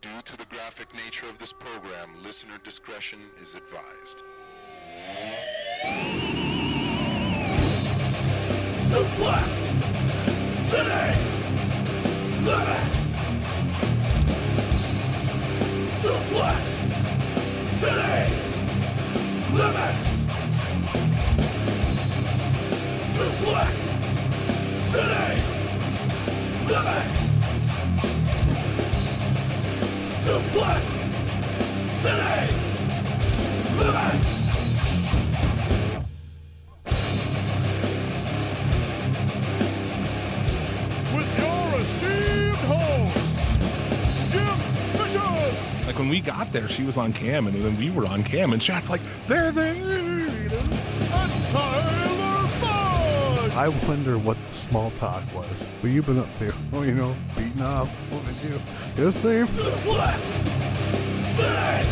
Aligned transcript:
Due 0.00 0.22
to 0.24 0.36
the 0.36 0.44
graphic 0.44 0.94
nature 0.94 1.28
of 1.28 1.36
this 1.38 1.52
program, 1.52 2.10
listener 2.22 2.58
discretion 2.62 3.18
is 3.42 3.56
advised. 3.56 4.22
Suplex 8.88 9.48
City 10.70 11.18
Limits 12.44 12.99
City 17.80 18.34
Limits 19.54 20.04
Suplex 23.14 23.76
City 24.90 25.32
Limits 26.68 27.18
Suplex 30.24 30.84
City 32.02 32.54
Limits 33.78 34.39
Like 45.90 45.98
when 45.98 46.08
we 46.08 46.20
got 46.20 46.52
there, 46.52 46.68
she 46.68 46.84
was 46.84 46.96
on 46.96 47.12
cam, 47.12 47.48
and 47.48 47.60
then 47.60 47.76
we 47.76 47.90
were 47.90 48.06
on 48.06 48.22
cam, 48.22 48.52
and 48.52 48.62
chat's 48.62 48.88
like, 48.88 49.00
"There 49.26 49.50
they." 49.50 49.70
and 49.70 50.30
Tyler 51.50 52.46
Fudge. 52.60 53.50
I 53.54 53.66
wonder 53.88 54.16
what 54.16 54.36
the 54.44 54.50
small 54.52 54.92
talk 54.92 55.20
was. 55.34 55.66
What 55.66 55.90
you 55.90 56.00
been 56.04 56.20
up 56.20 56.32
to? 56.36 56.54
Oh, 56.72 56.82
you 56.82 56.94
know, 56.94 57.16
beating 57.36 57.60
off. 57.60 57.92
What 58.12 58.24
did 58.24 58.36
you? 58.44 58.60
You 59.02 59.10
same? 59.10 59.48
Suplex 59.48 60.20
City 61.34 61.88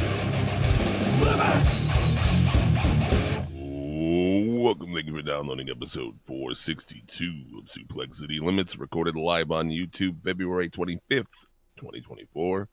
Limits. 1.24 1.88
Welcome, 4.62 4.94
thank 4.94 5.06
you 5.06 5.12
for 5.12 5.22
downloading 5.22 5.70
episode 5.70 6.20
462 6.24 7.58
of 7.58 7.64
Suplex 7.64 8.14
City 8.14 8.38
Limits, 8.38 8.78
recorded 8.78 9.16
live 9.16 9.50
on 9.50 9.70
YouTube 9.70 10.22
February 10.22 10.70
25th, 10.70 11.26
2024. 11.78 12.68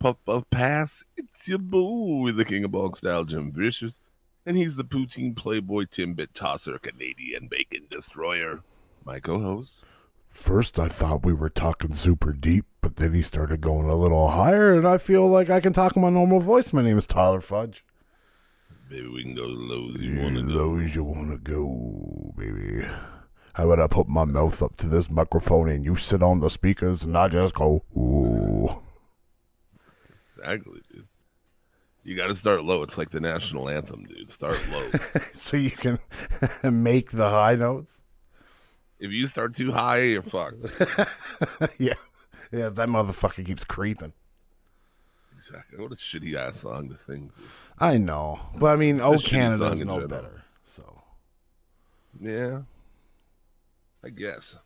Puff 0.00 0.16
Puff 0.24 0.44
Pass, 0.50 1.04
it's 1.18 1.46
your 1.46 1.58
boy, 1.58 2.32
the 2.32 2.46
King 2.46 2.64
of 2.64 2.72
Bog 2.72 2.96
Style, 2.96 3.24
Jim 3.24 3.52
Vicious, 3.52 4.00
and 4.46 4.56
he's 4.56 4.76
the 4.76 4.84
poutine 4.84 5.36
playboy 5.36 5.82
Timbit 5.84 6.28
tosser, 6.32 6.78
Canadian 6.78 7.48
bacon 7.48 7.82
destroyer, 7.90 8.60
my 9.04 9.20
co-host. 9.20 9.84
First, 10.26 10.78
I 10.78 10.88
thought 10.88 11.26
we 11.26 11.34
were 11.34 11.50
talking 11.50 11.92
super 11.92 12.32
deep, 12.32 12.64
but 12.80 12.96
then 12.96 13.12
he 13.12 13.20
started 13.20 13.60
going 13.60 13.90
a 13.90 13.94
little 13.94 14.28
higher, 14.28 14.72
and 14.72 14.88
I 14.88 14.96
feel 14.96 15.28
like 15.28 15.50
I 15.50 15.60
can 15.60 15.74
talk 15.74 15.96
in 15.96 16.00
my 16.02 16.08
normal 16.08 16.40
voice. 16.40 16.72
My 16.72 16.80
name 16.80 16.96
is 16.96 17.06
Tyler 17.06 17.42
Fudge. 17.42 17.84
Maybe 18.88 19.06
we 19.06 19.22
can 19.22 19.34
go 19.34 19.44
as 19.44 19.50
low 19.50 19.90
as 19.94 20.00
you 20.00 20.14
Yeah, 20.14 20.22
want 20.22 20.36
to 20.36 20.42
go. 20.42 20.48
low 20.48 20.78
as 20.78 20.94
you 20.94 21.04
want 21.04 21.30
to 21.30 21.36
go, 21.38 22.32
baby. 22.38 22.88
How 23.52 23.70
about 23.70 23.80
I 23.80 23.86
put 23.86 24.08
my 24.08 24.24
mouth 24.24 24.62
up 24.62 24.76
to 24.78 24.88
this 24.88 25.10
microphone 25.10 25.68
and 25.68 25.84
you 25.84 25.96
sit 25.96 26.22
on 26.22 26.40
the 26.40 26.48
speakers 26.48 27.04
and 27.04 27.18
I 27.18 27.28
just 27.28 27.52
go, 27.54 27.84
ooh. 27.94 28.80
Exactly, 30.40 30.80
dude. 30.92 31.06
You 32.02 32.16
got 32.16 32.28
to 32.28 32.34
start 32.36 32.64
low. 32.64 32.82
It's 32.82 32.96
like 32.96 33.10
the 33.10 33.20
national 33.20 33.68
anthem, 33.68 34.04
dude. 34.04 34.30
Start 34.30 34.58
low. 34.70 34.90
so 35.34 35.56
you 35.56 35.70
can 35.70 35.98
make 36.64 37.10
the 37.10 37.28
high 37.28 37.56
notes? 37.56 37.96
if 38.98 39.10
you 39.10 39.26
start 39.26 39.54
too 39.54 39.72
high, 39.72 40.02
you're 40.02 40.22
fucked. 40.22 40.58
yeah. 41.78 41.94
Yeah, 42.52 42.68
that 42.68 42.88
motherfucker 42.88 43.44
keeps 43.46 43.64
creeping. 43.64 44.12
Exactly. 45.34 45.78
What 45.78 45.92
a 45.92 45.94
shitty 45.94 46.34
ass 46.34 46.60
song 46.60 46.88
to 46.90 46.96
sing. 46.98 47.30
I 47.78 47.96
know. 47.96 48.40
But 48.56 48.72
I 48.72 48.76
mean, 48.76 49.00
oh, 49.00 49.14
It's 49.14 49.24
a 49.24 49.28
shitty 49.28 49.30
Canada's 49.30 49.84
no 49.84 50.06
better. 50.06 50.42
So 50.64 51.02
Yeah. 52.20 52.62
I 54.04 54.08
guess. 54.10 54.58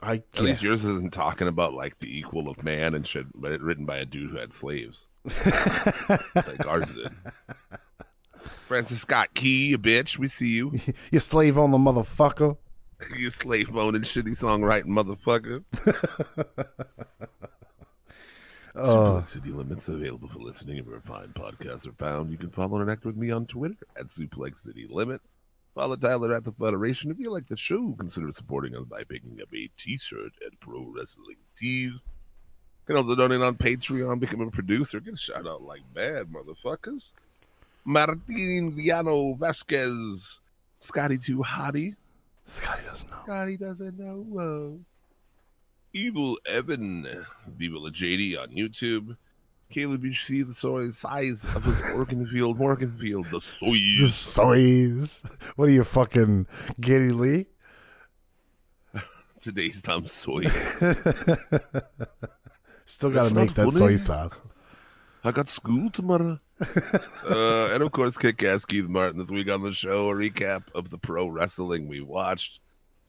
I 0.00 0.14
At 0.14 0.32
guess. 0.32 0.42
least 0.42 0.62
yours 0.62 0.84
isn't 0.84 1.12
talking 1.12 1.48
about 1.48 1.74
like 1.74 1.98
the 1.98 2.18
equal 2.18 2.48
of 2.48 2.62
man 2.62 2.94
and 2.94 3.06
shit, 3.06 3.26
but 3.34 3.60
written 3.60 3.84
by 3.84 3.96
a 3.98 4.04
dude 4.04 4.30
who 4.30 4.36
had 4.36 4.52
slaves. 4.52 5.06
like 5.44 6.66
ours 6.66 6.92
did. 6.94 7.10
Francis 8.66 9.00
Scott 9.00 9.34
Key, 9.34 9.66
you 9.68 9.78
bitch. 9.78 10.18
We 10.18 10.28
see 10.28 10.48
you. 10.48 10.78
you 11.10 11.18
slave 11.18 11.58
on 11.58 11.70
the 11.72 11.78
motherfucker. 11.78 12.56
you 13.16 13.30
slave 13.30 13.74
owning 13.76 14.02
shitty 14.02 14.38
songwriting 14.38 14.86
motherfucker. 14.86 15.64
Uh, 18.74 18.84
Suplex 18.84 19.28
City 19.28 19.50
Limits 19.50 19.88
available 19.88 20.28
for 20.28 20.38
listening 20.38 20.84
wherever 20.84 21.02
fine 21.04 21.32
podcasts 21.34 21.86
are 21.88 21.92
found. 21.92 22.30
You 22.30 22.38
can 22.38 22.50
follow 22.50 22.76
and 22.76 22.82
connect 22.86 23.04
with 23.04 23.16
me 23.16 23.30
on 23.32 23.46
Twitter 23.46 23.74
at 23.96 24.06
Suplex 24.06 24.60
City 24.60 24.86
Limit. 24.88 25.20
Follow 25.78 25.94
Tyler 25.94 26.34
at 26.34 26.42
the 26.42 26.50
Federation. 26.50 27.08
If 27.12 27.20
you 27.20 27.30
like 27.30 27.46
the 27.46 27.56
show, 27.56 27.94
consider 27.96 28.32
supporting 28.32 28.74
us 28.74 28.84
by 28.86 29.04
picking 29.04 29.38
up 29.40 29.54
a 29.54 29.70
t-shirt 29.78 30.32
at 30.44 30.58
Pro 30.58 30.92
Wrestling 30.92 31.36
Tees. 31.56 31.92
You 31.92 32.00
can 32.84 32.96
also 32.96 33.14
donate 33.14 33.42
on 33.42 33.54
Patreon, 33.54 34.18
become 34.18 34.40
a 34.40 34.50
producer, 34.50 34.98
get 34.98 35.14
a 35.14 35.16
shout 35.16 35.46
out 35.46 35.62
like 35.62 35.82
bad 35.94 36.32
motherfuckers. 36.32 37.12
Martin 37.84 38.72
Viano 38.72 39.38
Vasquez, 39.38 40.40
Scotty 40.80 41.16
Too 41.16 41.44
Hottie, 41.44 41.94
Scotty 42.44 42.82
doesn't 42.84 43.08
know. 43.08 43.22
Scotty 43.22 43.56
doesn't 43.56 43.98
know. 44.00 44.26
Whoa. 44.28 44.80
Evil 45.92 46.38
Evan, 46.44 47.24
Viva 47.56 47.78
La 47.78 47.90
JD 47.90 48.36
on 48.36 48.48
YouTube. 48.48 49.16
Caleb, 49.70 50.04
you 50.04 50.14
see 50.14 50.42
the 50.42 50.54
soy 50.54 50.88
size 50.90 51.44
of 51.54 51.62
his 51.64 51.78
Morganfield, 51.80 52.56
Morganfield, 52.56 53.30
the 53.30 53.40
soy. 53.40 54.06
Soys. 54.06 55.22
What 55.56 55.68
are 55.68 55.72
you 55.72 55.84
fucking 55.84 56.46
Geddy 56.80 57.10
Lee? 57.10 57.46
Today's 59.42 59.82
Tom 59.82 60.06
soy. 60.06 60.44
Still 62.86 63.10
got 63.10 63.28
to 63.28 63.34
make 63.34 63.52
that 63.54 63.66
funny. 63.66 63.70
soy 63.70 63.96
sauce. 63.96 64.40
I 65.22 65.32
got 65.32 65.50
school 65.50 65.90
tomorrow. 65.90 66.38
uh, 66.60 67.68
and 67.72 67.82
of 67.82 67.92
course, 67.92 68.16
kick 68.16 68.42
ass 68.42 68.64
Keith 68.64 68.88
Martin 68.88 69.18
this 69.18 69.30
week 69.30 69.50
on 69.50 69.62
the 69.62 69.74
show. 69.74 70.10
A 70.10 70.14
recap 70.14 70.64
of 70.74 70.88
the 70.88 70.96
pro 70.98 71.26
wrestling 71.26 71.88
we 71.88 72.00
watched, 72.00 72.60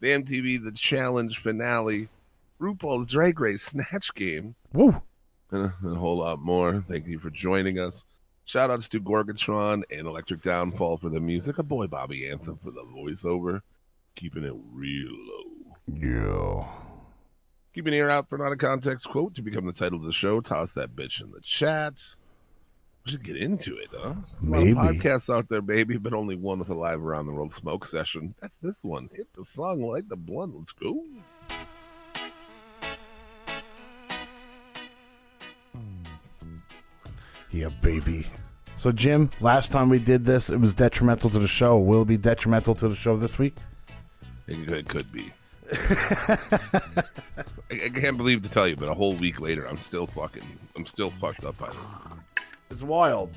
the 0.01 0.09
MTV 0.09 0.61
The 0.63 0.73
Challenge 0.73 1.37
finale, 1.37 2.09
RuPaul's 2.59 3.07
Drag 3.07 3.39
Race 3.39 3.63
Snatch 3.63 4.13
Game, 4.13 4.55
Woo. 4.73 5.01
and 5.51 5.71
a, 5.83 5.95
whole 5.95 6.17
lot 6.17 6.39
more. 6.39 6.81
Thank 6.81 7.07
you 7.07 7.19
for 7.19 7.29
joining 7.29 7.79
us. 7.79 8.03
Shout 8.45 8.71
outs 8.71 8.89
to 8.89 8.99
Gorgatron 8.99 9.83
and 9.91 10.07
Electric 10.07 10.41
Downfall 10.41 10.97
for 10.97 11.09
the 11.09 11.19
music, 11.19 11.57
a 11.57 11.63
boy 11.63 11.87
Bobby 11.87 12.27
Anthem 12.29 12.59
for 12.63 12.71
the 12.71 12.83
voiceover, 12.83 13.61
keeping 14.15 14.43
it 14.43 14.53
real 14.71 15.11
low. 15.11 15.75
Yeah. 15.87 16.67
Keep 17.73 17.87
an 17.87 17.93
ear 17.93 18.09
out 18.09 18.27
for 18.27 18.37
not 18.37 18.51
a 18.51 18.57
context 18.57 19.07
quote 19.07 19.35
to 19.35 19.41
become 19.41 19.65
the 19.65 19.73
title 19.73 19.99
of 19.99 20.05
the 20.05 20.11
show. 20.11 20.41
Toss 20.41 20.71
that 20.73 20.95
bitch 20.95 21.21
in 21.21 21.31
the 21.31 21.41
chat. 21.41 21.93
We 23.05 23.11
should 23.11 23.23
get 23.23 23.37
into 23.37 23.77
it, 23.77 23.89
huh? 23.91 23.97
A 23.97 24.09
lot 24.09 24.17
of 24.17 24.41
Maybe. 24.41 24.73
podcasts 24.73 25.33
out 25.33 25.47
there, 25.49 25.61
baby, 25.61 25.97
but 25.97 26.13
only 26.13 26.35
one 26.35 26.59
with 26.59 26.69
a 26.69 26.75
live 26.75 27.01
around 27.01 27.27
the 27.27 27.31
world 27.31 27.53
smoke 27.53 27.85
session. 27.85 28.35
That's 28.41 28.57
this 28.57 28.83
one. 28.83 29.09
Hit 29.13 29.27
the 29.35 29.43
song, 29.43 29.81
light 29.81 30.09
the 30.09 30.17
blunt. 30.17 30.55
Let's 30.57 30.73
go. 30.73 31.05
Yeah, 37.51 37.69
baby. 37.81 38.27
So, 38.77 38.91
Jim, 38.91 39.29
last 39.41 39.71
time 39.71 39.89
we 39.89 39.99
did 39.99 40.25
this, 40.25 40.49
it 40.49 40.57
was 40.59 40.73
detrimental 40.73 41.29
to 41.31 41.39
the 41.39 41.47
show. 41.47 41.77
Will 41.77 42.03
it 42.03 42.07
be 42.07 42.17
detrimental 42.17 42.75
to 42.75 42.87
the 42.87 42.95
show 42.95 43.17
this 43.17 43.37
week? 43.37 43.55
It 44.47 44.65
could, 44.65 44.73
it 44.77 44.87
could 44.87 45.11
be. 45.11 45.33
I, 45.71 47.03
I 47.71 47.89
can't 47.89 48.17
believe 48.17 48.41
to 48.43 48.49
tell 48.49 48.67
you, 48.67 48.75
but 48.75 48.87
a 48.89 48.93
whole 48.93 49.13
week 49.15 49.39
later, 49.39 49.65
I'm 49.65 49.77
still 49.77 50.07
fucking, 50.07 50.43
I'm 50.75 50.85
still 50.85 51.11
fucked 51.11 51.43
up 51.45 51.57
by 51.57 51.67
this. 51.67 51.77
It's 52.71 52.81
wild. 52.81 53.31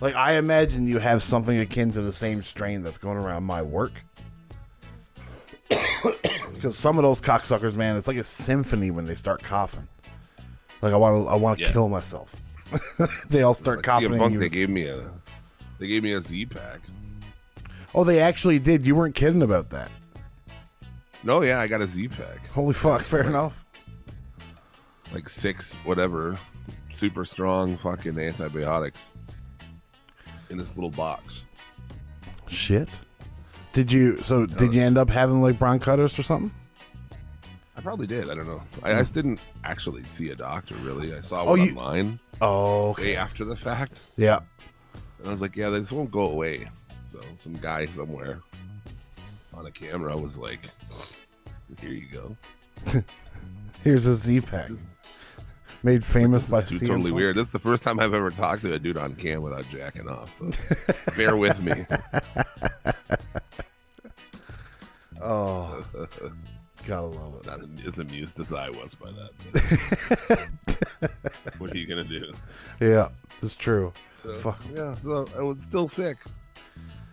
Like, 0.00 0.14
I 0.14 0.36
imagine 0.36 0.86
you 0.86 0.98
have 0.98 1.22
something 1.22 1.58
akin 1.58 1.92
to 1.92 2.00
the 2.00 2.12
same 2.12 2.42
strain 2.42 2.82
that's 2.82 2.98
going 2.98 3.18
around 3.18 3.44
my 3.44 3.62
work. 3.62 3.92
Because 6.54 6.76
some 6.76 6.98
of 6.98 7.02
those 7.04 7.20
cocksuckers, 7.20 7.74
man, 7.76 7.96
it's 7.96 8.08
like 8.08 8.16
a 8.16 8.24
symphony 8.24 8.90
when 8.90 9.04
they 9.06 9.14
start 9.14 9.40
coughing. 9.44 9.86
Like 10.82 10.92
I 10.92 10.96
want 10.96 11.24
to, 11.24 11.28
I 11.30 11.36
want 11.36 11.58
to 11.60 11.64
Yeah. 11.64 11.70
kill 11.72 11.88
myself. 11.88 12.34
they 13.28 13.42
all 13.42 13.54
start 13.54 13.78
Like 13.78 13.84
coughing. 13.86 14.18
Punk, 14.18 14.34
you- 14.34 14.38
they 14.40 14.48
gave 14.48 14.68
me 14.68 14.86
a, 14.86 15.00
they 15.78 15.86
gave 15.86 16.02
me 16.02 16.12
a 16.12 16.20
Z 16.20 16.46
pack. 16.46 16.80
oh, 17.94 18.04
they 18.04 18.20
actually 18.20 18.58
did. 18.58 18.86
You 18.86 18.94
weren't 18.94 19.14
kidding 19.14 19.42
about 19.42 19.70
that. 19.70 19.90
No, 21.24 21.42
yeah, 21.42 21.60
I 21.60 21.66
got 21.66 21.82
a 21.82 21.86
Z 21.86 22.08
pack. 22.08 22.46
Holy 22.48 22.74
fuck! 22.74 23.02
Fair 23.02 23.22
enough. 23.22 23.64
Like 25.12 25.28
six, 25.28 25.72
whatever, 25.84 26.38
super 26.94 27.24
strong 27.24 27.76
fucking 27.78 28.18
antibiotics 28.18 29.00
in 30.50 30.58
this 30.58 30.76
little 30.76 30.90
box. 30.90 31.44
Shit. 32.46 32.88
Did 33.72 33.90
you? 33.92 34.18
So 34.22 34.46
did 34.46 34.74
you 34.74 34.82
end 34.82 34.98
up 34.98 35.08
having 35.10 35.40
like 35.42 35.58
bronchitis 35.58 36.18
or 36.18 36.22
something? 36.22 36.52
I 37.78 37.80
probably 37.80 38.08
did. 38.08 38.28
I 38.28 38.34
don't 38.34 38.48
know. 38.48 38.60
I, 38.82 38.90
I 38.90 39.04
hmm. 39.04 39.14
didn't 39.14 39.40
actually 39.62 40.02
see 40.02 40.30
a 40.30 40.34
doctor 40.34 40.74
really. 40.82 41.14
I 41.14 41.20
saw 41.20 41.42
Oh, 41.42 41.50
one 41.50 41.60
you- 41.60 41.70
online 41.70 42.18
Oh, 42.40 42.94
way 42.98 43.14
after 43.14 43.44
the 43.44 43.54
fact, 43.56 44.00
Yeah. 44.16 44.40
and 45.20 45.28
I 45.28 45.30
was 45.30 45.40
like, 45.40 45.54
"Yeah, 45.56 45.70
this 45.70 45.92
won't 45.92 46.10
go 46.10 46.28
away." 46.28 46.68
So 47.12 47.20
some 47.42 47.54
guy 47.54 47.86
somewhere 47.86 48.40
on 49.54 49.64
a 49.66 49.70
camera 49.70 50.16
was 50.16 50.36
like, 50.36 50.68
"Here 51.80 51.90
you 51.90 52.06
go." 52.12 52.36
Here's 53.84 54.06
a 54.06 54.16
Z 54.16 54.40
pack. 54.40 54.70
Made 55.84 56.04
famous 56.04 56.50
by 56.50 56.62
This 56.62 56.72
is 56.72 56.82
CM 56.82 56.88
totally 56.88 57.12
weird. 57.12 57.36
This 57.36 57.46
is 57.46 57.52
the 57.52 57.60
first 57.60 57.84
time 57.84 58.00
I've 58.00 58.12
ever 58.12 58.30
talked 58.30 58.62
to 58.62 58.74
a 58.74 58.78
dude 58.80 58.98
on 58.98 59.14
cam 59.14 59.42
without 59.42 59.64
jacking 59.68 60.08
off. 60.08 60.36
So 60.36 60.50
bear 61.16 61.36
with 61.36 61.62
me. 61.62 61.86
Oh, 65.20 65.82
gotta 66.88 67.06
love 67.06 67.34
it. 67.36 67.46
Not 67.46 67.60
as 67.86 67.98
amused 67.98 68.40
as 68.40 68.52
I 68.52 68.70
was 68.70 68.94
by 68.94 69.10
that. 69.12 71.10
what 71.58 71.72
are 71.72 71.76
you 71.76 71.86
gonna 71.86 72.02
do? 72.04 72.32
Yeah, 72.80 73.08
it's 73.42 73.54
true. 73.54 73.92
So, 74.22 74.34
Fuck. 74.36 74.62
Yeah, 74.74 74.94
so 74.94 75.26
I 75.38 75.42
was 75.42 75.60
still 75.60 75.86
sick. 75.86 76.16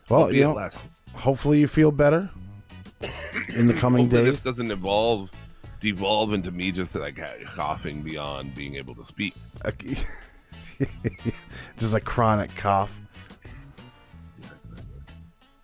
Well, 0.10 0.22
Albeit 0.22 0.38
you 0.40 0.44
know, 0.46 0.54
less. 0.54 0.82
hopefully 1.14 1.60
you 1.60 1.68
feel 1.68 1.92
better 1.92 2.30
in 3.50 3.68
the 3.68 3.74
coming 3.84 4.08
days. 4.08 4.26
this 4.26 4.42
doesn't 4.42 4.72
evolve, 4.72 5.30
devolve 5.82 6.34
into 6.34 6.52
me 6.52 6.72
just 6.72 6.96
like 6.96 7.20
coughing 7.46 8.02
beyond 8.02 8.56
being 8.56 8.76
able 8.76 8.96
to 8.96 9.04
speak. 9.06 9.34
Just 11.78 11.96
a 11.96 12.02
chronic 12.02 12.54
cough. 12.58 13.00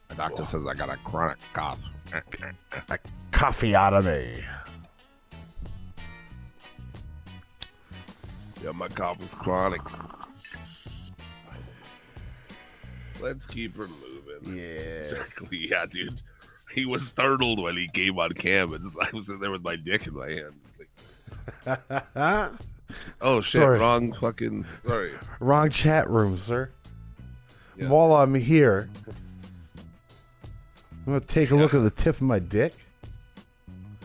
The 0.08 0.16
doctor 0.16 0.46
says 0.46 0.66
I 0.66 0.74
got 0.74 0.90
a 0.90 0.96
chronic 0.98 1.38
cough. 1.54 1.80
A 2.14 3.00
coffee 3.32 3.76
out 3.76 3.94
of 3.94 4.06
me. 4.06 4.44
Yeah, 8.64 8.72
my 8.72 8.88
is 9.20 9.34
chronic. 9.34 9.82
Let's 13.22 13.46
keep 13.46 13.76
her 13.78 13.88
moving. 13.88 14.58
Yeah. 14.58 14.64
Exactly. 14.64 15.70
Yeah, 15.70 15.86
dude. 15.86 16.22
He 16.74 16.86
was 16.86 17.08
startled 17.08 17.62
when 17.62 17.76
he 17.76 17.88
came 17.88 18.18
on 18.20 18.34
cam, 18.34 18.74
and 18.74 18.86
I 19.02 19.10
was 19.14 19.30
in 19.30 19.40
there 19.40 19.52
with 19.52 19.64
my 19.64 19.76
dick 19.76 20.08
in 20.08 20.14
my 20.14 20.32
hand. 20.32 20.54
Like, 21.66 21.82
oh 23.22 23.42
shit! 23.42 23.62
Sorry. 23.62 23.80
Wrong 23.80 24.14
fucking. 24.14 24.66
Sorry. 24.86 25.12
Wrong 25.40 25.70
chat 25.70 26.10
room, 26.10 26.38
sir. 26.38 26.72
Yeah. 27.78 27.90
While 27.90 28.14
I'm 28.14 28.36
here, 28.36 28.90
I'm 31.08 31.14
gonna 31.14 31.20
take 31.22 31.52
a 31.52 31.56
look 31.56 31.74
at 31.74 31.84
the 31.84 31.90
tip 31.90 32.16
of 32.16 32.22
my 32.22 32.40
dick. 32.40 32.74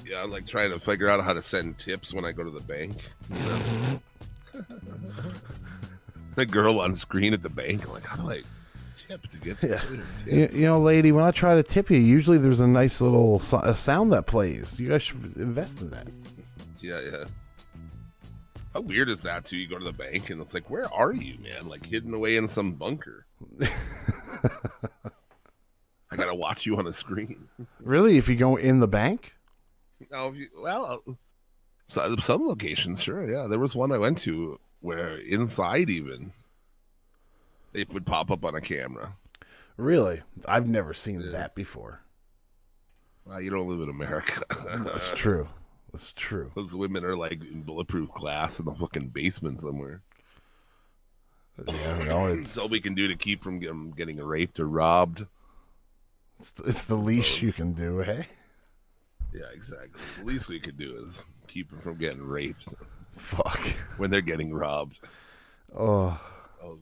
Yeah, 0.07 0.23
I'm 0.23 0.31
like 0.31 0.47
trying 0.47 0.71
to 0.71 0.79
figure 0.79 1.09
out 1.09 1.23
how 1.25 1.33
to 1.33 1.43
send 1.43 1.79
tips 1.79 2.15
when 2.15 2.25
I 2.25 2.33
go 2.33 2.45
to 2.45 2.51
the 2.51 2.61
bank. 2.61 2.97
the 6.37 6.47
girl 6.47 6.81
on 6.81 6.95
screen 6.97 7.35
at 7.35 7.43
the 7.43 7.49
bank. 7.49 7.87
I'm 7.87 7.93
like, 7.95 8.05
how 8.07 8.17
do 8.17 8.31
I 8.31 8.43
tip 9.09 9.27
to 9.31 9.39
get 9.39 9.57
Yeah. 9.63 9.81
yeah. 10.27 10.35
You, 10.35 10.49
you 10.61 10.67
know, 10.67 10.81
lady, 10.81 11.13
when 11.13 11.25
I 11.25 11.31
try 11.33 11.55
to 11.55 11.63
tip 11.63 11.91
you, 11.91 11.99
usually 11.99 12.39
there's 12.39 12.61
a 12.61 12.67
nice 12.67 13.01
little 13.01 13.39
so- 13.41 13.61
a 13.61 13.75
sound 13.75 14.13
that 14.13 14.27
plays. 14.27 14.79
You 14.79 14.91
guys 14.91 15.03
should 15.03 15.37
invest 15.37 15.81
in 15.83 15.91
that. 15.91 16.07
Yeah, 16.81 17.01
yeah. 17.01 17.25
How 18.75 18.81
weird 18.83 19.09
is 19.09 19.19
that 19.21 19.45
too? 19.47 19.57
You 19.59 19.69
go 19.69 19.79
to 19.79 19.85
the 19.85 19.93
bank 19.93 20.31
and 20.31 20.41
it's 20.41 20.53
like, 20.55 20.69
where 20.71 20.93
are 20.95 21.13
you, 21.13 21.39
man? 21.43 21.69
Like 21.69 21.85
hidden 21.85 22.13
away 22.15 22.37
in 22.37 22.47
some 22.49 22.73
bunker. 22.73 23.25
I 26.17 26.23
gotta 26.23 26.35
watch 26.35 26.65
you 26.65 26.77
on 26.79 26.87
a 26.87 26.93
screen. 26.93 27.49
Really, 27.81 28.17
if 28.17 28.29
you 28.29 28.37
go 28.37 28.57
in 28.57 28.81
the 28.81 28.89
bank, 28.89 29.35
oh, 30.13 30.33
you, 30.33 30.49
well, 30.57 31.03
so, 31.89 32.17
some 32.17 32.49
locations, 32.49 33.03
sure, 33.03 33.31
yeah. 33.31 33.47
There 33.47 33.59
was 33.59 33.75
one 33.75 33.93
I 33.93 33.99
went 33.99 34.19
to 34.19 34.59
where 34.81 35.19
inside 35.19 35.91
even 35.91 36.33
they 37.73 37.85
would 37.93 38.07
pop 38.07 38.31
up 38.31 38.45
on 38.45 38.55
a 38.55 38.61
camera. 38.61 39.15
really, 39.77 40.23
I've 40.47 40.69
never 40.69 40.95
seen 40.95 41.31
that 41.33 41.55
before. 41.55 42.01
Well, 43.27 43.41
you 43.41 43.51
don't 43.51 43.69
live 43.69 43.81
in 43.81 43.91
America. 43.91 44.43
That's 44.85 45.13
true. 45.13 45.49
That's 45.93 46.13
true. 46.13 46.51
Those 46.55 46.75
women 46.75 47.05
are 47.05 47.17
like 47.17 47.43
in 47.43 47.63
bulletproof 47.63 48.11
glass 48.13 48.59
in 48.59 48.65
the 48.65 48.75
fucking 48.75 49.09
basement 49.09 49.61
somewhere. 49.61 50.03
Yeah, 51.67 52.05
no, 52.05 52.27
it's 52.33 52.57
all 52.57 52.69
we 52.69 52.81
can 52.81 52.95
do 52.95 53.09
to 53.09 53.17
keep 53.17 53.43
from 53.43 53.59
getting 53.93 54.17
raped 54.17 54.61
or 54.61 54.67
robbed. 54.67 55.27
It's, 56.41 56.55
it's 56.65 56.85
the 56.87 56.97
least 56.97 57.43
you 57.43 57.53
can 57.53 57.73
do, 57.73 57.99
hey? 57.99 58.27
Yeah, 59.35 59.47
exactly. 59.55 60.01
The 60.19 60.25
least 60.25 60.49
we 60.49 60.61
could 60.61 60.79
do 60.79 60.97
is 61.03 61.25
keep 61.47 61.71
them 61.71 61.81
from 61.81 61.97
getting 61.97 62.23
raped 62.23 62.69
Fuck. 63.13 63.59
when 63.99 64.11
they're 64.11 64.21
getting 64.21 64.53
robbed. 64.55 64.99
Oh, 65.77 66.19
Okay. 66.63 66.81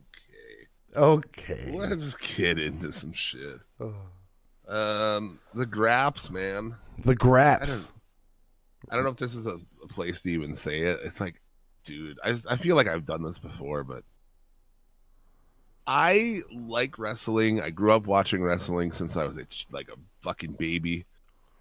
okay. 0.95 1.71
Let's 1.73 2.15
get 2.15 2.57
into 2.59 2.91
some 2.91 3.13
shit. 3.13 3.59
Um, 4.67 5.39
the 5.53 5.65
Graps, 5.65 6.29
man. 6.29 6.75
The 7.03 7.11
I 7.11 7.15
graps. 7.15 7.67
don't, 7.67 7.91
I 8.89 8.95
don't 8.95 9.03
know 9.03 9.11
if 9.11 9.17
this 9.17 9.35
is 9.35 9.45
a, 9.45 9.59
a 9.83 9.87
place 9.87 10.21
to 10.21 10.31
even 10.31 10.55
say 10.55 10.81
it. 10.81 10.99
It's 11.03 11.19
like, 11.19 11.41
dude, 11.83 12.17
I, 12.23 12.35
I 12.49 12.55
feel 12.55 12.75
like 12.75 12.87
I've 12.87 13.05
done 13.05 13.21
this 13.21 13.37
before, 13.37 13.83
but 13.83 14.03
I 15.87 16.41
like 16.51 16.97
wrestling. 16.97 17.61
I 17.61 17.69
grew 17.69 17.91
up 17.93 18.07
watching 18.07 18.41
wrestling 18.41 18.91
since 18.91 19.15
I 19.15 19.23
was 19.25 19.37
a, 19.37 19.45
like 19.71 19.87
a 19.89 19.97
fucking 20.23 20.53
baby 20.53 21.05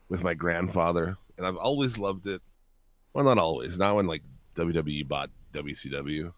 with 0.09 0.23
my 0.25 0.35
grandfather, 0.35 1.17
and 1.37 1.47
I've 1.47 1.57
always 1.57 1.99
loved 1.99 2.27
it. 2.27 2.41
Well, 3.13 3.25
not 3.25 3.39
always. 3.39 3.79
Not 3.79 3.97
when 3.97 4.07
like 4.07 4.23
WWE 4.57 5.07
bought 5.07 5.31
WCW. 5.53 6.33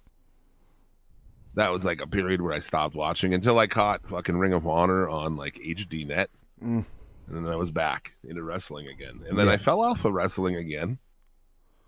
That 1.55 1.71
was 1.73 1.85
like 1.85 2.00
a 2.03 2.06
period 2.06 2.43
where 2.43 2.53
I 2.53 2.59
stopped 2.59 2.94
watching 2.94 3.33
until 3.33 3.59
I 3.59 3.67
caught 3.67 4.06
fucking 4.09 4.37
Ring 4.37 4.53
of 4.53 4.67
Honor 4.67 5.09
on 5.09 5.37
like 5.37 5.55
HD 5.56 6.06
Net 6.06 6.31
Mm. 6.62 6.87
and 7.29 7.47
then 7.47 7.53
I 7.53 7.56
was 7.56 7.71
back 7.71 8.12
into 8.25 8.43
wrestling 8.43 8.88
again. 8.88 9.23
And 9.29 9.38
then 9.38 9.47
Yeah. 9.47 9.53
I 9.53 9.56
fell 9.59 9.83
off 9.83 10.05
of 10.06 10.12
wrestling 10.15 10.56
again, 10.56 10.99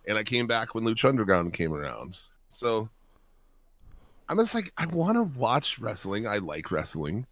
and 0.06 0.18
I 0.18 0.22
came 0.24 0.46
back 0.46 0.74
when 0.74 0.84
Lucha 0.84 1.08
Underground 1.08 1.54
came 1.54 1.72
around. 1.72 2.16
So 2.52 2.88
I'm 4.28 4.36
just 4.38 4.54
like, 4.54 4.72
I 4.76 4.86
want 4.86 5.16
to 5.16 5.22
watch 5.38 5.78
wrestling. 5.78 6.26
I 6.26 6.38
like 6.38 6.70
wrestling, 6.70 7.26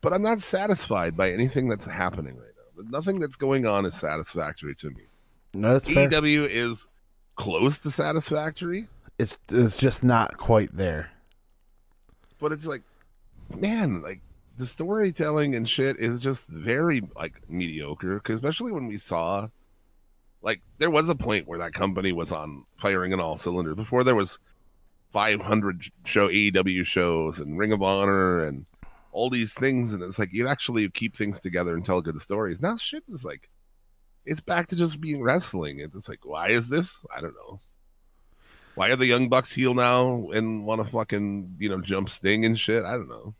but 0.00 0.12
I'm 0.12 0.22
not 0.22 0.42
satisfied 0.42 1.16
by 1.16 1.30
anything 1.32 1.68
that's 1.68 1.86
happening 1.86 2.36
right 2.36 2.50
now. 2.76 2.88
Nothing 2.98 3.18
that's 3.20 3.36
going 3.36 3.66
on 3.66 3.84
is 3.86 3.94
satisfactory 3.94 4.74
to 4.76 4.90
me. 4.90 5.02
No, 5.54 5.72
that's 5.72 5.90
fair. 5.90 6.08
AEW 6.08 6.48
is 6.50 6.88
close 7.36 7.78
to 7.80 7.90
satisfactory, 7.90 8.88
It's 9.18 9.36
it's 9.50 9.76
just 9.76 10.04
not 10.04 10.36
quite 10.36 10.74
there. 10.76 11.10
but 12.38 12.52
it's 12.52 12.66
like, 12.66 12.82
man, 13.54 14.02
like 14.02 14.20
the 14.58 14.66
storytelling 14.66 15.54
and 15.54 15.68
shit 15.68 15.98
is 15.98 16.20
just 16.20 16.48
very 16.48 17.02
like 17.16 17.34
mediocre. 17.48 18.22
especially 18.28 18.72
when 18.72 18.86
we 18.86 18.96
saw, 18.98 19.48
like, 20.42 20.60
there 20.78 20.90
was 20.90 21.08
a 21.08 21.14
point 21.14 21.46
where 21.48 21.58
that 21.58 21.74
company 21.74 22.12
was 22.12 22.32
on 22.32 22.64
firing 22.78 23.12
on 23.12 23.20
all 23.20 23.36
cylinders 23.36 23.74
before 23.76 24.04
there 24.04 24.14
was 24.14 24.38
500 25.16 25.82
show 26.04 26.28
AEW 26.28 26.84
shows 26.84 27.40
and 27.40 27.58
Ring 27.58 27.72
of 27.72 27.82
Honor 27.82 28.44
and 28.44 28.66
all 29.12 29.30
these 29.30 29.54
things, 29.54 29.94
and 29.94 30.02
it's 30.02 30.18
like 30.18 30.30
you 30.30 30.46
actually 30.46 30.86
keep 30.90 31.16
things 31.16 31.40
together 31.40 31.74
and 31.74 31.82
tell 31.82 32.02
good 32.02 32.20
stories. 32.20 32.60
Now 32.60 32.76
shit 32.76 33.02
is 33.08 33.24
like, 33.24 33.48
it's 34.26 34.42
back 34.42 34.68
to 34.68 34.76
just 34.76 35.00
being 35.00 35.22
wrestling. 35.22 35.80
It's 35.80 36.06
like, 36.06 36.26
why 36.26 36.48
is 36.48 36.68
this? 36.68 37.02
I 37.16 37.22
don't 37.22 37.32
know. 37.32 37.60
Why 38.74 38.90
are 38.90 38.96
the 38.96 39.06
Young 39.06 39.30
Bucks 39.30 39.54
heel 39.54 39.72
now 39.72 40.28
and 40.34 40.66
want 40.66 40.84
to 40.84 40.86
fucking 40.86 41.56
you 41.60 41.70
know 41.70 41.80
jump 41.80 42.10
Sting 42.10 42.44
and 42.44 42.58
shit? 42.58 42.84
I 42.84 42.92
don't 42.92 43.08
know. 43.08 43.34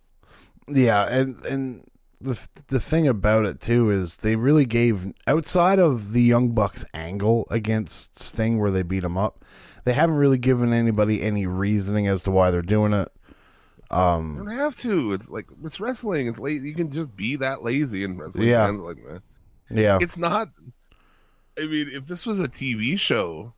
Yeah, 0.69 1.05
and 1.05 1.45
and 1.45 1.85
the 2.23 2.49
the 2.69 2.81
thing 2.81 3.07
about 3.07 3.45
it 3.45 3.61
too 3.61 3.91
is 3.91 4.17
they 4.17 4.37
really 4.37 4.65
gave 4.65 5.13
outside 5.27 5.79
of 5.79 6.15
the 6.15 6.23
Young 6.23 6.53
Bucks 6.53 6.87
angle 6.95 7.47
against 7.51 8.19
Sting 8.19 8.59
where 8.59 8.71
they 8.71 8.83
beat 8.83 9.05
him 9.05 9.19
up, 9.19 9.45
they 9.87 9.93
haven't 9.93 10.17
really 10.17 10.37
given 10.37 10.73
anybody 10.73 11.23
any 11.23 11.47
reasoning 11.47 12.09
as 12.09 12.25
to 12.25 12.33
why 12.33 12.51
they're 12.51 12.61
doing 12.61 12.93
it. 12.93 13.09
Um, 13.89 14.33
You 14.37 14.45
don't 14.45 14.57
have 14.57 14.77
to. 14.79 15.13
It's 15.13 15.29
like 15.31 15.47
it's 15.65 15.79
wrestling. 15.79 16.27
It's 16.27 16.41
late. 16.41 16.61
You 16.63 16.75
can 16.75 16.91
just 16.91 17.15
be 17.15 17.37
that 17.37 17.63
lazy 17.63 18.03
in 18.03 18.19
wrestling. 18.19 18.49
Yeah. 18.49 18.67
Like, 18.67 18.99
man. 18.99 19.23
yeah, 19.71 19.99
It's 20.03 20.17
not. 20.17 20.49
I 21.57 21.67
mean, 21.67 21.89
if 21.93 22.07
this 22.09 22.27
was 22.27 22.41
a 22.41 22.49
TV 22.49 22.99
show, 22.99 23.55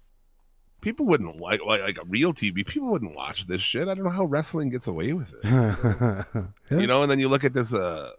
people 0.83 1.07
wouldn't 1.07 1.41
like 1.41 1.63
like 1.65 1.81
like 1.81 1.97
a 1.97 2.05
real 2.07 2.35
TV. 2.35 2.65
People 2.67 2.91
wouldn't 2.91 3.17
watch 3.17 3.47
this 3.47 3.63
shit. 3.63 3.89
I 3.89 3.95
don't 3.95 4.05
know 4.05 4.11
how 4.11 4.27
wrestling 4.27 4.69
gets 4.69 4.87
away 4.87 5.15
with 5.15 5.33
it. 5.43 5.45
Yeah. 6.71 6.79
You 6.79 6.87
know, 6.87 7.03
and 7.03 7.11
then 7.11 7.19
you 7.19 7.31
look 7.31 7.45
at 7.45 7.55
this 7.55 7.73
uh 7.73 8.11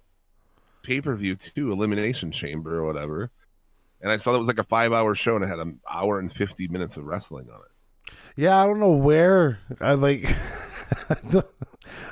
pay 0.81 0.99
per 0.99 1.13
view 1.13 1.35
too, 1.35 1.71
Elimination 1.71 2.31
Chamber 2.31 2.79
or 2.79 2.85
whatever. 2.87 3.29
And 4.01 4.11
I 4.11 4.17
saw 4.17 4.31
that 4.31 4.39
was 4.39 4.47
like 4.47 4.57
a 4.57 4.63
five 4.63 4.93
hour 4.93 5.13
show 5.13 5.35
and 5.35 5.43
it 5.43 5.47
had 5.47 5.59
an 5.59 5.79
hour 5.87 6.17
and 6.17 6.33
fifty 6.33 6.67
minutes 6.67 6.97
of 6.97 7.05
wrestling 7.05 7.49
on 7.51 7.59
it. 7.59 7.71
Yeah, 8.39 8.57
I 8.63 8.65
don't 8.65 8.79
know 8.79 8.91
where 8.93 9.59
I 9.81 9.95
like. 9.95 10.23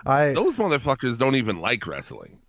I 0.06 0.34
Those 0.34 0.56
motherfuckers 0.58 1.18
don't 1.18 1.36
even 1.36 1.62
like 1.62 1.86
wrestling. 1.88 2.40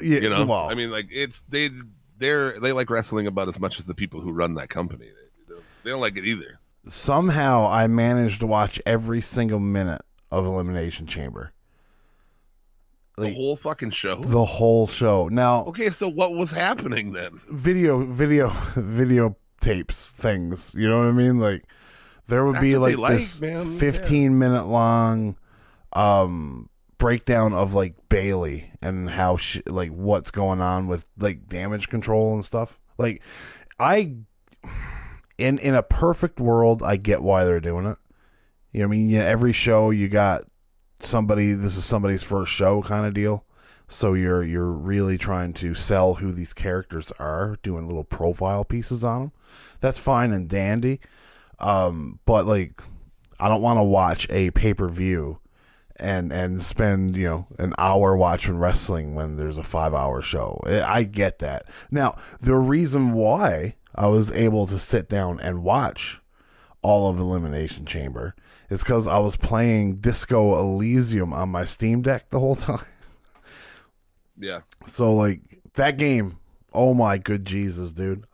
yeah, 0.00 0.20
You 0.20 0.30
know, 0.30 0.46
well, 0.46 0.70
I 0.70 0.74
mean, 0.74 0.90
like 0.90 1.08
it's 1.10 1.42
they 1.48 1.70
they're 2.18 2.58
they 2.60 2.72
like 2.72 2.88
wrestling 2.88 3.26
about 3.26 3.48
as 3.48 3.58
much 3.60 3.78
as 3.78 3.84
the 3.86 3.94
people 3.94 4.20
who 4.20 4.32
run 4.32 4.54
that 4.54 4.68
company. 4.70 5.06
They, 5.06 5.52
don't- 5.54 5.64
they 5.84 5.90
don't 5.90 6.00
like 6.00 6.16
it 6.16 6.24
either. 6.26 6.58
somehow 6.86 7.68
I 7.68 7.86
managed 7.88 8.40
to 8.40 8.46
watch 8.46 8.80
every 8.86 9.20
single 9.20 9.60
minute 9.60 10.00
of 10.30 10.46
Elimination 10.46 11.06
Chamber, 11.06 11.52
The 13.18 13.34
whole 13.34 13.56
fucking 13.56 13.90
show. 13.90 14.16
the 14.16 14.44
whole 14.44 14.86
show. 14.86 15.28
Now, 15.28 15.64
Okay, 15.66 15.90
so 15.90 16.08
what 16.08 16.32
was 16.32 16.52
happening 16.52 17.12
then? 17.12 17.40
video, 17.50 18.04
video, 18.06 18.48
video 18.76 19.36
tapes 19.60 20.10
things. 20.10 20.74
You 20.74 20.88
know 20.88 20.98
what 20.98 21.06
I 21.08 21.12
mean? 21.12 21.38
Like 21.38 21.64
there 22.28 22.44
would 22.44 22.56
That's 22.56 22.62
be 22.62 22.76
like 22.76 22.98
like, 22.98 23.18
this 23.18 23.40
man. 23.40 23.64
fifteen 23.64 24.38
minute 24.38 24.66
long 24.66 25.36
um 25.92 26.68
breakdown 26.98 27.52
of 27.52 27.74
like 27.74 27.94
Bayley 28.08 28.70
and 28.80 29.10
how 29.10 29.36
she 29.36 29.62
like 29.66 29.90
what's 29.90 30.30
going 30.30 30.60
on 30.60 30.86
with 30.86 31.06
like 31.18 31.46
damage 31.48 31.88
control 31.88 32.34
and 32.34 32.44
stuff. 32.44 32.78
Like 32.98 33.22
I 33.78 34.14
in 35.38 35.58
in 35.58 35.74
a 35.74 35.82
perfect 35.82 36.40
world 36.40 36.82
I 36.82 36.96
get 36.96 37.22
why 37.22 37.44
they're 37.44 37.60
doing 37.60 37.86
it. 37.86 37.98
You 38.72 38.80
know 38.80 38.88
what 38.88 38.94
I 38.94 38.98
mean? 38.98 39.08
Yeah, 39.08 39.24
every 39.24 39.52
show 39.52 39.90
you 39.90 40.08
got 40.08 40.44
somebody 41.00 41.52
this 41.52 41.76
is 41.76 41.84
somebody's 41.84 42.22
first 42.22 42.52
show 42.52 42.82
kind 42.82 43.06
of 43.06 43.14
deal. 43.14 43.44
So 43.88 44.14
you're 44.14 44.42
you're 44.42 44.72
really 44.72 45.16
trying 45.16 45.52
to 45.54 45.74
sell 45.74 46.14
who 46.14 46.32
these 46.32 46.52
characters 46.52 47.12
are, 47.18 47.56
doing 47.62 47.86
little 47.86 48.04
profile 48.04 48.64
pieces 48.64 49.04
on 49.04 49.20
them. 49.20 49.32
That's 49.80 49.98
fine 49.98 50.32
and 50.32 50.48
dandy. 50.48 51.00
Um, 51.58 52.20
but 52.24 52.46
like 52.46 52.80
I 53.40 53.48
don't 53.48 53.62
want 53.62 53.78
to 53.78 53.82
watch 53.84 54.26
a 54.30 54.50
pay-per-view 54.50 55.38
and 55.96 56.32
and 56.32 56.62
spend, 56.62 57.16
you 57.16 57.26
know, 57.26 57.46
an 57.58 57.72
hour 57.78 58.16
watching 58.16 58.58
wrestling 58.58 59.14
when 59.14 59.36
there's 59.36 59.58
a 59.58 59.62
5-hour 59.62 60.22
show. 60.22 60.60
I 60.66 60.82
I 60.82 61.02
get 61.04 61.38
that. 61.40 61.66
Now, 61.90 62.16
the 62.40 62.56
reason 62.56 63.12
why 63.12 63.76
I 63.94 64.06
was 64.08 64.30
able 64.30 64.66
to 64.66 64.78
sit 64.78 65.08
down 65.08 65.40
and 65.40 65.62
watch 65.62 66.20
all 66.82 67.08
of 67.08 67.18
Elimination 67.18 67.86
Chamber 67.86 68.34
is 68.68 68.84
cuz 68.84 69.06
I 69.06 69.18
was 69.18 69.36
playing 69.36 69.96
Disco 69.96 70.58
Elysium 70.58 71.32
on 71.32 71.48
my 71.48 71.64
Steam 71.64 72.02
Deck 72.02 72.28
the 72.30 72.40
whole 72.40 72.54
time. 72.56 72.84
Yeah, 74.38 74.60
So 74.84 75.14
like 75.14 75.40
that 75.74 75.96
game, 75.96 76.38
oh 76.72 76.92
my 76.92 77.16
good 77.16 77.44
Jesus, 77.46 77.92
dude. 77.92 78.24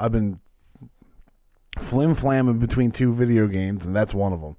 I've 0.00 0.12
been 0.12 0.40
flim 1.84 2.14
flamming 2.14 2.58
between 2.58 2.90
two 2.90 3.14
video 3.14 3.46
games, 3.46 3.86
and 3.86 3.94
that's 3.94 4.14
one 4.14 4.32
of 4.32 4.40
them. 4.40 4.56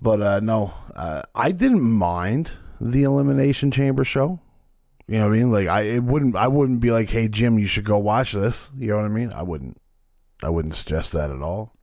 But 0.00 0.20
uh, 0.20 0.40
no, 0.40 0.74
uh, 0.94 1.22
I 1.34 1.52
didn't 1.52 1.82
mind 1.82 2.50
the 2.80 3.04
Elimination 3.04 3.70
Chamber 3.70 4.04
show. 4.04 4.40
You 5.06 5.18
know 5.18 5.28
what 5.28 5.34
I 5.34 5.38
mean? 5.38 5.52
Like 5.52 5.68
I 5.68 5.82
it 5.82 6.02
wouldn't 6.02 6.36
I 6.36 6.48
wouldn't 6.48 6.80
be 6.80 6.90
like, 6.90 7.10
hey 7.10 7.28
Jim, 7.28 7.58
you 7.58 7.66
should 7.66 7.84
go 7.84 7.98
watch 7.98 8.32
this. 8.32 8.70
You 8.76 8.88
know 8.88 8.96
what 8.96 9.04
I 9.04 9.08
mean? 9.08 9.32
I 9.32 9.42
wouldn't 9.42 9.80
I 10.42 10.48
wouldn't 10.48 10.74
suggest 10.74 11.12
that 11.12 11.30
at 11.30 11.42
all. 11.42 11.74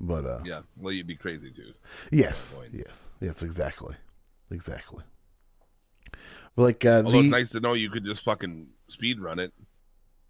But 0.00 0.24
uh 0.24 0.40
yeah. 0.44 0.62
Well, 0.76 0.92
you'd 0.92 1.06
be 1.06 1.16
crazy 1.16 1.50
too. 1.50 1.72
yes. 2.10 2.56
Yes. 2.72 3.08
Yes, 3.20 3.42
exactly. 3.42 3.94
Exactly. 4.50 5.04
But 6.56 6.62
like 6.62 6.84
uh 6.84 7.02
Although 7.04 7.10
the, 7.12 7.18
it's 7.20 7.28
nice 7.30 7.50
to 7.50 7.60
know 7.60 7.74
you 7.74 7.90
could 7.90 8.04
just 8.04 8.22
fucking 8.22 8.68
speed 8.88 9.20
run 9.20 9.38
it 9.38 9.52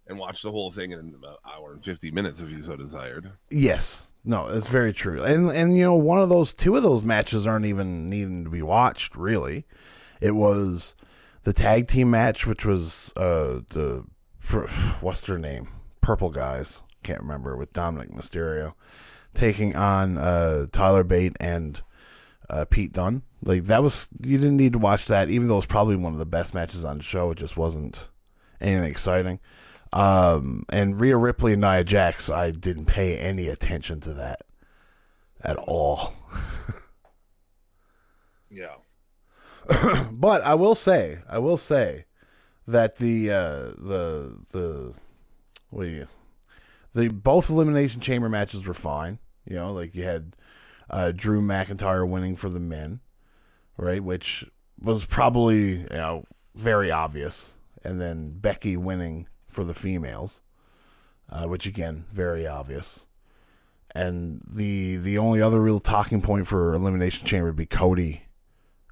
and 0.07 0.17
watch 0.19 0.41
the 0.41 0.51
whole 0.51 0.71
thing 0.71 0.91
in 0.91 0.99
about 0.99 1.39
an 1.43 1.51
hour 1.51 1.73
and 1.73 1.83
fifty 1.83 2.11
minutes 2.11 2.39
if 2.39 2.49
you 2.49 2.61
so 2.61 2.75
desired. 2.75 3.31
Yes. 3.49 4.09
No, 4.27 4.47
it's 4.47 4.69
very 4.69 4.91
true. 4.91 5.23
And 5.23 5.51
and 5.51 5.77
you 5.77 5.83
know, 5.83 5.95
one 5.95 6.17
of 6.17 6.29
those 6.29 6.53
two 6.53 6.75
of 6.75 6.83
those 6.83 7.03
matches 7.03 7.45
aren't 7.45 7.65
even 7.65 8.09
needing 8.09 8.43
to 8.43 8.49
be 8.49 8.63
watched, 8.63 9.15
really. 9.15 9.65
It 10.19 10.31
was 10.31 10.95
the 11.43 11.53
tag 11.53 11.87
team 11.87 12.09
match, 12.09 12.47
which 12.47 12.65
was 12.65 13.13
uh 13.15 13.61
the 13.69 14.05
for, 14.39 14.67
what's 15.01 15.21
their 15.21 15.37
name? 15.37 15.67
Purple 16.01 16.31
guys. 16.31 16.81
Can't 17.03 17.21
remember 17.21 17.55
with 17.55 17.73
Dominik 17.73 18.11
Mysterio 18.11 18.73
taking 19.35 19.75
on 19.75 20.17
uh 20.17 20.65
Tyler 20.71 21.03
Bate 21.03 21.35
and 21.39 21.81
uh 22.49 22.65
Pete 22.65 22.93
Dunne. 22.93 23.21
Like 23.43 23.65
that 23.65 23.83
was 23.83 24.07
you 24.23 24.39
didn't 24.39 24.57
need 24.57 24.73
to 24.73 24.79
watch 24.79 25.05
that, 25.05 25.29
even 25.29 25.47
though 25.47 25.57
it's 25.57 25.67
probably 25.67 25.95
one 25.95 26.13
of 26.13 26.19
the 26.19 26.25
best 26.25 26.55
matches 26.55 26.83
on 26.83 26.97
the 26.97 27.03
show. 27.03 27.29
It 27.29 27.37
just 27.37 27.57
wasn't 27.57 28.09
anything 28.59 28.89
exciting. 28.89 29.39
Um, 29.95 30.65
and 30.69 30.99
Rhea 30.99 31.15
Ripley 31.15 31.53
and 31.53 31.61
Nia 31.61 31.85
Jax, 31.85 32.29
I 32.29 32.51
didn't 32.51 32.85
pay 32.85 33.17
any 33.17 33.47
attention 33.47 34.01
to 34.01 34.13
that 34.13 34.41
at 35.41 35.57
all. 35.57 36.13
Yeah. 38.55 38.75
but 40.11 40.41
I 40.43 40.55
will 40.55 40.75
say, 40.75 41.19
I 41.27 41.39
will 41.39 41.57
say 41.57 42.05
that 42.67 42.95
the 42.97 43.29
uh, 43.29 43.59
the 43.77 44.37
the 44.51 44.93
what 45.69 45.83
do 45.83 45.89
you 45.89 46.07
the 46.93 47.09
both 47.09 47.49
elimination 47.49 47.99
chamber 47.99 48.29
matches 48.29 48.65
were 48.65 48.73
fine. 48.73 49.19
You 49.45 49.57
know, 49.57 49.73
like 49.73 49.93
you 49.93 50.03
had 50.03 50.35
uh, 50.89 51.11
Drew 51.11 51.41
McIntyre 51.41 52.07
winning 52.07 52.35
for 52.35 52.49
the 52.49 52.59
men, 52.59 53.01
right, 53.77 54.03
which 54.03 54.45
was 54.79 55.05
probably 55.05 55.79
you 55.79 55.87
know 55.91 56.23
very 56.55 56.91
obvious, 56.91 57.53
and 57.83 57.99
then 57.99 58.37
Becky 58.39 58.77
winning 58.77 59.27
for 59.55 59.63
the 59.63 59.73
females, 59.73 60.41
uh, 61.29 61.45
which 61.45 61.65
again 61.65 62.05
very 62.11 62.45
obvious. 62.45 63.05
And 63.95 64.41
the 64.47 64.97
the 64.97 65.17
only 65.17 65.41
other 65.41 65.61
real 65.61 65.79
talking 65.79 66.21
point 66.21 66.45
for 66.47 66.73
elimination 66.73 67.25
chamber 67.25 67.47
would 67.47 67.55
be 67.55 67.65
Cody 67.65 68.23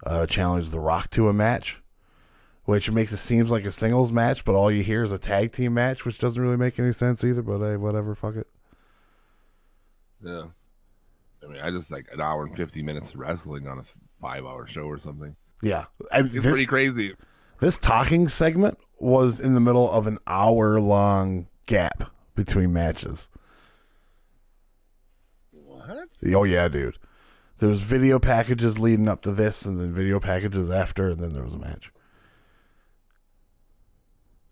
uh, 0.05 0.25
challenged 0.25 0.71
The 0.71 0.79
Rock 0.79 1.09
to 1.11 1.27
a 1.27 1.33
match, 1.33 1.81
which 2.63 2.89
makes 2.89 3.11
it 3.11 3.17
seems 3.17 3.51
like 3.51 3.65
a 3.65 3.71
singles 3.71 4.11
match, 4.13 4.45
but 4.45 4.55
all 4.55 4.71
you 4.71 4.81
hear 4.81 5.03
is 5.03 5.11
a 5.11 5.19
tag 5.19 5.51
team 5.51 5.73
match, 5.73 6.05
which 6.05 6.19
doesn't 6.19 6.41
really 6.41 6.57
make 6.57 6.79
any 6.79 6.93
sense 6.93 7.23
either. 7.23 7.41
But 7.41 7.59
hey, 7.59 7.75
whatever, 7.75 8.15
fuck 8.15 8.37
it. 8.37 8.47
Yeah. 10.23 10.45
I 11.43 11.47
mean, 11.47 11.59
I 11.61 11.69
just 11.71 11.91
like 11.91 12.07
an 12.13 12.21
hour 12.21 12.45
and 12.45 12.55
fifty 12.55 12.81
minutes 12.81 13.13
of 13.13 13.19
wrestling 13.19 13.67
on 13.67 13.79
a 13.79 13.83
five-hour 14.21 14.65
show 14.67 14.83
or 14.83 14.97
something. 14.97 15.35
Yeah, 15.61 15.85
and 16.13 16.27
It's 16.27 16.35
this, 16.35 16.45
pretty 16.45 16.65
crazy. 16.65 17.13
this 17.59 17.77
talking 17.77 18.29
segment 18.29 18.77
was 19.03 19.39
in 19.39 19.53
the 19.53 19.59
middle 19.59 19.89
of 19.91 20.07
an 20.07 20.17
hour 20.25 20.79
long 20.79 21.47
gap 21.65 22.11
between 22.35 22.73
matches. 22.73 23.29
What? 25.51 26.07
Oh 26.33 26.43
yeah, 26.43 26.67
dude. 26.67 26.97
There 27.59 27.69
was 27.69 27.83
video 27.83 28.19
packages 28.19 28.79
leading 28.79 29.07
up 29.07 29.21
to 29.21 29.31
this, 29.31 29.65
and 29.65 29.79
then 29.79 29.93
video 29.93 30.19
packages 30.19 30.69
after, 30.69 31.09
and 31.09 31.19
then 31.19 31.33
there 31.33 31.43
was 31.43 31.53
a 31.53 31.59
match. 31.59 31.91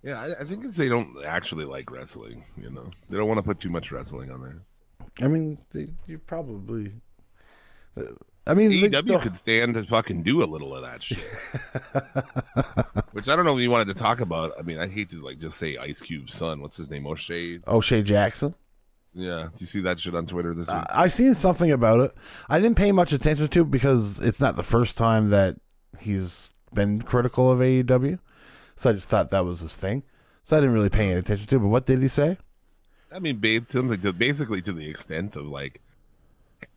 Yeah, 0.04 0.20
I, 0.20 0.42
I 0.42 0.46
think 0.46 0.66
it's 0.66 0.78
they 0.78 0.90
don't 0.90 1.24
actually 1.26 1.66
like 1.66 1.92
wrestling. 1.92 2.46
You 2.58 2.70
know, 2.70 2.90
they 3.10 3.18
don't 3.18 3.28
want 3.28 3.38
to 3.38 3.44
put 3.44 3.60
too 3.60 3.70
much 3.70 3.92
wrestling 3.92 4.32
on 4.32 4.42
there. 4.42 4.62
I 5.22 5.28
mean, 5.28 5.60
they, 5.74 5.90
you 6.08 6.18
probably. 6.20 6.94
Uh, 7.98 8.04
uh, 8.48 8.52
I 8.52 8.54
mean, 8.54 8.72
AEW 8.72 9.06
the- 9.06 9.20
could 9.20 9.36
stand 9.38 9.76
to 9.76 9.84
fucking 9.84 10.24
do 10.24 10.44
a 10.44 10.46
little 10.46 10.76
of 10.76 10.84
that 10.84 11.04
shit. 11.04 11.20
Which 13.12 13.28
I 13.28 13.36
don't 13.36 13.46
know 13.46 13.56
if 13.58 13.62
you 13.62 13.70
wanted 13.72 13.94
to 13.96 14.02
talk 14.02 14.20
about. 14.22 14.54
I 14.58 14.62
mean, 14.62 14.80
I 14.80 14.88
hate 14.88 15.10
to 15.12 15.22
like 15.24 15.40
just 15.40 15.58
say 15.58 15.78
Ice 15.78 16.02
Cube's 16.02 16.36
son. 16.36 16.62
What's 16.62 16.78
his 16.78 16.90
name? 16.90 17.06
O'Shea. 17.06 17.60
O'Shea 17.68 18.02
Jackson. 18.04 18.56
Yeah. 19.14 19.44
Do 19.44 19.58
you 19.60 19.66
see 19.66 19.82
that 19.82 20.00
shit 20.00 20.16
on 20.16 20.26
Twitter 20.26 20.54
this 20.54 20.68
week? 20.68 20.76
I 20.76 21.04
I've 21.04 21.14
seen 21.14 21.36
something 21.36 21.72
about 21.72 22.00
it. 22.00 22.14
I 22.50 22.60
didn't 22.60 22.78
pay 22.78 22.92
much 22.92 23.12
attention 23.12 23.48
to 23.50 23.62
it 23.62 23.72
because 23.72 24.20
it's 24.20 24.40
not 24.40 24.56
the 24.56 24.64
first 24.64 24.98
time 24.98 25.30
that 25.30 25.58
he's 26.00 26.54
been 26.74 27.02
critical 27.02 27.52
of 27.52 27.60
AEW. 27.60 28.20
So 28.76 28.90
I 28.90 28.94
just 28.94 29.10
thought 29.10 29.30
that 29.32 29.46
was 29.46 29.60
his 29.60 29.76
thing. 29.76 30.04
So 30.44 30.58
I 30.58 30.60
didn't 30.62 30.74
really 30.76 30.90
pay 30.90 31.10
any 31.10 31.20
attention 31.20 31.48
to 31.48 31.56
it. 31.58 31.60
But 31.60 31.68
what 31.68 31.86
did 31.86 32.02
he 32.02 32.08
say? 32.08 32.38
I 33.14 33.20
mean, 33.20 33.42
something 33.70 34.12
basically 34.14 34.62
to 34.62 34.72
the 34.72 34.90
extent 34.90 35.36
of 35.36 35.46
like, 35.46 35.82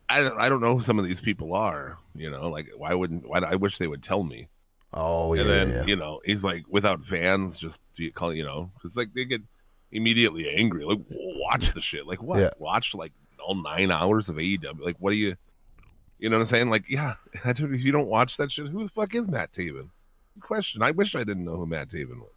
I 0.08 0.20
don't, 0.20 0.38
I 0.38 0.48
don't 0.48 0.60
know 0.60 0.76
who 0.76 0.82
some 0.82 0.98
of 0.98 1.04
these 1.04 1.20
people 1.20 1.54
are. 1.54 1.98
You 2.14 2.30
know, 2.30 2.48
like 2.48 2.68
why 2.76 2.94
wouldn't? 2.94 3.28
Why 3.28 3.38
I 3.38 3.56
wish 3.56 3.78
they 3.78 3.86
would 3.86 4.02
tell 4.02 4.22
me. 4.22 4.48
Oh, 4.92 5.34
yeah. 5.34 5.40
and 5.40 5.50
then 5.50 5.70
yeah. 5.70 5.84
you 5.86 5.96
know 5.96 6.20
he's 6.24 6.44
like 6.44 6.64
without 6.68 7.04
fans, 7.04 7.58
just 7.58 7.80
be- 7.96 8.10
call 8.10 8.32
you 8.32 8.44
know 8.44 8.70
because 8.74 8.96
like 8.96 9.12
they 9.14 9.24
get 9.24 9.42
immediately 9.90 10.48
angry. 10.48 10.84
Like 10.84 11.00
watch 11.10 11.72
the 11.72 11.80
shit. 11.80 12.06
Like 12.06 12.22
what? 12.22 12.40
Yeah. 12.40 12.50
Watch 12.58 12.94
like 12.94 13.12
all 13.44 13.54
nine 13.54 13.90
hours 13.90 14.28
of 14.28 14.36
AEW. 14.36 14.80
Like 14.80 14.96
what 14.98 15.10
do 15.10 15.16
you? 15.16 15.36
You 16.18 16.30
know 16.30 16.36
what 16.36 16.42
I'm 16.42 16.48
saying? 16.48 16.70
Like 16.70 16.84
yeah, 16.88 17.14
if 17.44 17.60
you 17.60 17.92
don't 17.92 18.08
watch 18.08 18.36
that 18.36 18.52
shit, 18.52 18.68
who 18.68 18.84
the 18.84 18.90
fuck 18.90 19.14
is 19.14 19.28
Matt 19.28 19.52
Taven? 19.52 19.90
Good 20.34 20.42
question. 20.42 20.82
I 20.82 20.90
wish 20.90 21.14
I 21.14 21.24
didn't 21.24 21.44
know 21.44 21.56
who 21.56 21.66
Matt 21.66 21.88
Taven 21.88 22.20
was. 22.20 22.30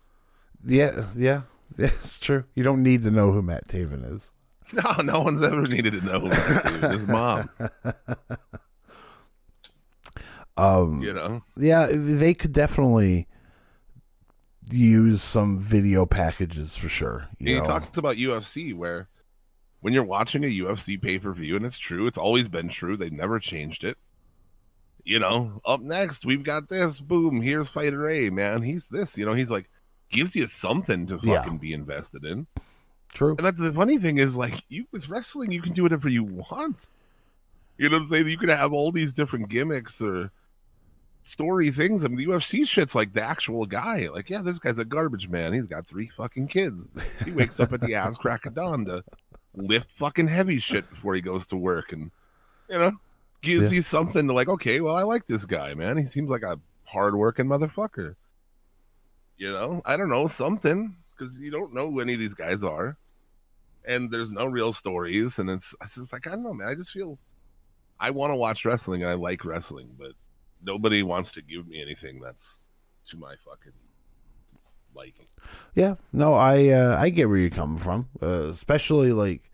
Yeah, 0.65 1.05
yeah. 1.15 1.41
Yeah, 1.77 1.87
it's 1.87 2.17
true. 2.17 2.45
You 2.55 2.63
don't 2.63 2.81
need 2.81 3.03
to 3.03 3.11
know 3.11 3.33
who 3.33 3.41
Matt 3.41 3.67
Taven 3.67 4.15
is. 4.15 4.31
No, 4.73 4.91
no 5.03 5.21
one's 5.21 5.41
ever 5.43 5.61
needed 5.67 5.93
to 5.93 6.05
know 6.05 6.19
who 6.19 6.87
His 6.89 7.07
mom. 7.07 7.49
Um, 10.57 11.01
You 11.03 11.13
know. 11.13 11.43
yeah, 11.55 11.87
they 11.91 12.33
could 12.33 12.51
definitely 12.51 13.27
use 14.71 15.21
some 15.21 15.59
video 15.59 16.05
packages 16.05 16.75
for 16.75 16.89
sure. 16.89 17.27
You 17.37 17.45
And 17.45 17.47
he 17.49 17.55
know? 17.59 17.65
talks 17.65 17.95
about 17.97 18.15
UFC 18.17 18.73
where 18.75 19.07
when 19.81 19.93
you're 19.93 20.03
watching 20.03 20.43
a 20.43 20.47
UFC 20.47 20.99
pay 20.99 21.19
per 21.19 21.31
view, 21.31 21.55
and 21.55 21.65
it's 21.65 21.77
true, 21.77 22.07
it's 22.07 22.17
always 22.17 22.47
been 22.47 22.69
true. 22.69 22.97
They've 22.97 23.11
never 23.11 23.39
changed 23.39 23.83
it. 23.83 23.97
You 25.03 25.19
know, 25.19 25.61
up 25.65 25.79
next 25.79 26.25
we've 26.25 26.43
got 26.43 26.67
this. 26.69 26.99
Boom, 26.99 27.39
here's 27.41 27.67
fighter 27.69 28.09
A. 28.09 28.29
Man, 28.31 28.63
he's 28.63 28.87
this. 28.87 29.15
You 29.17 29.25
know, 29.25 29.33
he's 29.33 29.51
like 29.51 29.69
gives 30.09 30.35
you 30.35 30.47
something 30.47 31.05
to 31.07 31.19
Yeah. 31.21 31.43
fucking 31.43 31.59
be 31.59 31.71
invested 31.71 32.25
in. 32.25 32.47
True. 33.13 33.35
And 33.37 33.45
that's 33.45 33.59
the 33.59 33.73
funny 33.73 33.97
thing 33.97 34.17
is 34.17 34.35
like 34.37 34.63
you 34.69 34.85
with 34.91 35.09
wrestling, 35.09 35.51
you 35.51 35.61
can 35.61 35.73
do 35.73 35.83
whatever 35.83 36.09
you 36.09 36.23
want. 36.23 36.89
You 37.77 37.89
know 37.89 37.97
what 37.97 38.03
I'm 38.03 38.07
saying? 38.09 38.27
You 38.27 38.37
can 38.37 38.49
have 38.49 38.73
all 38.73 38.91
these 38.91 39.13
different 39.13 39.49
gimmicks 39.49 40.01
or 40.01 40.31
story 41.25 41.69
things. 41.71 42.03
I 42.03 42.07
mean, 42.07 42.17
the 42.17 42.25
UFC 42.25 42.67
shit's 42.67 42.95
like 42.95 43.13
the 43.13 43.21
actual 43.21 43.65
guy. 43.65 44.09
Like, 44.11 44.29
yeah, 44.29 44.41
this 44.41 44.59
guy's 44.59 44.79
a 44.79 44.85
garbage 44.85 45.29
man. 45.29 45.53
He's 45.53 45.67
got 45.67 45.85
three 45.85 46.09
fucking 46.17 46.47
kids. 46.47 46.89
He 47.23 47.31
wakes 47.31 47.59
up 47.59 47.73
at 47.73 47.81
the 47.81 47.95
ass 47.95 48.17
crack 48.17 48.45
of 48.45 48.55
dawn 48.55 48.85
to 48.85 49.03
lift 49.55 49.89
fucking 49.91 50.27
heavy 50.27 50.59
shit 50.59 50.89
before 50.89 51.15
he 51.15 51.21
goes 51.21 51.45
to 51.47 51.55
work, 51.55 51.91
and 51.91 52.11
you 52.69 52.77
know, 52.77 52.91
gives 53.41 53.71
Yeah. 53.71 53.77
you 53.77 53.81
something 53.81 54.27
to 54.27 54.33
like. 54.33 54.47
Okay, 54.49 54.79
well, 54.81 54.95
I 54.95 55.03
like 55.03 55.25
this 55.25 55.45
guy, 55.45 55.73
man. 55.73 55.97
He 55.97 56.05
seems 56.05 56.29
like 56.29 56.43
a 56.43 56.59
hardworking 56.85 57.45
motherfucker. 57.45 58.15
You 59.37 59.51
know, 59.51 59.81
I 59.85 59.97
don't 59.97 60.09
know 60.09 60.25
something 60.27 60.95
because 61.17 61.37
you 61.39 61.51
don't 61.51 61.73
know 61.73 61.89
who 61.89 61.99
any 61.99 62.13
of 62.13 62.19
these 62.19 62.33
guys 62.33 62.63
are, 62.63 62.97
and 63.85 64.11
there's 64.11 64.31
no 64.31 64.45
real 64.45 64.73
stories, 64.73 65.39
and 65.39 65.49
it's 65.49 65.75
it's 65.81 65.95
just 65.95 66.13
like 66.13 66.27
I 66.27 66.31
don't 66.31 66.43
know, 66.43 66.53
man. 66.53 66.67
I 66.67 66.75
just 66.75 66.91
feel 66.91 67.17
I 67.99 68.11
want 68.11 68.31
to 68.31 68.35
watch 68.35 68.65
wrestling 68.65 69.01
and 69.01 69.11
I 69.11 69.15
like 69.15 69.45
wrestling, 69.45 69.89
but 69.97 70.11
nobody 70.63 71.03
wants 71.03 71.31
to 71.33 71.41
give 71.41 71.67
me 71.67 71.81
anything 71.81 72.19
that's 72.19 72.59
to 73.09 73.17
my 73.17 73.35
fucking 73.45 73.73
liking. 74.95 75.27
Yeah, 75.75 75.95
no, 76.11 76.33
I 76.33 76.69
uh, 76.69 76.97
I 76.99 77.09
get 77.09 77.29
where 77.29 77.37
you're 77.37 77.49
coming 77.49 77.77
from, 77.77 78.09
uh, 78.21 78.47
especially 78.47 79.13
like 79.13 79.51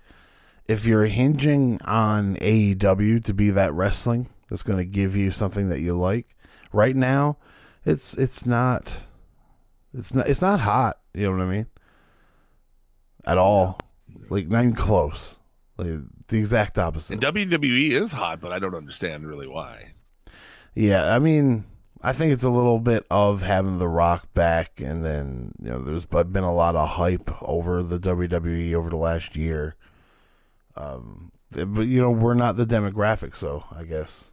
if 0.67 0.85
you're 0.85 1.05
hinging 1.05 1.79
on 1.83 2.35
AEW 2.37 3.23
to 3.25 3.33
be 3.33 3.49
that 3.51 3.73
wrestling 3.73 4.29
that's 4.49 4.63
going 4.63 4.77
to 4.77 4.85
give 4.85 5.15
you 5.15 5.31
something 5.31 5.69
that 5.69 5.81
you 5.81 5.93
like. 5.93 6.35
Right 6.71 6.95
now, 6.95 7.37
it's 7.85 8.13
it's 8.15 8.45
not 8.45 9.03
it's 9.93 10.13
not 10.13 10.27
it's 10.27 10.41
not 10.41 10.61
hot. 10.61 10.99
You 11.13 11.23
know 11.23 11.37
what 11.37 11.41
I 11.41 11.49
mean? 11.49 11.67
At 13.25 13.37
all, 13.37 13.79
like 14.29 14.47
not 14.47 14.63
even 14.63 14.75
close. 14.75 15.39
Like 15.77 15.87
the 16.27 16.39
exact 16.39 16.77
opposite. 16.77 17.13
And 17.13 17.35
WWE 17.35 17.91
is 17.91 18.11
hot, 18.11 18.41
but 18.41 18.51
I 18.51 18.59
don't 18.59 18.75
understand 18.75 19.27
really 19.27 19.47
why. 19.47 19.93
Yeah, 20.75 21.13
I 21.13 21.19
mean, 21.19 21.65
I 22.01 22.13
think 22.13 22.33
it's 22.33 22.43
a 22.43 22.49
little 22.49 22.79
bit 22.79 23.05
of 23.09 23.43
having 23.43 23.77
The 23.79 23.87
Rock 23.87 24.33
back, 24.33 24.81
and 24.81 25.05
then 25.05 25.53
you 25.61 25.69
know, 25.69 25.79
there's 25.79 26.05
but 26.05 26.33
been 26.33 26.43
a 26.43 26.53
lot 26.53 26.75
of 26.75 26.89
hype 26.89 27.29
over 27.41 27.83
the 27.83 27.99
WWE 27.99 28.73
over 28.73 28.89
the 28.89 28.97
last 28.97 29.35
year. 29.35 29.75
Um, 30.75 31.31
but 31.51 31.83
you 31.83 32.01
know, 32.01 32.11
we're 32.11 32.33
not 32.33 32.57
the 32.57 32.65
demographic, 32.65 33.35
so 33.35 33.63
I 33.71 33.83
guess. 33.83 34.31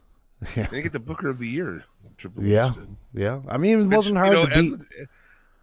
Yeah, 0.55 0.67
They 0.71 0.81
get 0.81 0.91
the 0.91 0.99
Booker 0.99 1.29
of 1.29 1.37
the 1.37 1.47
Year. 1.47 1.85
Triple 2.17 2.43
H 2.43 2.49
yeah, 2.49 2.73
did. 2.73 2.95
yeah. 3.13 3.41
I 3.47 3.57
mean, 3.57 3.79
it 3.91 3.95
wasn't 3.95 4.15
you 4.15 4.19
hard 4.21 4.33
know, 4.33 4.45
to 4.47 4.77
beat. 4.77 5.07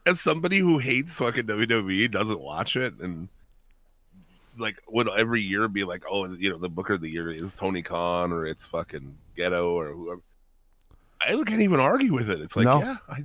As 0.09 0.21
somebody 0.21 0.59
who 0.59 0.79
hates 0.79 1.19
fucking 1.19 1.45
WWE, 1.47 2.11
doesn't 2.11 2.41
watch 2.41 2.77
it, 2.77 2.95
and 3.01 3.29
like 4.59 4.77
would 4.89 5.09
every 5.09 5.41
year 5.43 5.69
be 5.69 5.85
like, 5.85 6.05
oh, 6.11 6.27
you 6.35 6.51
know, 6.51 6.59
the 6.59 6.69
Booker 6.69 6.95
of 6.95 7.01
the 7.01 7.11
Year 7.11 7.31
is 7.31 7.53
Tony 7.53 7.83
Khan 7.83 8.33
or 8.33 8.47
it's 8.47 8.65
fucking 8.67 9.17
Gedo 9.37 9.71
or 9.73 9.93
whoever. 9.93 10.21
I 11.21 11.33
can't 11.45 11.63
even 11.63 11.81
argue 11.81 12.13
with 12.15 12.31
it. 12.31 12.41
It's 12.41 12.57
like, 12.57 12.65
No. 12.65 12.81
yeah, 12.81 12.97
I, 13.09 13.25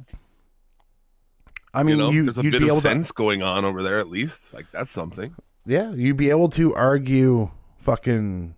I 1.74 1.84
mean, 1.84 1.98
you 1.98 2.02
know, 2.04 2.10
you 2.12 2.24
there's 2.26 2.38
a 2.38 2.44
you'd 2.44 2.52
bit 2.52 2.60
be 2.62 2.66
of 2.66 2.72
able 2.74 2.82
to, 2.82 2.88
sense 2.88 3.12
going 3.12 3.42
on 3.42 3.66
over 3.66 3.82
there 3.82 4.00
at 4.00 4.10
least. 4.10 4.54
Like 4.54 4.66
that's 4.72 4.92
something. 4.92 5.36
yeah, 5.66 5.92
you'd 5.92 6.18
be 6.18 6.30
able 6.30 6.50
to 6.50 6.76
argue 6.76 7.50
fucking 7.78 8.56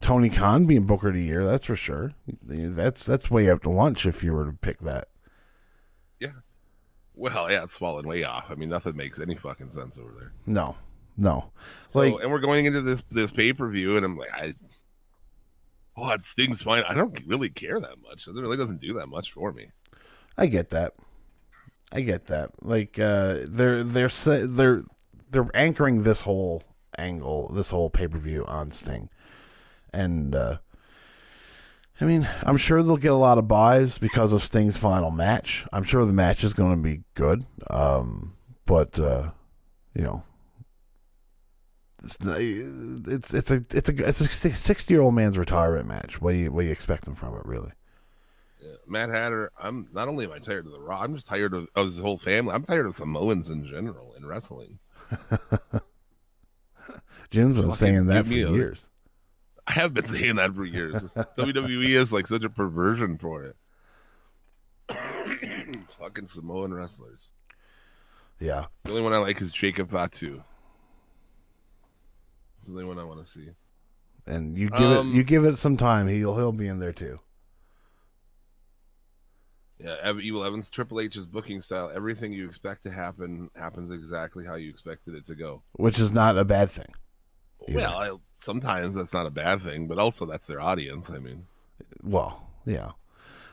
Tony 0.00 0.30
Khan 0.30 0.66
being 0.66 0.84
Booker 0.86 1.08
of 1.08 1.14
the 1.14 1.22
Year. 1.22 1.44
That's 1.44 1.66
for 1.66 1.76
sure. 1.76 2.12
That's 2.42 3.04
that's 3.04 3.30
way 3.30 3.50
out 3.50 3.62
to 3.64 3.70
lunch 3.70 4.06
if 4.06 4.22
you 4.22 4.32
were 4.32 4.46
to 4.46 4.52
pick 4.52 4.78
that. 4.80 5.08
Well, 7.14 7.50
yeah, 7.50 7.62
it's 7.62 7.76
falling 7.76 8.06
way 8.06 8.24
off. 8.24 8.46
I 8.50 8.54
mean, 8.54 8.68
nothing 8.68 8.96
makes 8.96 9.20
any 9.20 9.36
fucking 9.36 9.70
sense 9.70 9.98
over 9.98 10.12
there. 10.18 10.32
No, 10.46 10.76
no. 11.16 11.50
So, 11.90 12.00
Like 12.00 12.22
and 12.22 12.30
we're 12.30 12.40
going 12.40 12.66
into 12.66 12.80
this 12.80 13.02
this 13.10 13.30
pay 13.30 13.52
per 13.52 13.68
view, 13.68 13.96
and 13.96 14.04
I'm 14.04 14.16
like, 14.16 14.32
I, 14.32 14.54
oh, 15.96 16.10
it 16.10 16.24
Sting's 16.24 16.62
fine. 16.62 16.82
I 16.88 16.94
don't 16.94 17.18
really 17.26 17.50
care 17.50 17.78
that 17.78 18.02
much. 18.02 18.26
It 18.26 18.34
really 18.34 18.56
doesn't 18.56 18.80
do 18.80 18.94
that 18.94 19.06
much 19.06 19.32
for 19.32 19.52
me. 19.52 19.68
I 20.36 20.46
get 20.46 20.70
that. 20.70 20.94
I 21.92 22.00
get 22.00 22.26
that. 22.26 22.50
Like 22.62 22.98
uh, 22.98 23.40
they're 23.46 23.84
they're 23.84 24.08
they're 24.08 24.82
they're 25.30 25.50
anchoring 25.54 26.02
this 26.02 26.22
whole 26.22 26.64
angle, 26.98 27.48
this 27.52 27.70
whole 27.70 27.90
pay 27.90 28.08
per 28.08 28.18
view 28.18 28.44
on 28.46 28.72
Sting, 28.72 29.08
and 29.92 30.34
uh, 30.34 30.58
I 32.00 32.04
mean, 32.04 32.28
I'm 32.42 32.56
sure 32.56 32.82
they'll 32.82 32.96
get 32.96 33.12
a 33.12 33.16
lot 33.16 33.38
of 33.38 33.46
buys 33.46 33.98
because 33.98 34.32
of 34.32 34.42
Sting's 34.42 34.76
final 34.76 35.10
match. 35.10 35.64
I'm 35.72 35.84
sure 35.84 36.04
the 36.04 36.12
match 36.12 36.42
is 36.42 36.52
going 36.52 36.76
to 36.76 36.82
be 36.82 37.04
good, 37.14 37.46
um, 37.70 38.34
but 38.66 38.98
uh, 38.98 39.30
you 39.94 40.02
know. 40.02 40.22
It's, 42.02 42.18
it's 42.20 43.32
it's 43.32 43.50
a 43.50 43.62
it's 43.70 43.88
a 43.88 44.06
it's 44.06 44.20
a 44.20 44.28
sixty 44.28 44.92
year 44.92 45.00
old 45.00 45.14
man's 45.14 45.38
retirement 45.38 45.88
match. 45.88 46.20
What 46.20 46.32
do 46.32 46.36
you 46.36 46.52
what 46.52 46.60
do 46.60 46.66
you 46.66 46.72
expect 46.72 47.04
expecting 47.04 47.14
from 47.14 47.38
it, 47.38 47.46
really? 47.46 47.72
Yeah. 48.60 48.74
Matt 48.86 49.08
Hatter, 49.08 49.50
I'm 49.58 49.88
not 49.92 50.08
only 50.08 50.26
am 50.26 50.32
I 50.32 50.38
tired 50.38 50.66
of 50.66 50.72
the 50.72 50.80
Raw, 50.80 51.00
I'm 51.00 51.14
just 51.14 51.26
tired 51.26 51.54
of, 51.54 51.68
of 51.74 51.86
his 51.86 51.98
whole 51.98 52.18
family. 52.18 52.52
I'm 52.52 52.64
tired 52.64 52.84
of 52.84 52.94
Samoans 52.94 53.48
in 53.48 53.66
general 53.66 54.12
in 54.16 54.26
wrestling. 54.26 54.80
Jim's 57.30 57.56
been 57.56 57.64
Fucking 57.64 57.72
saying 57.72 58.06
that 58.06 58.26
for 58.26 58.32
years. 58.32 58.88
I 59.66 59.72
have 59.72 59.94
been 59.94 60.06
saying 60.06 60.36
that 60.36 60.54
for 60.54 60.64
years. 60.64 60.94
WWE 61.38 61.88
is 61.96 62.12
like 62.12 62.26
such 62.26 62.44
a 62.44 62.50
perversion 62.50 63.16
for 63.18 63.44
it. 63.44 63.56
Fucking 65.98 66.28
Samoan 66.28 66.74
wrestlers. 66.74 67.30
Yeah. 68.40 68.66
The 68.84 68.90
only 68.90 69.02
one 69.02 69.12
I 69.14 69.18
like 69.18 69.40
is 69.40 69.50
Jacob 69.50 69.90
Fatu. 69.90 70.42
It's 72.58 72.66
the 72.68 72.72
only 72.72 72.84
one 72.84 72.98
I 72.98 73.04
want 73.04 73.24
to 73.24 73.30
see. 73.30 73.48
And 74.26 74.56
you 74.58 74.70
give 74.70 74.80
Um, 74.82 75.10
it 75.12 75.16
you 75.16 75.24
give 75.24 75.44
it 75.44 75.58
some 75.58 75.76
time, 75.76 76.08
he'll 76.08 76.34
he'll 76.34 76.52
be 76.52 76.66
in 76.68 76.78
there 76.78 76.92
too. 76.92 77.20
Yeah, 79.78 79.96
Ev- 80.02 80.20
Evil 80.20 80.44
Evans, 80.44 80.70
Triple 80.70 81.00
H's 81.00 81.26
booking 81.26 81.60
style. 81.60 81.90
Everything 81.94 82.32
you 82.32 82.46
expect 82.46 82.84
to 82.84 82.90
happen 82.90 83.50
happens 83.56 83.90
exactly 83.90 84.44
how 84.46 84.54
you 84.54 84.70
expected 84.70 85.14
it 85.14 85.26
to 85.26 85.34
go. 85.34 85.62
Which 85.72 85.98
is 85.98 86.12
not 86.12 86.38
a 86.38 86.44
bad 86.44 86.70
thing. 86.70 86.92
Yeah. 87.68 87.76
Well, 87.76 87.96
I, 87.98 88.10
sometimes 88.44 88.94
that's 88.94 89.12
not 89.12 89.26
a 89.26 89.30
bad 89.30 89.62
thing, 89.62 89.86
but 89.86 89.98
also 89.98 90.26
that's 90.26 90.46
their 90.46 90.60
audience. 90.60 91.10
I 91.10 91.18
mean, 91.18 91.46
Well, 92.02 92.46
yeah. 92.66 92.92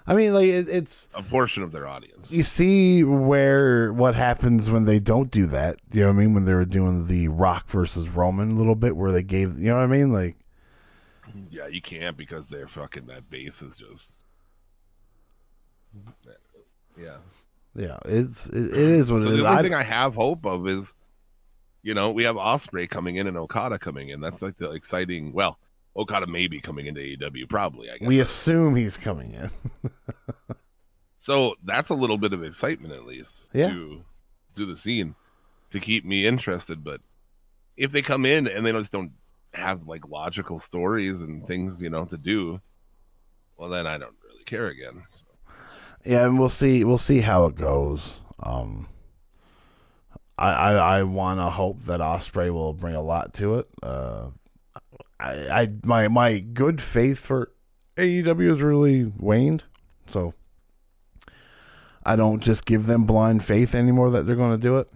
I 0.07 0.15
mean 0.15 0.33
like 0.33 0.47
it, 0.47 0.67
it's 0.67 1.07
a 1.13 1.21
portion 1.23 1.61
of 1.63 1.71
their 1.71 1.87
audience. 1.87 2.31
you 2.31 2.41
see 2.43 3.03
where 3.03 3.93
what 3.93 4.15
happens 4.15 4.69
when 4.71 4.85
they 4.85 4.99
don't 4.99 5.29
do 5.31 5.45
that. 5.47 5.77
You 5.93 6.01
know 6.01 6.07
what 6.07 6.13
I 6.13 6.17
mean? 6.19 6.33
When 6.33 6.45
they 6.45 6.53
were 6.55 6.65
doing 6.65 7.07
the 7.07 7.27
Rock 7.27 7.67
versus 7.69 8.09
Roman 8.09 8.51
a 8.51 8.55
little 8.55 8.75
bit 8.75 8.97
where 8.97 9.11
they 9.11 9.23
gave 9.23 9.57
you 9.59 9.69
know 9.69 9.75
what 9.77 9.83
I 9.83 9.87
mean? 9.87 10.11
Like 10.11 10.37
Yeah, 11.51 11.67
you 11.67 11.81
can't 11.81 12.17
because 12.17 12.47
they're 12.47 12.67
fucking 12.67 13.05
that 13.07 13.29
base 13.29 13.61
is 13.61 13.77
just. 13.77 14.11
Yeah. 16.99 17.17
yeah, 17.75 17.97
it's 18.05 18.47
it, 18.47 18.65
it 18.65 18.73
is 18.73 19.11
what 19.11 19.21
So 19.23 19.27
it 19.29 19.33
is. 19.33 19.39
the 19.43 19.47
only 19.47 19.59
I- 19.59 19.61
thing 19.61 19.73
I 19.73 19.83
have 19.83 20.15
hope 20.15 20.45
of 20.45 20.67
is, 20.67 20.93
you 21.83 21.93
know, 21.93 22.11
we 22.11 22.23
have 22.23 22.35
Ospreay 22.35 22.89
coming 22.89 23.15
in 23.15 23.27
and 23.27 23.37
Okada 23.37 23.79
coming 23.79 24.09
in. 24.09 24.21
That's 24.21 24.41
like 24.41 24.57
the 24.57 24.71
exciting. 24.71 25.33
Well, 25.33 25.57
Okada 25.95 26.27
may 26.27 26.47
be 26.47 26.61
coming 26.61 26.85
into 26.87 27.01
AEW, 27.01 27.49
probably. 27.49 27.89
I 27.89 27.97
guess. 27.97 28.07
we 28.07 28.19
assume 28.19 28.75
he's 28.75 28.97
coming 28.97 29.31
in. 29.33 29.51
So 31.23 31.53
that's 31.63 31.91
a 31.91 31.93
little 31.93 32.17
bit 32.17 32.33
of 32.33 32.43
excitement, 32.43 32.93
at 32.95 33.05
least, 33.05 33.45
Yeah. 33.53 33.67
to 33.67 34.03
to 34.55 34.65
the 34.65 34.75
scene, 34.75 35.13
to 35.69 35.79
keep 35.79 36.03
me 36.03 36.25
interested. 36.25 36.83
But 36.83 37.01
if 37.77 37.91
they 37.91 38.01
come 38.01 38.25
in 38.25 38.47
and 38.47 38.65
they 38.65 38.71
just 38.71 38.91
don't 38.91 39.11
have 39.53 39.87
like 39.87 40.07
logical 40.07 40.57
stories 40.59 41.21
and 41.21 41.45
things, 41.45 41.79
you 41.81 41.89
know, 41.91 42.05
to 42.05 42.17
do, 42.17 42.59
well, 43.55 43.69
then 43.69 43.85
I 43.85 43.97
don't 43.99 44.15
really 44.23 44.43
care 44.45 44.67
again. 44.67 45.03
So, 45.13 45.23
Yeah, 46.03 46.25
and 46.25 46.39
we'll 46.39 46.49
see. 46.49 46.83
We'll 46.83 46.97
see 46.97 47.21
how 47.21 47.45
it 47.45 47.55
goes. 47.55 48.21
Um, 48.39 48.87
I 50.41 50.51
I, 50.51 50.97
I 50.99 51.03
want 51.03 51.39
to 51.39 51.49
hope 51.49 51.83
that 51.83 51.99
Ospreay 51.99 52.51
will 52.51 52.73
bring 52.73 52.95
a 52.95 53.01
lot 53.01 53.33
to 53.35 53.59
it. 53.59 53.67
Uh, 53.83 54.27
I, 55.19 55.61
I 55.61 55.67
my 55.83 56.07
my 56.07 56.39
good 56.39 56.81
faith 56.81 57.19
for 57.19 57.51
AEW 57.97 58.49
has 58.49 58.61
really 58.61 59.05
waned, 59.05 59.63
so 60.07 60.33
I 62.03 62.15
don't 62.15 62.41
just 62.41 62.65
give 62.65 62.87
them 62.87 63.03
blind 63.05 63.45
faith 63.45 63.75
anymore 63.75 64.09
that 64.11 64.25
they're 64.25 64.35
going 64.35 64.51
to 64.51 64.57
do 64.57 64.77
it. 64.79 64.87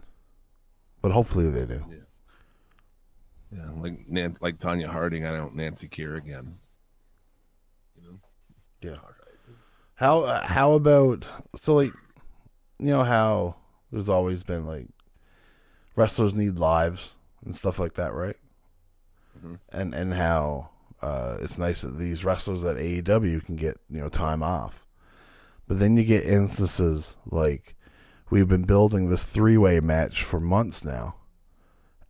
But 1.02 1.12
hopefully 1.12 1.52
they 1.52 1.66
do. 1.66 1.86
yeah, 1.92 1.98
Yeah, 3.60 3.70
like 3.80 4.10
Nan- 4.10 4.38
like 4.42 4.58
Tonya 4.58 4.88
Harding, 4.88 5.26
I 5.26 5.36
don't 5.38 5.56
Nancy 5.56 5.88
Kier 5.88 6.18
again. 6.18 6.56
You 7.96 8.10
know, 8.10 8.20
Yeah. 8.82 8.98
How 9.94 10.22
uh, 10.22 10.48
how 10.48 10.74
about 10.74 11.28
so 11.56 11.76
like 11.76 11.94
you 12.80 12.88
know 12.88 13.04
how 13.04 13.56
there's 13.92 14.10
always 14.10 14.44
been 14.44 14.66
like 14.66 14.88
wrestlers 15.96 16.34
need 16.34 16.58
lives 16.58 17.16
and 17.44 17.56
stuff 17.56 17.80
like 17.80 17.94
that, 17.94 18.14
right? 18.14 18.38
and 19.72 19.94
and 19.94 20.14
how 20.14 20.70
uh, 21.02 21.38
it's 21.42 21.58
nice 21.58 21.82
that 21.82 21.98
these 21.98 22.26
wrestlers 22.26 22.64
at 22.64 22.78
AEW 22.78 23.46
can 23.46 23.56
get 23.56 23.80
you 23.90 24.02
know 24.02 24.10
time 24.10 24.42
off. 24.42 24.86
But 25.68 25.80
then 25.80 25.98
you 25.98 26.04
get 26.04 26.24
instances 26.24 27.18
like 27.26 27.76
we've 28.30 28.48
been 28.48 28.64
building 28.64 29.10
this 29.10 29.26
three 29.26 29.58
way 29.58 29.80
match 29.80 30.24
for 30.24 30.40
months 30.40 30.84
now. 30.84 31.16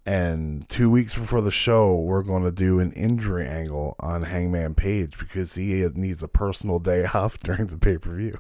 And 0.08 0.69
two 0.69 0.91
weeks 0.91 1.15
before 1.15 1.41
the 1.41 1.50
show, 1.50 1.95
we're 1.95 2.21
going 2.21 2.43
to 2.43 2.52
do 2.52 2.80
an 2.80 2.91
injury 2.91 3.48
angle 3.48 3.95
on 4.00 4.21
Hangman 4.21 4.76
Page 4.76 5.17
because 5.17 5.56
he 5.56 5.84
needs 5.95 6.21
a 6.21 6.28
personal 6.28 6.78
day 6.78 7.06
off 7.13 7.39
during 7.39 7.67
the 7.67 7.78
pay 7.78 7.98
per 7.98 8.15
view. 8.15 8.39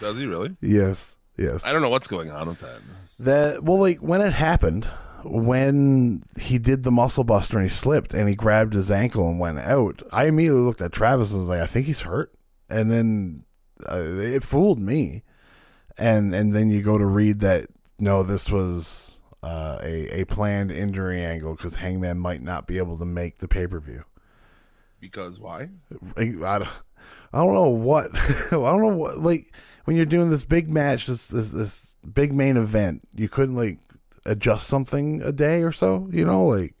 Does 0.00 0.16
he 0.16 0.24
really? 0.24 0.56
Yes, 0.62 1.16
yes. 1.36 1.64
I 1.64 1.72
don't 1.72 1.82
know 1.82 1.88
what's 1.88 2.06
going 2.06 2.30
on 2.30 2.48
with 2.48 2.60
that. 2.60 2.80
That 3.18 3.62
well, 3.64 3.78
like 3.78 3.98
when 3.98 4.20
it 4.20 4.32
happened, 4.32 4.86
when 5.24 6.24
he 6.38 6.58
did 6.58 6.82
the 6.82 6.90
muscle 6.90 7.24
buster 7.24 7.58
and 7.58 7.68
he 7.68 7.74
slipped 7.74 8.14
and 8.14 8.28
he 8.28 8.34
grabbed 8.34 8.74
his 8.74 8.90
ankle 8.90 9.28
and 9.28 9.38
went 9.38 9.58
out, 9.60 10.02
I 10.12 10.26
immediately 10.26 10.62
looked 10.62 10.80
at 10.80 10.92
Travis 10.92 11.32
and 11.32 11.40
was 11.40 11.48
like, 11.48 11.60
I 11.60 11.66
think 11.66 11.86
he's 11.86 12.02
hurt. 12.02 12.32
And 12.68 12.90
then 12.90 13.44
uh, 13.90 13.98
it 13.98 14.42
fooled 14.42 14.78
me. 14.78 15.22
And 15.98 16.34
and 16.34 16.52
then 16.52 16.70
you 16.70 16.82
go 16.82 16.98
to 16.98 17.06
read 17.06 17.40
that 17.40 17.68
no, 17.98 18.22
this 18.22 18.50
was 18.50 19.20
uh, 19.42 19.78
a 19.82 20.22
a 20.22 20.24
planned 20.24 20.70
injury 20.70 21.22
angle 21.22 21.54
because 21.54 21.76
Hangman 21.76 22.18
might 22.18 22.42
not 22.42 22.66
be 22.66 22.78
able 22.78 22.96
to 22.98 23.04
make 23.04 23.38
the 23.38 23.48
pay 23.48 23.66
per 23.66 23.78
view. 23.78 24.04
Because 25.00 25.38
why? 25.38 25.68
I, 26.16 26.22
I 26.22 26.58
don't, 26.58 26.68
I 27.32 27.38
don't 27.38 27.52
know 27.52 27.68
what 27.68 28.10
I 28.16 28.50
don't 28.50 28.80
know 28.80 28.96
what 28.96 29.18
like 29.18 29.54
when 29.84 29.96
you're 29.96 30.06
doing 30.06 30.30
this 30.30 30.44
big 30.44 30.68
match, 30.68 31.06
this 31.06 31.26
this 31.26 31.50
this 31.50 31.96
big 32.12 32.32
main 32.32 32.56
event, 32.56 33.02
you 33.14 33.28
couldn't 33.28 33.56
like 33.56 33.78
adjust 34.24 34.68
something 34.68 35.22
a 35.22 35.32
day 35.32 35.62
or 35.62 35.72
so, 35.72 36.08
you 36.12 36.24
know, 36.24 36.46
like 36.46 36.74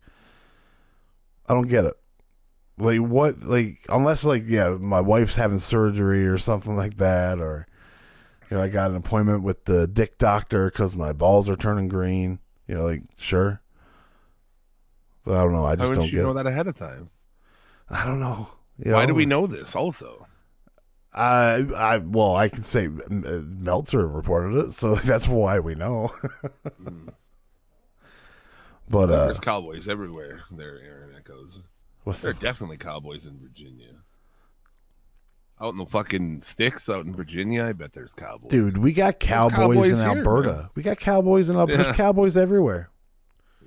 I 1.48 1.54
don't 1.54 1.68
get 1.68 1.84
it. 1.84 1.94
Like 2.78 3.00
what 3.00 3.42
like 3.42 3.84
unless 3.88 4.24
like 4.24 4.44
yeah, 4.46 4.70
my 4.70 5.00
wife's 5.00 5.34
having 5.34 5.58
surgery 5.58 6.26
or 6.26 6.38
something 6.38 6.76
like 6.76 6.96
that 6.96 7.40
or 7.40 7.66
you 8.50 8.56
know, 8.56 8.62
I 8.62 8.68
got 8.68 8.90
an 8.90 8.96
appointment 8.96 9.42
with 9.42 9.64
the 9.64 9.86
dick 9.86 10.18
doctor 10.18 10.70
cuz 10.70 10.94
my 10.96 11.12
balls 11.12 11.48
are 11.50 11.56
turning 11.56 11.88
green, 11.88 12.38
you 12.66 12.74
know, 12.74 12.84
like 12.84 13.02
sure. 13.18 13.60
But 15.24 15.34
I 15.34 15.42
don't 15.42 15.52
know, 15.52 15.66
I 15.66 15.76
just 15.76 15.94
don't 15.94 16.06
you 16.06 16.10
get 16.12 16.22
know 16.22 16.30
it. 16.30 16.34
that 16.34 16.46
ahead 16.46 16.66
of 16.66 16.76
time? 16.76 17.10
I 17.90 18.06
don't 18.06 18.20
know. 18.20 18.48
You 18.78 18.92
Why 18.92 19.06
do 19.06 19.14
we 19.14 19.26
know 19.26 19.46
this 19.46 19.76
also? 19.76 20.26
I, 21.14 21.66
I, 21.76 21.98
well, 21.98 22.36
I 22.36 22.48
can 22.48 22.64
say 22.64 22.86
uh, 22.86 22.90
Meltzer 23.10 24.06
reported 24.08 24.56
it, 24.68 24.72
so 24.72 24.94
that's 25.04 25.28
why 25.28 25.58
we 25.58 25.74
know. 25.74 26.10
but 28.88 29.10
uh, 29.10 29.26
There's 29.26 29.40
cowboys 29.40 29.88
everywhere 29.88 30.40
there, 30.50 30.78
Aaron 30.80 31.14
Echoes. 31.16 31.60
what's 32.04 32.22
There 32.22 32.30
are 32.30 32.34
definitely 32.34 32.78
cowboys 32.78 33.26
in 33.26 33.38
Virginia. 33.38 33.88
Out 35.60 35.72
in 35.74 35.78
the 35.78 35.86
fucking 35.86 36.42
sticks 36.42 36.88
out 36.88 37.04
in 37.04 37.14
Virginia, 37.14 37.64
I 37.66 37.72
bet 37.72 37.92
there's 37.92 38.14
cowboys. 38.14 38.50
dude? 38.50 38.78
We 38.78 38.92
got 38.92 39.20
cowboys, 39.20 39.56
cowboys 39.56 39.90
in 39.90 39.96
here, 39.98 40.18
Alberta. 40.18 40.52
man. 40.52 40.68
We 40.74 40.82
got 40.82 40.98
cowboys 40.98 41.50
in 41.50 41.56
Alberta. 41.56 41.78
Yeah. 41.78 41.84
There's 41.84 41.96
cowboys 41.96 42.36
everywhere. 42.36 42.88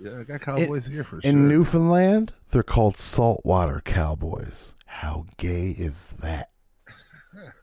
Yeah, 0.01 0.19
I 0.19 0.23
got 0.23 0.41
cowboys 0.41 0.87
here 0.87 1.05
for 1.05 1.17
In 1.17 1.21
sure. 1.21 1.29
In 1.29 1.47
Newfoundland, 1.47 2.33
they're 2.49 2.63
called 2.63 2.97
saltwater 2.97 3.81
cowboys. 3.85 4.73
How 4.87 5.25
gay 5.37 5.69
is 5.69 6.15
that? 6.21 6.49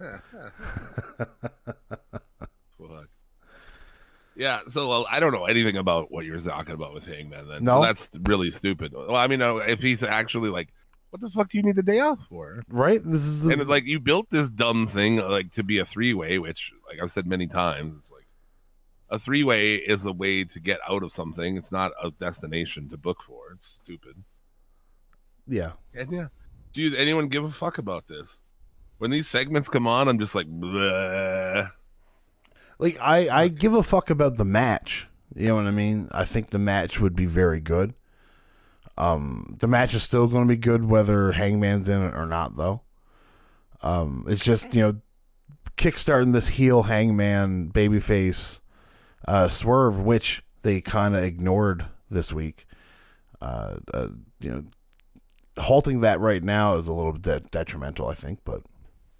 Fuck. 2.79 3.09
Yeah, 4.35 4.61
so 4.69 4.89
well, 4.89 5.07
I 5.11 5.21
don't 5.21 5.33
know 5.33 5.45
anything 5.45 5.77
about 5.77 6.11
what 6.11 6.25
you're 6.25 6.41
talking 6.41 6.75
about 6.75 6.95
with 6.95 7.05
Hangman. 7.05 7.49
Then, 7.49 7.65
No? 7.65 7.81
so 7.81 7.87
that's 7.87 8.11
really 8.23 8.51
stupid. 8.51 8.93
Well, 8.95 9.15
I 9.15 9.27
mean, 9.27 9.43
uh, 9.43 9.57
if 9.57 9.81
he's 9.81 10.03
actually 10.03 10.49
like, 10.49 10.69
what 11.11 11.21
the 11.21 11.29
fuck 11.29 11.51
do 11.51 11.59
you 11.59 11.63
need 11.63 11.77
the 11.77 11.83
day 11.83 12.01
off 12.01 12.27
for? 12.29 12.63
Right? 12.69 13.03
This 13.05 13.21
is 13.23 13.43
the, 13.43 13.53
And 13.53 13.61
it's 13.61 13.69
like 13.69 13.85
you 13.85 14.01
built 14.01 14.31
this 14.31 14.49
dumb 14.49 14.87
thing 14.87 15.17
like 15.17 15.53
to 15.53 15.63
be 15.63 15.77
a 15.79 15.85
three 15.85 16.15
way, 16.15 16.39
which, 16.39 16.73
like 16.89 16.99
I've 17.03 17.13
said 17.13 17.27
many 17.27 17.47
times, 17.47 17.97
it's 18.01 18.11
like 18.11 18.25
a 19.11 19.19
three 19.19 19.45
way 19.45 19.75
is 19.75 20.07
a 20.07 20.13
way 20.13 20.45
to 20.45 20.59
get 20.61 20.81
out 20.89 21.03
of 21.03 21.13
something. 21.13 21.59
It's 21.59 21.71
not 21.71 21.93
a 22.03 22.11
destination 22.13 22.89
to 22.89 22.97
book 22.97 23.19
for. 23.27 23.53
It's 23.53 23.79
stupid. 23.85 24.17
yeah. 25.47 25.73
And 25.95 26.11
yeah, 26.11 26.29
do 26.73 26.97
anyone 26.97 27.29
give 27.29 27.45
a 27.45 27.51
fuck 27.53 27.77
about 27.77 28.09
this? 28.09 28.39
When 29.03 29.11
these 29.11 29.27
segments 29.27 29.69
come 29.69 29.89
on, 29.89 30.07
I'm 30.07 30.21
just 30.21 30.37
like, 30.37 30.47
Bleh. 30.47 31.73
Like 32.79 32.97
I, 33.01 33.43
I 33.43 33.49
give 33.49 33.75
a 33.75 33.83
fuck 33.83 34.11
about 34.11 34.37
the 34.37 34.45
match. 34.45 35.09
You 35.35 35.49
know 35.49 35.57
what 35.57 35.67
I 35.67 35.73
mean? 35.73 36.09
I 36.13 36.25
think 36.25 36.51
the 36.51 36.61
match 36.61 37.01
would 37.01 37.17
be 37.17 37.27
very 37.27 37.61
good. 37.61 37.95
Um, 38.97 39.57
the 39.59 39.67
match 39.67 39.93
is 39.95 40.05
still 40.05 40.29
going 40.29 40.45
to 40.45 40.49
be 40.49 40.57
good 40.57 40.85
whether 40.85 41.33
Hangman's 41.33 41.89
in 41.89 42.01
it 42.01 42.15
or 42.15 42.27
not, 42.27 42.57
though. 42.57 42.83
Um, 43.83 44.25
it's 44.29 44.45
just 44.45 44.73
you 44.73 44.83
know, 44.83 45.01
kickstarting 45.77 46.33
this 46.33 46.47
heel 46.47 46.85
Hangman 46.85 47.73
babyface 47.73 48.61
uh, 49.27 49.49
swerve, 49.49 49.99
which 49.99 50.45
they 50.61 50.81
kind 50.81 51.17
of 51.17 51.25
ignored 51.25 51.87
this 52.09 52.33
week. 52.33 52.67
Uh, 53.41 53.79
uh, 53.93 54.09
you 54.39 54.51
know, 54.53 54.65
halting 55.61 56.03
that 56.03 56.21
right 56.21 56.45
now 56.45 56.77
is 56.77 56.87
a 56.87 56.93
little 56.93 57.15
bit 57.15 57.51
detrimental, 57.51 58.07
I 58.07 58.15
think. 58.15 58.39
But 58.45 58.63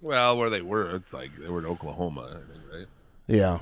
well, 0.03 0.37
where 0.37 0.49
they 0.49 0.61
were, 0.61 0.95
it's 0.95 1.13
like 1.13 1.31
they 1.39 1.47
were 1.49 1.59
in 1.59 1.65
Oklahoma, 1.65 2.27
I 2.29 2.53
think, 2.53 2.63
right? 2.71 2.87
yeah, 3.27 3.59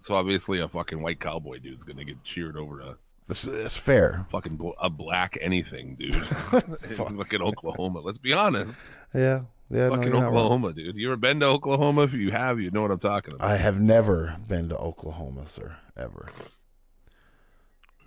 So 0.00 0.14
obviously, 0.14 0.60
a 0.60 0.68
fucking 0.68 1.02
white 1.02 1.20
cowboy 1.20 1.58
dude's 1.58 1.84
gonna 1.84 2.04
get 2.04 2.22
cheered 2.24 2.56
over 2.56 2.80
a 2.80 2.96
it's, 3.28 3.44
it's 3.46 3.76
fair. 3.76 4.26
fucking 4.30 4.56
bl- 4.56 4.70
a 4.80 4.88
black 4.90 5.36
anything, 5.40 5.94
dude. 5.96 6.14
in 6.82 6.94
fucking 6.96 7.42
Oklahoma. 7.42 8.00
Let's 8.00 8.18
be 8.18 8.32
honest, 8.32 8.76
Yeah, 9.14 9.42
yeah. 9.70 9.88
fucking 9.88 10.10
wrong. 10.10 10.24
Oklahoma, 10.24 10.72
dude. 10.72 10.96
You 10.96 11.08
ever 11.08 11.16
been 11.16 11.38
to 11.40 11.46
Oklahoma? 11.46 12.02
If 12.02 12.12
you 12.14 12.30
have, 12.32 12.58
you 12.60 12.70
know 12.72 12.82
what 12.82 12.90
I'm 12.90 12.98
talking 12.98 13.34
about. 13.34 13.48
I 13.48 13.56
have 13.56 13.80
never 13.80 14.36
been 14.48 14.68
to 14.70 14.76
Oklahoma, 14.76 15.46
sir. 15.46 15.76
Ever. 15.96 16.28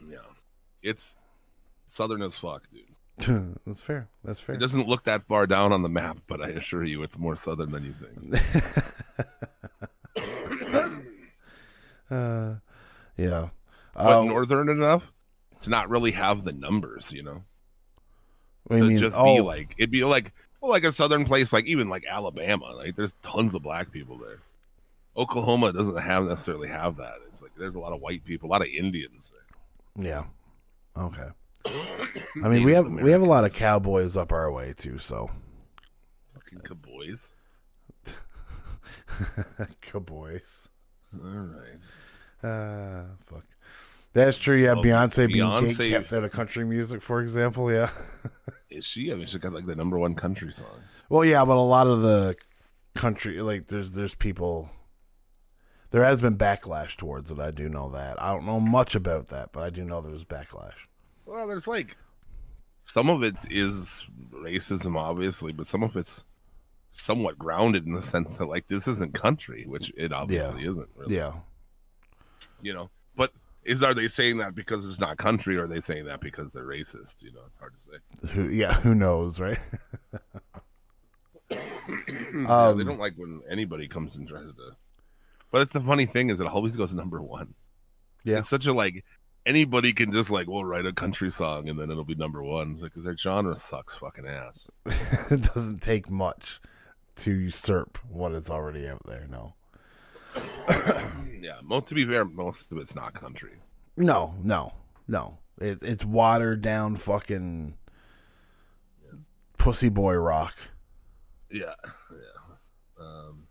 yeah, 0.09 0.17
it's 0.81 1.13
southern 1.89 2.21
as 2.21 2.35
fuck, 2.35 2.63
dude. 2.71 2.81
That's 3.65 3.81
fair. 3.81 4.09
That's 4.23 4.39
fair. 4.39 4.55
It 4.55 4.59
doesn't 4.59 4.87
look 4.87 5.03
that 5.03 5.23
far 5.23 5.47
down 5.47 5.71
on 5.71 5.81
the 5.81 5.89
map, 5.89 6.17
but 6.27 6.41
I 6.41 6.49
assure 6.49 6.83
you, 6.83 7.03
it's 7.03 7.17
more 7.17 7.35
southern 7.35 7.71
than 7.71 7.85
you 7.85 7.93
think. 7.93 8.43
Uh, 12.11 12.55
yeah. 13.17 13.49
But 13.95 14.05
Um, 14.19 14.27
northern 14.27 14.69
enough 14.69 15.11
to 15.61 15.69
not 15.69 15.89
really 15.89 16.11
have 16.11 16.43
the 16.43 16.51
numbers, 16.51 17.11
you 17.11 17.23
know. 17.23 17.43
what 18.65 18.77
you 18.77 18.83
mean? 18.83 18.99
just 18.99 19.17
oh, 19.17 19.35
be 19.35 19.41
like 19.41 19.73
it'd 19.77 19.89
be 19.89 20.03
like 20.03 20.31
well, 20.61 20.69
like 20.71 20.83
a 20.83 20.91
southern 20.91 21.25
place, 21.25 21.51
like 21.51 21.65
even 21.65 21.89
like 21.89 22.03
Alabama. 22.07 22.71
Like 22.73 22.95
there's 22.95 23.13
tons 23.23 23.55
of 23.55 23.63
black 23.63 23.91
people 23.91 24.17
there. 24.17 24.39
Oklahoma 25.17 25.73
doesn't 25.73 25.97
have 25.97 26.25
necessarily 26.25 26.67
have 26.67 26.97
that. 26.97 27.15
It's 27.31 27.41
like 27.41 27.51
there's 27.57 27.75
a 27.75 27.79
lot 27.79 27.93
of 27.93 28.01
white 28.01 28.23
people, 28.25 28.47
a 28.49 28.51
lot 28.51 28.61
of 28.61 28.67
Indians 28.67 29.31
there. 29.31 30.05
yeah. 30.05 30.25
Okay. 30.95 31.29
I 31.65 32.47
mean, 32.49 32.63
we 32.63 32.73
have 32.73 32.87
we 32.89 33.11
have 33.11 33.21
a 33.21 33.25
lot 33.25 33.45
of 33.45 33.53
cowboys 33.53 34.17
up 34.17 34.31
our 34.31 34.51
way 34.51 34.73
too. 34.73 34.97
So, 34.97 35.29
Fucking 36.33 36.59
cowboys. 36.59 37.31
cowboys. 39.81 40.69
All 41.23 41.29
right. 41.29 42.47
Uh, 42.49 43.03
fuck. 43.25 43.45
That's 44.13 44.37
true. 44.37 44.57
Yeah, 44.57 44.73
Well, 44.73 44.83
Beyonce, 44.83 45.27
being 45.27 45.45
Beyonce- 45.45 45.89
kept 45.89 46.13
out 46.13 46.23
of 46.23 46.31
country 46.31 46.65
music, 46.65 47.01
for 47.01 47.21
example. 47.21 47.71
Yeah. 47.71 47.89
Is 48.69 48.85
she? 48.85 49.11
I 49.11 49.15
mean, 49.15 49.27
she 49.27 49.39
got 49.39 49.53
like 49.53 49.65
the 49.65 49.75
number 49.75 49.97
one 49.97 50.15
country 50.15 50.51
song. 50.51 50.67
Well, 51.09 51.23
yeah, 51.25 51.45
but 51.45 51.57
a 51.57 51.61
lot 51.61 51.87
of 51.87 52.01
the 52.01 52.35
country, 52.95 53.41
like 53.41 53.67
there's 53.67 53.91
there's 53.91 54.15
people. 54.15 54.69
There 55.91 56.03
has 56.03 56.21
been 56.21 56.37
backlash 56.37 56.97
towards 56.97 57.29
it. 57.29 57.39
I 57.39 57.51
do 57.51 57.69
know 57.69 57.89
that. 57.91 58.19
I 58.21 58.33
don't 58.33 58.45
know 58.47 58.59
much 58.59 58.95
about 58.95 59.27
that, 59.29 59.51
but 59.51 59.61
I 59.61 59.69
do 59.69 59.83
know 59.85 60.01
there's 60.01 60.23
backlash. 60.23 60.73
Well, 61.25 61.47
there's 61.47 61.67
like 61.67 61.95
some 62.83 63.09
of 63.09 63.23
it 63.23 63.35
is 63.49 64.05
racism, 64.33 64.97
obviously, 64.97 65.53
but 65.53 65.67
some 65.67 65.83
of 65.83 65.95
it's 65.95 66.25
somewhat 66.91 67.39
grounded 67.39 67.85
in 67.85 67.93
the 67.93 68.01
sense 68.01 68.31
that 68.33 68.45
like 68.45 68.67
this 68.67 68.87
isn't 68.87 69.13
country, 69.13 69.65
which 69.67 69.91
it 69.97 70.11
obviously 70.13 70.65
isn't. 70.65 70.89
Really. 70.95 71.15
Yeah. 71.15 71.33
you 72.61 72.73
know. 72.73 72.89
But 73.15 73.31
is 73.63 73.81
are 73.83 73.93
they 73.93 74.07
saying 74.07 74.37
that 74.39 74.53
because 74.55 74.85
it's 74.85 74.99
not 74.99 75.17
country, 75.17 75.57
or 75.57 75.63
are 75.63 75.67
they 75.67 75.79
saying 75.79 76.05
that 76.05 76.19
because 76.21 76.53
they're 76.53 76.65
racist? 76.65 77.21
You 77.21 77.31
know, 77.31 77.41
it's 77.47 77.59
hard 77.59 77.73
to 77.73 78.27
say. 78.27 78.33
Who? 78.33 78.49
Yeah. 78.49 78.73
Who 78.81 78.93
knows, 78.93 79.39
right? 79.39 79.59
yeah, 81.49 81.57
Um, 82.47 82.77
they 82.77 82.83
don't 82.83 82.99
like 82.99 83.15
when 83.15 83.41
anybody 83.49 83.87
comes 83.87 84.15
and 84.15 84.27
tries 84.27 84.53
to. 84.53 84.71
But 85.51 85.61
it's 85.63 85.73
the 85.73 85.81
funny 85.81 86.05
thing 86.05 86.29
is 86.29 86.39
it 86.39 86.47
always 86.47 86.75
goes 86.75 86.93
number 86.93 87.21
one. 87.21 87.53
Yeah. 88.23 88.39
it's 88.39 88.49
such 88.49 88.67
a 88.67 88.73
like 88.73 89.03
anybody 89.45 89.93
can 89.93 90.11
just 90.11 90.29
like 90.29 90.47
well 90.47 90.63
write 90.63 90.85
a 90.85 90.93
country 90.93 91.31
song 91.31 91.69
and 91.69 91.79
then 91.79 91.91
it'll 91.91 92.03
be 92.05 92.15
number 92.15 92.43
one 92.43 92.75
because 92.75 93.03
their 93.03 93.17
genre 93.17 93.55
sucks 93.55 93.95
fucking 93.95 94.27
ass. 94.27 94.67
it 95.31 95.53
doesn't 95.53 95.81
take 95.81 96.09
much 96.09 96.59
to 97.17 97.31
usurp 97.31 97.97
what 98.09 98.33
is 98.33 98.49
already 98.49 98.87
out 98.87 99.01
there. 99.05 99.27
No. 99.29 99.53
Yeah, 101.43 101.59
most 101.61 101.87
to 101.87 101.95
be 101.95 102.05
fair, 102.05 102.23
most 102.23 102.71
of 102.71 102.77
it's 102.77 102.95
not 102.95 103.13
country. 103.13 103.57
No. 103.97 104.33
No. 104.41 104.75
No. 105.09 105.39
It, 105.59 105.79
it's 105.81 106.05
watered 106.05 106.61
down 106.61 106.95
fucking 106.95 107.73
pussy 109.57 109.89
boy 109.89 110.15
rock. 110.15 110.55
Yeah, 111.51 111.73
yeah. 112.11 112.97
Um, 112.97 113.42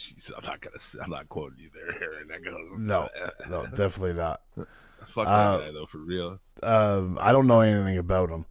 jeez, 0.00 0.30
I'm 0.36 0.44
not 0.44 0.60
gonna. 0.60 0.76
I'm 1.04 1.10
not 1.10 1.28
quoting 1.28 1.58
you 1.58 1.70
there, 1.74 2.02
Aaron. 2.02 2.28
That 2.28 2.44
goes. 2.44 2.78
No, 2.78 3.08
no, 3.48 3.66
definitely 3.66 4.14
not. 4.14 4.40
Fuck 4.56 5.26
that 5.26 5.28
Uh, 5.28 5.58
guy 5.58 5.70
though, 5.72 5.86
for 5.86 5.98
real. 5.98 6.38
Um, 6.62 7.18
I 7.20 7.32
don't 7.32 7.46
know 7.46 7.60
anything 7.60 7.98
about 7.98 8.30
him. 8.30 8.44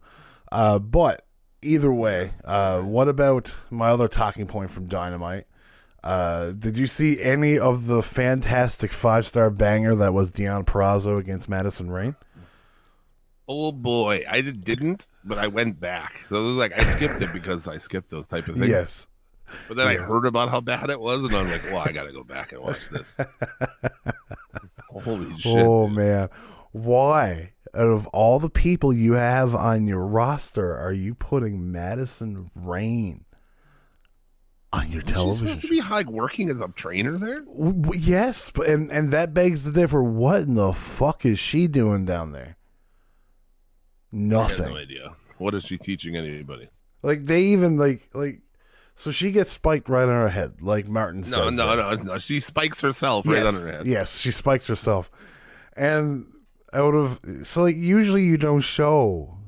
Uh, 0.52 0.78
but 0.78 1.24
either 1.62 1.92
way, 1.92 2.32
uh, 2.44 2.80
what 2.80 3.08
about 3.08 3.54
my 3.70 3.88
other 3.90 4.08
talking 4.08 4.46
point 4.46 4.70
from 4.70 4.86
Dynamite? 4.86 5.46
Uh, 6.02 6.50
did 6.52 6.76
you 6.78 6.86
see 6.86 7.20
any 7.22 7.58
of 7.58 7.86
the 7.86 8.02
fantastic 8.02 8.90
five 8.92 9.26
star 9.26 9.50
banger 9.50 9.94
that 9.94 10.12
was 10.14 10.30
Deonna 10.32 10.64
Purrazzo 10.64 11.18
against 11.18 11.48
Madison 11.48 11.90
Rayne? 11.90 12.16
Oh 13.48 13.72
boy, 13.72 14.24
I 14.28 14.40
did- 14.42 14.64
didn't, 14.64 15.06
but 15.24 15.38
I 15.38 15.48
went 15.48 15.80
back. 15.80 16.20
So 16.28 16.36
it 16.36 16.42
was 16.46 16.56
like 16.56 16.72
I 16.78 16.84
skipped 16.84 17.20
it 17.20 17.30
because 17.32 17.66
I 17.68 17.78
skipped 17.78 18.08
those 18.10 18.26
type 18.26 18.46
of 18.48 18.54
things. 18.56 18.68
Yes. 18.68 19.06
But 19.68 19.76
then 19.76 19.86
I 19.88 19.94
heard 19.96 20.26
about 20.26 20.48
how 20.50 20.60
bad 20.60 20.90
it 20.90 21.00
was, 21.00 21.24
and 21.24 21.34
I'm 21.34 21.50
like, 21.50 21.64
well, 21.64 21.78
I 21.78 21.92
gotta 21.92 22.12
go 22.12 22.24
back 22.24 22.52
and 22.52 22.62
watch 22.62 22.88
this. 22.90 23.14
Holy 24.90 25.26
oh, 25.32 25.36
shit! 25.38 25.56
oh 25.66 25.86
dude. 25.88 25.96
man, 25.96 26.28
why? 26.72 27.52
Out 27.74 27.88
of 27.88 28.06
all 28.08 28.40
the 28.40 28.50
people 28.50 28.92
you 28.92 29.12
have 29.12 29.54
on 29.54 29.86
your 29.86 30.04
roster, 30.04 30.76
are 30.76 30.92
you 30.92 31.14
putting 31.14 31.70
Madison 31.70 32.50
Rayne 32.56 33.24
on 34.72 34.90
your 34.90 35.02
She's 35.02 35.10
television? 35.12 35.46
supposed 35.46 35.62
to 35.62 35.68
be 35.68 35.80
like 35.80 36.08
working 36.10 36.50
as 36.50 36.60
a 36.60 36.66
trainer 36.68 37.16
there. 37.16 37.40
W- 37.42 37.92
yes, 37.96 38.50
but 38.50 38.66
and 38.68 38.90
and 38.90 39.12
that 39.12 39.32
begs 39.34 39.62
the 39.64 39.70
differ. 39.72 40.02
What 40.02 40.42
in 40.42 40.54
the 40.54 40.72
fuck 40.72 41.24
is 41.24 41.38
she 41.38 41.68
doing 41.68 42.04
down 42.04 42.32
there? 42.32 42.56
I 44.12 44.16
have 44.16 44.20
Nothing. 44.22 44.68
no 44.70 44.76
idea. 44.76 45.12
What 45.38 45.54
is 45.54 45.62
she 45.64 45.78
teaching 45.78 46.16
anybody? 46.16 46.68
Like 47.02 47.24
they 47.26 47.42
even 47.44 47.76
like 47.78 48.08
like. 48.14 48.40
So 49.00 49.10
she 49.10 49.30
gets 49.30 49.50
spiked 49.50 49.88
right 49.88 50.02
on 50.02 50.08
her 50.10 50.28
head, 50.28 50.60
like 50.60 50.86
Martin 50.86 51.22
says. 51.22 51.32
No, 51.32 51.48
no, 51.48 51.74
no, 51.74 51.94
no. 51.94 52.18
She 52.18 52.38
spikes 52.38 52.82
herself 52.82 53.26
right 53.26 53.42
yes, 53.42 53.54
on 53.54 53.62
her 53.62 53.72
head. 53.72 53.86
Yes, 53.86 54.18
she 54.18 54.30
spikes 54.30 54.66
herself, 54.66 55.10
and 55.74 56.26
out 56.74 56.94
of 56.94 57.18
so 57.44 57.62
like 57.62 57.76
usually 57.76 58.24
you 58.24 58.36
don't 58.36 58.60
show 58.60 59.38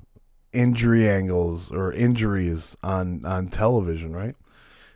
injury 0.55 1.07
angles 1.07 1.71
or 1.71 1.93
injuries 1.93 2.79
on 2.83 3.27
on 3.27 3.49
television, 3.49 4.17
right? 4.17 4.37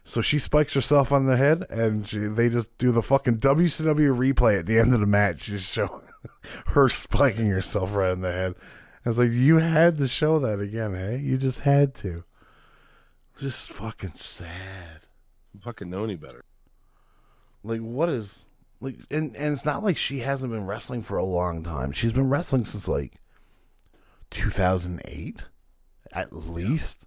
So 0.05 0.23
she 0.23 0.38
spikes 0.38 0.73
herself 0.73 1.12
on 1.12 1.27
the 1.27 1.37
head, 1.37 1.66
and 1.69 2.09
she, 2.09 2.21
they 2.21 2.49
just 2.49 2.79
do 2.79 2.92
the 2.92 3.03
fucking 3.03 3.40
WCW 3.40 4.16
replay 4.16 4.59
at 4.59 4.64
the 4.64 4.79
end 4.79 4.95
of 4.95 5.01
the 5.01 5.07
match, 5.07 5.45
just 5.45 5.71
show 5.71 6.01
her 6.69 6.88
spiking 6.88 7.51
herself 7.51 7.95
right 7.95 8.12
in 8.12 8.23
the 8.23 8.33
head. 8.33 8.55
I 9.05 9.11
was 9.11 9.19
like, 9.19 9.33
you 9.33 9.59
had 9.59 9.99
to 9.99 10.09
show 10.09 10.38
that 10.38 10.61
again, 10.61 10.95
hey? 10.95 11.19
You 11.19 11.37
just 11.37 11.61
had 11.61 11.95
to. 11.97 12.25
Just 13.38 13.70
fucking 13.70 14.12
sad. 14.14 15.01
Fucking 15.62 15.90
know 15.90 16.05
any 16.05 16.16
better. 16.16 16.42
Like 17.62 17.81
what 17.81 18.09
is 18.09 18.44
like 18.81 18.96
and, 19.11 19.35
and 19.37 19.53
it's 19.53 19.64
not 19.64 19.83
like 19.83 19.96
she 19.96 20.20
hasn't 20.20 20.53
been 20.53 20.66
wrestling 20.66 21.03
for 21.03 21.16
a 21.16 21.25
long 21.25 21.62
time. 21.62 21.92
She's 21.92 22.12
been 22.12 22.29
wrestling 22.31 22.64
since 22.64 22.88
like 22.88 23.14
2008 24.31 25.44
at 26.12 26.33
least. 26.33 27.07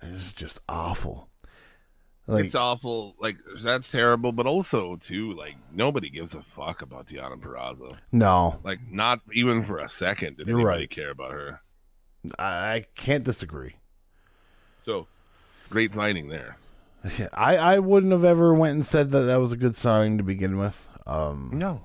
And 0.00 0.14
It's 0.14 0.34
just 0.34 0.58
awful. 0.68 1.28
Like 2.26 2.46
it's 2.46 2.54
awful. 2.54 3.14
Like 3.20 3.36
that's 3.62 3.90
terrible, 3.90 4.32
but 4.32 4.46
also 4.46 4.96
too, 4.96 5.32
like 5.34 5.56
nobody 5.72 6.08
gives 6.10 6.34
a 6.34 6.42
fuck 6.42 6.82
about 6.82 7.06
Deonna 7.06 7.38
Purrazzo. 7.40 7.96
no, 8.10 8.58
Like 8.64 8.80
not 8.90 9.20
even 9.32 9.62
for 9.62 9.78
a 9.78 9.88
second 9.88 10.36
did 10.38 10.46
You're 10.48 10.58
anybody 10.60 10.82
right. 10.82 10.90
care 10.90 11.10
about 11.10 11.32
her. 11.32 11.60
I, 12.38 12.44
I 12.74 12.84
can't 12.94 13.24
disagree. 13.24 13.76
So 14.82 15.06
great 15.70 15.92
signing 15.92 16.28
there. 16.28 16.56
I 17.32 17.56
I 17.56 17.78
wouldn't 17.78 18.12
have 18.12 18.24
ever 18.24 18.52
went 18.54 18.74
and 18.74 18.86
said 18.86 19.10
that 19.10 19.22
that 19.22 19.36
was 19.40 19.52
a 19.52 19.56
good 19.56 19.74
signing 19.76 20.18
to 20.18 20.24
begin 20.24 20.58
with. 20.58 20.86
Um 21.06 21.50
No, 21.54 21.82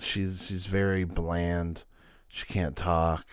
she's 0.00 0.46
she's 0.46 0.66
very 0.66 1.04
bland. 1.04 1.84
She 2.28 2.46
can't 2.46 2.76
talk. 2.76 3.26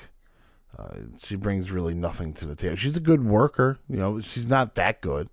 Uh, 0.78 0.96
she 1.24 1.36
brings 1.36 1.72
really 1.72 1.96
nothing 1.96 2.34
to 2.34 2.46
the 2.46 2.56
table. 2.56 2.76
She's 2.76 2.96
a 2.98 3.00
good 3.00 3.26
worker, 3.26 3.80
you 3.90 3.98
know. 3.98 4.22
She's 4.22 4.46
not 4.46 4.76
that 4.76 5.02
good, 5.02 5.28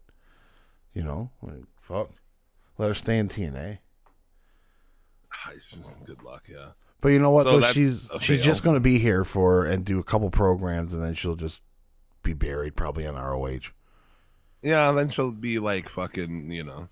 you 0.94 1.02
know. 1.02 1.30
Like, 1.42 1.64
fuck, 1.80 2.10
let 2.78 2.88
her 2.88 2.94
stay 2.94 3.18
in 3.18 3.28
TNA. 3.28 3.78
good 6.06 6.22
luck. 6.22 6.44
Yeah, 6.50 6.68
But 7.00 7.08
you 7.10 7.18
know 7.18 7.30
what? 7.30 7.44
So 7.44 7.60
though? 7.60 7.72
she's 7.72 8.08
she's 8.20 8.38
fail. 8.40 8.44
just 8.46 8.62
going 8.62 8.74
to 8.74 8.80
be 8.80 8.98
here 8.98 9.24
for 9.24 9.66
and 9.66 9.84
do 9.84 9.98
a 9.98 10.02
couple 10.04 10.30
programs, 10.30 10.94
and 10.94 11.02
then 11.04 11.12
she'll 11.14 11.36
just 11.36 11.60
be 12.24 12.32
buried 12.32 12.74
probably 12.74 13.06
on 13.06 13.14
ROH. 13.14 13.70
yeah. 14.62 14.90
Then 14.92 15.08
she'll 15.08 15.30
be 15.30 15.58
like 15.60 15.88
fucking, 15.88 16.50
you 16.50 16.64
know, 16.64 16.88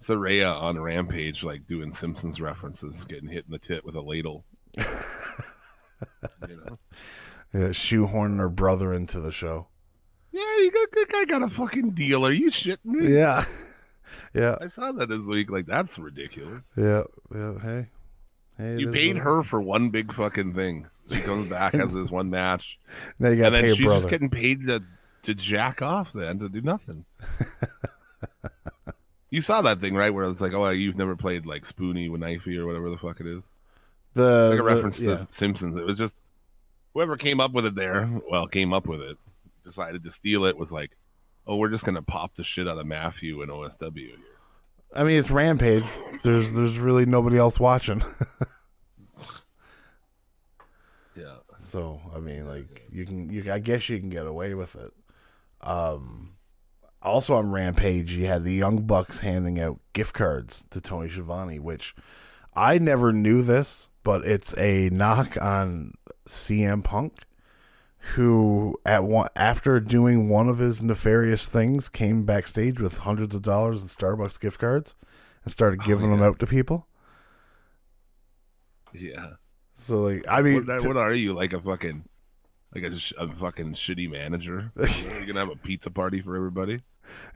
Saraya 0.00 0.54
on 0.54 0.80
Rampage, 0.80 1.42
like 1.42 1.66
doing 1.66 1.90
Simpsons 1.92 2.40
references, 2.40 3.04
getting 3.04 3.28
hit 3.28 3.44
in 3.46 3.52
the 3.52 3.58
tit 3.58 3.84
with 3.84 3.94
a 3.96 4.00
ladle. 4.00 4.44
you 4.78 4.86
know. 6.48 6.78
Yeah, 7.54 7.68
shoehorning 7.68 8.38
her 8.38 8.48
brother 8.48 8.94
into 8.94 9.20
the 9.20 9.30
show. 9.30 9.66
Yeah, 10.32 10.40
you 10.40 10.70
got 10.72 10.88
that 10.92 11.06
guy 11.12 11.24
got 11.26 11.42
a 11.42 11.48
fucking 11.50 11.90
deal. 11.90 12.24
Are 12.26 12.32
you 12.32 12.50
shitting 12.50 12.84
me? 12.86 13.14
Yeah, 13.14 13.44
yeah, 14.34 14.56
I 14.60 14.68
saw 14.68 14.90
that 14.92 15.10
this 15.10 15.26
week. 15.26 15.50
Like 15.50 15.66
that's 15.66 15.98
ridiculous. 15.98 16.64
yeah, 16.76 17.02
yeah. 17.34 17.58
Hey, 17.60 17.86
hey, 18.56 18.78
You 18.78 18.90
paid 18.90 19.18
her 19.18 19.42
for 19.42 19.60
one 19.60 19.90
big 19.90 20.12
fucking 20.14 20.54
thing. 20.54 20.86
She 21.10 21.20
comes 21.20 21.48
back 21.48 21.74
has 21.74 21.92
this 21.92 22.10
one 22.10 22.30
match, 22.30 22.78
Now 23.18 23.30
you 23.30 23.44
and 23.44 23.54
then 23.54 23.64
she's 23.74 23.78
brother. 23.84 23.96
just 23.98 24.08
getting 24.10 24.30
paid 24.30 24.66
to 24.68 24.82
to 25.22 25.34
jack 25.34 25.82
off 25.82 26.12
then 26.12 26.38
to 26.40 26.48
do 26.48 26.60
nothing. 26.60 27.04
you 29.30 29.40
saw 29.40 29.62
that 29.62 29.80
thing 29.80 29.94
right 29.94 30.10
where 30.12 30.24
it's 30.28 30.40
like, 30.40 30.52
oh, 30.52 30.68
you've 30.70 30.96
never 30.96 31.16
played 31.16 31.46
like 31.46 31.64
Spoonie 31.64 32.10
with 32.10 32.20
Knifey 32.20 32.56
or 32.58 32.66
whatever 32.66 32.90
the 32.90 32.96
fuck 32.98 33.20
it 33.20 33.26
is. 33.26 33.42
the 34.14 34.50
Like 34.50 34.54
a 34.54 34.56
the- 34.56 34.62
reference 34.62 35.00
yeah. 35.00 35.16
to 35.16 35.18
Simpsons. 35.32 35.76
It 35.76 35.84
was 35.84 35.98
just 35.98 36.20
whoever 36.94 37.16
came 37.16 37.40
up 37.40 37.52
with 37.52 37.66
it 37.66 37.74
there. 37.74 38.08
Well, 38.30 38.46
came 38.46 38.72
up 38.72 38.86
with 38.86 39.00
it, 39.00 39.16
decided 39.64 40.04
to 40.04 40.10
steal 40.10 40.44
it. 40.44 40.56
Was 40.56 40.72
like, 40.72 40.90
oh, 41.46 41.56
we're 41.56 41.70
just 41.70 41.84
gonna 41.84 42.02
pop 42.02 42.34
the 42.36 42.44
shit 42.44 42.68
out 42.68 42.78
of 42.78 42.86
Matthew 42.86 43.42
and 43.42 43.50
OSW 43.50 43.96
here. 43.96 44.16
I 44.94 45.04
mean, 45.04 45.18
it's 45.18 45.30
Rampage. 45.30 45.84
There's 46.22 46.52
there's 46.52 46.78
really 46.78 47.06
nobody 47.06 47.36
else 47.38 47.58
watching. 47.58 48.02
Yeah. 51.14 51.36
So 51.72 52.02
I 52.14 52.18
mean, 52.18 52.46
like 52.46 52.86
you 52.92 53.06
can 53.06 53.30
you 53.30 53.50
I 53.50 53.58
guess 53.58 53.88
you 53.88 53.98
can 53.98 54.10
get 54.10 54.26
away 54.26 54.52
with 54.52 54.76
it. 54.76 54.92
Um, 55.62 56.34
also 57.00 57.34
on 57.34 57.50
Rampage, 57.50 58.12
you 58.12 58.26
had 58.26 58.44
the 58.44 58.52
Young 58.52 58.82
Bucks 58.82 59.20
handing 59.20 59.58
out 59.58 59.80
gift 59.94 60.12
cards 60.12 60.66
to 60.70 60.82
Tony 60.82 61.08
Schiavone, 61.08 61.58
which 61.58 61.94
I 62.54 62.76
never 62.76 63.10
knew 63.10 63.42
this, 63.42 63.88
but 64.04 64.26
it's 64.26 64.56
a 64.58 64.90
knock 64.90 65.40
on 65.40 65.94
CM 66.28 66.84
Punk, 66.84 67.24
who 68.16 68.78
at 68.84 69.04
one 69.04 69.28
after 69.34 69.80
doing 69.80 70.28
one 70.28 70.50
of 70.50 70.58
his 70.58 70.82
nefarious 70.82 71.46
things 71.46 71.88
came 71.88 72.24
backstage 72.24 72.80
with 72.80 72.98
hundreds 72.98 73.34
of 73.34 73.40
dollars 73.40 73.80
in 73.80 73.88
Starbucks 73.88 74.38
gift 74.38 74.58
cards 74.60 74.94
and 75.42 75.50
started 75.50 75.82
giving 75.84 76.10
them 76.10 76.22
out 76.22 76.38
to 76.40 76.46
people. 76.46 76.86
Yeah. 78.92 79.36
So 79.82 80.02
like, 80.02 80.24
I 80.28 80.42
mean, 80.42 80.64
what, 80.66 80.86
what 80.86 80.96
are 80.96 81.12
you 81.12 81.34
like 81.34 81.52
a 81.52 81.60
fucking 81.60 82.04
like 82.74 82.84
a, 82.84 82.96
sh- 82.96 83.12
a 83.18 83.28
fucking 83.28 83.74
shitty 83.74 84.08
manager? 84.10 84.70
You're 84.76 85.26
gonna 85.26 85.40
have 85.40 85.50
a 85.50 85.56
pizza 85.56 85.90
party 85.90 86.20
for 86.20 86.36
everybody? 86.36 86.82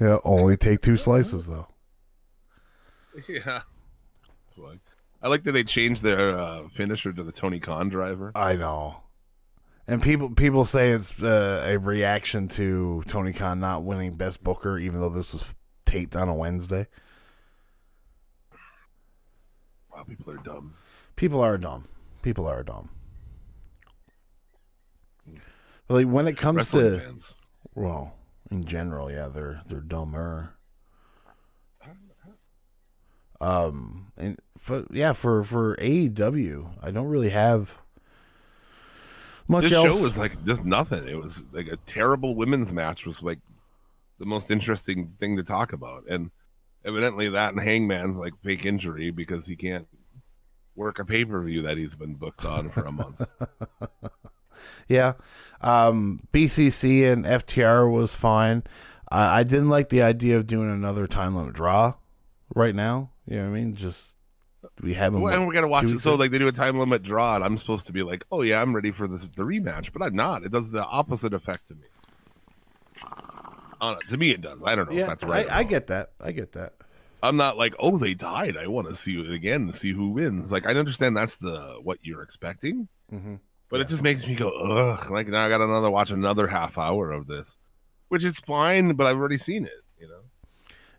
yeah, 0.01 0.19
only 0.25 0.57
take 0.57 0.81
two 0.81 0.97
slices 0.97 1.47
though. 1.47 1.69
Yeah. 3.29 3.63
I 5.23 5.29
like 5.29 5.43
that 5.45 5.53
they 5.53 5.65
changed 5.65 6.03
their 6.03 6.39
uh, 6.39 6.69
finisher 6.69 7.13
to 7.13 7.23
the 7.23 7.33
Tony 7.33 7.61
Khan 7.61 7.89
driver. 7.89 8.31
I 8.35 8.57
know. 8.57 9.03
And 9.89 10.03
people 10.03 10.31
people 10.31 10.65
say 10.65 10.91
it's 10.91 11.19
uh, 11.23 11.65
a 11.67 11.79
reaction 11.79 12.49
to 12.49 13.03
Tony 13.07 13.33
Khan 13.33 13.59
not 13.59 13.85
winning 13.85 14.17
Best 14.17 14.45
Booker, 14.45 14.79
even 14.79 15.01
though 15.01 15.09
this 15.09 15.33
was 15.33 15.55
taped 15.85 16.15
on 16.15 16.29
a 16.29 16.35
Wednesday. 16.35 16.89
Wow, 19.93 20.05
people 20.05 20.31
are 20.33 20.39
dumb. 20.39 20.75
People 21.17 21.41
are 21.41 21.57
dumb. 21.57 21.87
People 22.27 22.49
are 22.49 22.65
dumb. 22.65 22.89
But 25.87 25.95
like 25.95 26.07
when 26.09 26.27
it 26.27 26.37
comes 26.37 26.57
Wrestling 26.57 26.91
to 26.91 26.99
fans. 26.99 27.35
well, 27.77 28.15
in 28.51 28.65
general, 28.65 29.13
yeah, 29.13 29.29
they're 29.29 29.63
they're 29.69 29.79
dumber. 29.79 30.57
Um, 33.41 34.11
and 34.17 34.41
for 34.59 34.87
yeah, 34.91 35.13
for 35.13 35.45
for 35.45 35.77
AEW, 35.77 36.69
I 36.83 36.91
don't 36.91 37.07
really 37.07 37.29
have 37.29 37.79
much 39.47 39.63
This 39.63 39.75
else. 39.75 39.87
show 39.87 40.03
was 40.03 40.19
like 40.19 40.45
just 40.45 40.65
nothing. 40.65 41.07
It 41.07 41.23
was 41.23 41.45
like 41.53 41.69
a 41.69 41.77
terrible 41.87 42.35
women's 42.35 42.73
match 42.73 43.07
was 43.07 43.23
like 43.23 43.39
the 44.19 44.27
most 44.27 44.51
interesting 44.51 45.13
thing 45.21 45.37
to 45.37 45.45
talk 45.45 45.73
about, 45.73 46.03
and 46.09 46.33
evidently 46.85 47.29
that 47.29 47.53
and 47.55 47.63
Hangman's 47.63 48.17
like 48.17 48.33
fake 48.43 48.67
injury 48.67 49.13
because 49.13 49.47
he 49.47 49.55
can't 49.55 49.87
work 50.77 50.99
a 50.99 51.05
pay 51.05 51.25
per 51.25 51.43
view 51.43 51.63
that 51.63 51.77
he's 51.77 51.95
been 51.95 52.15
booked 52.15 52.45
on 52.45 52.71
for 52.71 52.83
a 52.85 52.93
month. 52.93 53.27
Yeah. 54.89 55.15
Um, 55.61 56.21
BCC 56.33 57.11
and 57.11 57.25
FTR 57.25 57.91
was 57.91 58.15
fine. 58.15 58.63
I, 59.11 59.41
I 59.41 59.43
didn't 59.43 59.69
like 59.69 59.89
the 59.89 60.03
idea 60.03 60.37
of 60.37 60.47
doing 60.47 60.71
another 60.71 61.07
time 61.07 61.37
limit 61.37 61.55
draw 61.55 61.95
right 62.55 62.75
now. 62.75 63.11
You 63.27 63.37
know 63.37 63.51
what 63.51 63.57
I 63.57 63.61
mean? 63.61 63.75
Just 63.75 64.15
we 64.81 64.95
haven't. 64.95 65.21
Well, 65.21 65.35
and 65.35 65.47
we're 65.47 65.55
gonna 65.55 65.69
watch 65.69 65.89
it. 65.89 66.01
So 66.01 66.15
like 66.15 66.31
they 66.31 66.39
do 66.39 66.49
a 66.49 66.53
time 66.53 66.79
limit 66.79 67.03
draw, 67.03 67.37
and 67.37 67.45
I'm 67.45 67.59
supposed 67.59 67.87
to 67.87 67.93
be 67.93 68.03
like, 68.03 68.25
oh 68.31 68.43
yeah, 68.43 68.61
I'm 68.61 68.75
ready 68.75 68.91
for 68.91 69.07
this 69.07 69.23
the 69.23 69.43
rematch, 69.43 69.93
but 69.93 70.03
I'm 70.03 70.15
not. 70.15 70.45
It 70.45 70.53
does 70.53 70.71
the 70.71 70.85
opposite 70.85 71.35
effect 71.35 71.69
to 71.69 71.75
me. 71.75 71.87
I. 73.81 73.97
To 74.09 74.17
me, 74.17 74.31
it 74.31 74.41
does. 74.41 74.63
I 74.65 74.75
don't 74.75 74.91
know 74.91 74.99
if 74.99 75.07
that's 75.07 75.25
right. 75.25 75.51
I, 75.51 75.59
I 75.59 75.63
get 75.65 75.89
that. 75.89 76.13
I 76.21 76.33
get 76.33 76.53
that. 76.53 76.75
I'm 77.23 77.37
not 77.37 77.57
like, 77.57 77.75
oh, 77.79 77.97
they 77.99 78.15
died. 78.15 78.57
I 78.57 78.67
want 78.67 78.89
to 78.89 78.95
see 78.95 79.19
it 79.21 79.31
again 79.33 79.63
and 79.63 79.75
see 79.75 79.93
who 79.93 80.11
wins. 80.11 80.53
Like 80.53 80.67
I 80.67 80.71
understand 80.75 81.17
that's 81.17 81.37
the 81.37 81.79
what 81.83 81.99
you're 82.03 82.23
expecting, 82.23 82.89
Mhm. 83.13 83.41
but 83.71 83.81
it 83.81 83.89
just 83.89 84.03
makes 84.03 84.27
me 84.27 84.35
go, 84.35 84.51
ugh. 84.51 85.11
Like 85.11 85.29
now 85.29 85.45
I 85.47 85.49
got 85.49 85.61
another 85.61 85.91
watch 85.91 86.11
another 86.11 86.47
half 86.49 86.77
hour 86.79 87.11
of 87.13 87.27
this, 87.27 87.57
which 88.09 88.25
is 88.25 88.39
fine, 88.41 88.95
but 88.95 89.07
I've 89.07 89.17
already 89.19 89.39
seen 89.39 89.65
it. 89.65 89.83
You 89.99 90.09
know. 90.09 90.21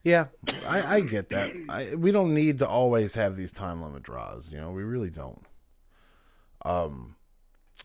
Yeah, 0.04 0.28
I, 0.66 0.96
I 0.96 1.00
get 1.02 1.30
that. 1.30 1.52
I, 1.70 1.94
we 1.96 2.12
don't 2.12 2.34
need 2.34 2.60
to 2.60 2.68
always 2.68 3.14
have 3.16 3.36
these 3.36 3.52
time 3.52 3.84
limit 3.84 4.04
draws. 4.04 4.50
You 4.52 4.58
know, 4.60 4.72
we 4.72 4.84
really 4.84 5.10
don't. 5.10 5.44
Um, 6.66 7.16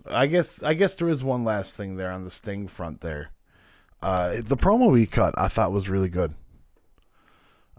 I 0.07 0.27
guess 0.27 0.63
I 0.63 0.75
guess 0.75 0.95
there 0.95 1.09
is 1.09 1.23
one 1.23 1.45
last 1.45 1.75
thing 1.75 1.97
there 1.97 2.11
on 2.11 2.25
the 2.25 2.31
Sting 2.31 2.67
front. 2.69 3.01
There, 3.03 3.31
uh, 4.03 4.37
the 4.43 4.57
promo 4.57 4.91
we 4.91 5.07
cut 5.07 5.35
I 5.37 5.49
thought 5.49 5.73
was 5.73 5.89
really 5.91 6.09
good. 6.09 6.35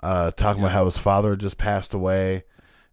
Uh, 0.03 0.31
talking 0.31 0.61
about 0.61 0.73
how 0.73 0.83
his 0.83 0.97
father 0.97 1.37
just 1.37 1.57
passed 1.57 1.93
away. 1.93 2.43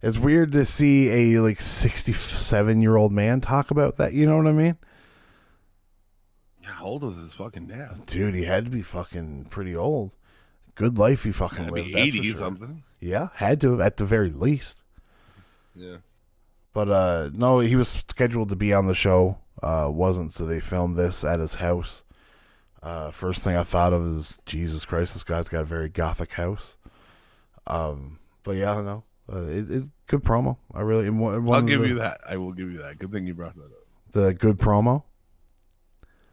It's 0.01 0.17
weird 0.17 0.53
to 0.53 0.63
see 0.63 1.09
a 1.09 1.41
like 1.41 1.59
sixty-seven 1.59 2.81
year 2.81 2.95
old 2.95 3.11
man 3.11 3.41
talk 3.41 3.69
about 3.69 3.97
that. 3.97 4.13
You 4.13 4.25
know 4.25 4.37
what 4.37 4.47
I 4.47 4.53
mean? 4.53 4.77
How 6.61 6.85
old 6.85 7.03
was 7.03 7.17
his 7.17 7.33
fucking 7.33 7.67
dad? 7.67 8.05
Dude, 8.05 8.33
he 8.33 8.45
had 8.45 8.63
to 8.63 8.71
be 8.71 8.81
fucking 8.81 9.47
pretty 9.49 9.75
old. 9.75 10.11
Good 10.75 10.97
life 10.97 11.25
he 11.25 11.33
fucking 11.33 11.67
lived. 11.67 11.95
eighty 11.95 12.23
sure. 12.23 12.35
something. 12.37 12.83
Yeah, 13.01 13.27
had 13.35 13.59
to 13.61 13.81
at 13.81 13.97
the 13.97 14.05
very 14.05 14.29
least. 14.29 14.79
Yeah. 15.75 15.97
But 16.71 16.89
uh 16.89 17.29
no, 17.33 17.59
he 17.59 17.75
was 17.75 17.89
scheduled 17.89 18.49
to 18.49 18.55
be 18.55 18.73
on 18.73 18.87
the 18.87 18.95
show. 18.95 19.37
Uh 19.61 19.89
wasn't, 19.91 20.31
so 20.31 20.45
they 20.45 20.61
filmed 20.61 20.95
this 20.95 21.25
at 21.25 21.41
his 21.41 21.55
house. 21.55 22.03
Uh 22.81 23.11
first 23.11 23.43
thing 23.43 23.57
I 23.57 23.63
thought 23.63 23.91
of 23.91 24.17
is 24.17 24.39
Jesus 24.45 24.85
Christ, 24.85 25.13
this 25.13 25.25
guy's 25.25 25.49
got 25.49 25.63
a 25.63 25.65
very 25.65 25.89
gothic 25.89 26.31
house. 26.31 26.77
Um 27.67 28.19
but 28.43 28.55
yeah, 28.55 28.77
I 28.77 28.81
know. 28.81 29.03
Uh, 29.31 29.45
it, 29.45 29.71
it 29.71 29.83
good 30.07 30.23
promo. 30.23 30.57
I 30.73 30.81
really 30.81 31.09
one, 31.09 31.45
one 31.45 31.55
I'll 31.55 31.67
give 31.67 31.81
the, 31.81 31.87
you 31.87 31.95
that. 31.95 32.21
I 32.27 32.37
will 32.37 32.51
give 32.51 32.71
you 32.71 32.79
that. 32.79 32.99
Good 32.99 33.11
thing 33.11 33.27
you 33.27 33.33
brought 33.33 33.55
that 33.55 33.65
up. 33.65 34.11
the 34.11 34.33
good 34.33 34.57
promo. 34.57 35.03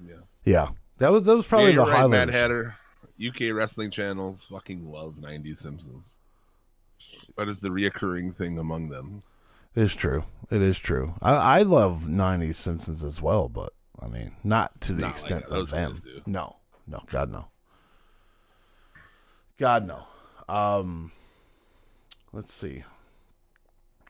Yeah. 0.05 0.15
Yeah. 0.45 0.69
That 0.99 1.13
was 1.13 1.25
that 1.25 1.37
was 1.37 1.47
probably 1.47 1.71
yeah, 1.71 1.77
the 1.77 1.83
right, 1.83 1.97
highlight. 1.97 2.11
Mad 2.11 2.31
Hatter. 2.31 2.77
UK 3.25 3.53
wrestling 3.53 3.91
channels 3.91 4.47
fucking 4.49 4.89
love 4.91 5.17
90s 5.21 5.59
Simpsons. 5.59 6.17
That 7.37 7.49
is 7.49 7.61
the 7.61 7.69
reoccurring 7.69 8.35
thing 8.35 8.59
among 8.59 8.89
them. 8.89 9.23
It 9.75 9.83
is 9.83 9.95
true. 9.95 10.25
It 10.51 10.63
is 10.63 10.79
true. 10.79 11.15
I, 11.23 11.35
I 11.59 11.63
love 11.63 12.07
'90s 12.09 12.57
Simpsons 12.57 13.05
as 13.05 13.23
well, 13.23 13.49
but 13.49 13.73
I 14.01 14.09
mean, 14.09 14.33
not 14.43 14.81
to 14.83 14.93
the 14.93 15.03
Not 15.03 15.07
like 15.07 15.15
extent 15.15 15.45
that. 15.49 15.55
Those 15.55 15.73
of 15.73 16.03
them. 16.03 16.23
No, 16.27 16.57
no, 16.87 17.03
God 17.11 17.31
no. 17.31 17.47
God 19.59 19.87
no. 19.87 20.05
Um, 20.49 21.13
let's 22.33 22.53
see. 22.53 22.85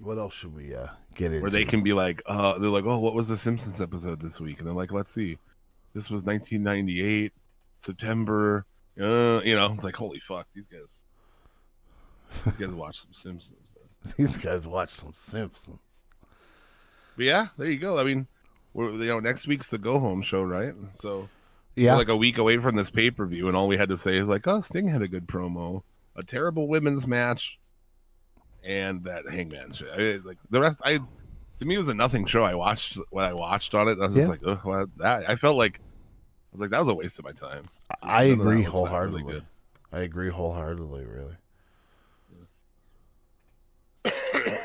What 0.01 0.19
else 0.19 0.35
should 0.35 0.55
we 0.55 0.75
uh, 0.75 0.89
get 1.15 1.33
into? 1.33 1.41
Where 1.41 1.51
they 1.51 1.65
can 1.65 1.83
be 1.83 1.93
like, 1.93 2.23
uh, 2.27 2.59
they're 2.59 2.71
like, 2.71 2.85
oh, 2.85 2.99
what 2.99 3.15
was 3.15 3.27
the 3.27 3.37
Simpsons 3.37 3.81
episode 3.81 4.21
this 4.21 4.41
week? 4.41 4.59
And 4.59 4.67
they're 4.67 4.75
like, 4.75 4.93
let's 4.93 5.13
see. 5.13 5.39
This 5.95 6.09
was 6.11 6.23
1998, 6.23 7.33
September. 7.81 8.65
Uh, 9.01 9.41
you 9.45 9.57
know, 9.57 9.73
it's 9.73 9.85
like, 9.85 9.97
holy 9.97 10.21
fuck, 10.21 10.47
these 10.55 10.67
guys. 10.71 12.45
These 12.45 12.57
guys 12.57 12.75
watch 12.75 13.01
some 13.01 13.13
Simpsons. 13.13 13.59
These 14.17 14.37
guys 14.37 14.67
watch 14.67 14.91
some 14.91 15.13
Simpsons. 15.15 15.79
But 17.17 17.25
yeah, 17.25 17.49
there 17.57 17.69
you 17.69 17.79
go. 17.79 17.99
I 17.99 18.05
mean, 18.05 18.29
we're, 18.75 18.93
you 18.93 19.07
know, 19.07 19.19
next 19.19 19.49
week's 19.49 19.71
the 19.71 19.79
go 19.79 19.99
home 19.99 20.23
show, 20.23 20.43
right? 20.43 20.75
So 21.01 21.29
Yeah, 21.75 21.97
like 21.97 22.09
a 22.09 22.17
week 22.17 22.39
away 22.39 22.59
from 22.59 22.77
this 22.77 22.91
pay 22.91 23.11
per 23.11 23.27
view, 23.27 23.49
and 23.49 23.57
all 23.57 23.67
we 23.67 23.77
had 23.77 23.89
to 23.89 23.99
say 23.99 24.17
is 24.17 24.29
like, 24.29 24.47
"Oh, 24.47 24.61
Sting 24.61 24.87
had 24.87 25.03
a 25.03 25.09
good 25.09 25.27
promo, 25.27 25.83
a 26.19 26.23
terrible 26.23 26.69
women's 26.69 27.07
match, 27.07 27.59
and 28.63 29.05
that 29.05 29.29
Hangman 29.31 29.73
shit." 29.73 29.89
I, 29.91 30.27
like 30.27 30.39
the 30.51 30.61
rest, 30.61 30.81
I 30.85 30.99
to 31.61 31.65
me 31.65 31.77
it 31.77 31.79
was 31.79 31.89
a 31.89 31.95
nothing 31.95 32.27
show. 32.27 32.45
I 32.45 32.55
watched 32.55 32.99
what 33.11 33.25
I 33.25 33.33
watched 33.33 33.75
on 33.75 33.89
it. 33.89 33.99
I 34.01 34.07
was 34.07 34.15
just 34.15 34.29
like, 34.29 34.41
"Oh, 34.45 34.61
well, 34.65 34.87
that." 34.99 35.29
I 35.29 35.37
felt 35.37 35.57
like 35.57 35.79
I 35.79 36.53
was 36.53 36.61
like, 36.61 36.71
"That 36.71 36.81
was 36.81 36.89
a 36.89 36.95
waste 36.95 37.19
of 37.19 37.25
my 37.25 37.33
time." 37.33 37.69
I 38.03 38.29
None 38.29 38.41
agree 38.41 38.67
uh, 38.67 38.71
wholeheartedly. 38.71 39.23
really. 39.23 39.47
I 39.93 40.01
agree 40.01 40.31
wholeheartedly. 40.31 41.05
Really. 41.05 41.37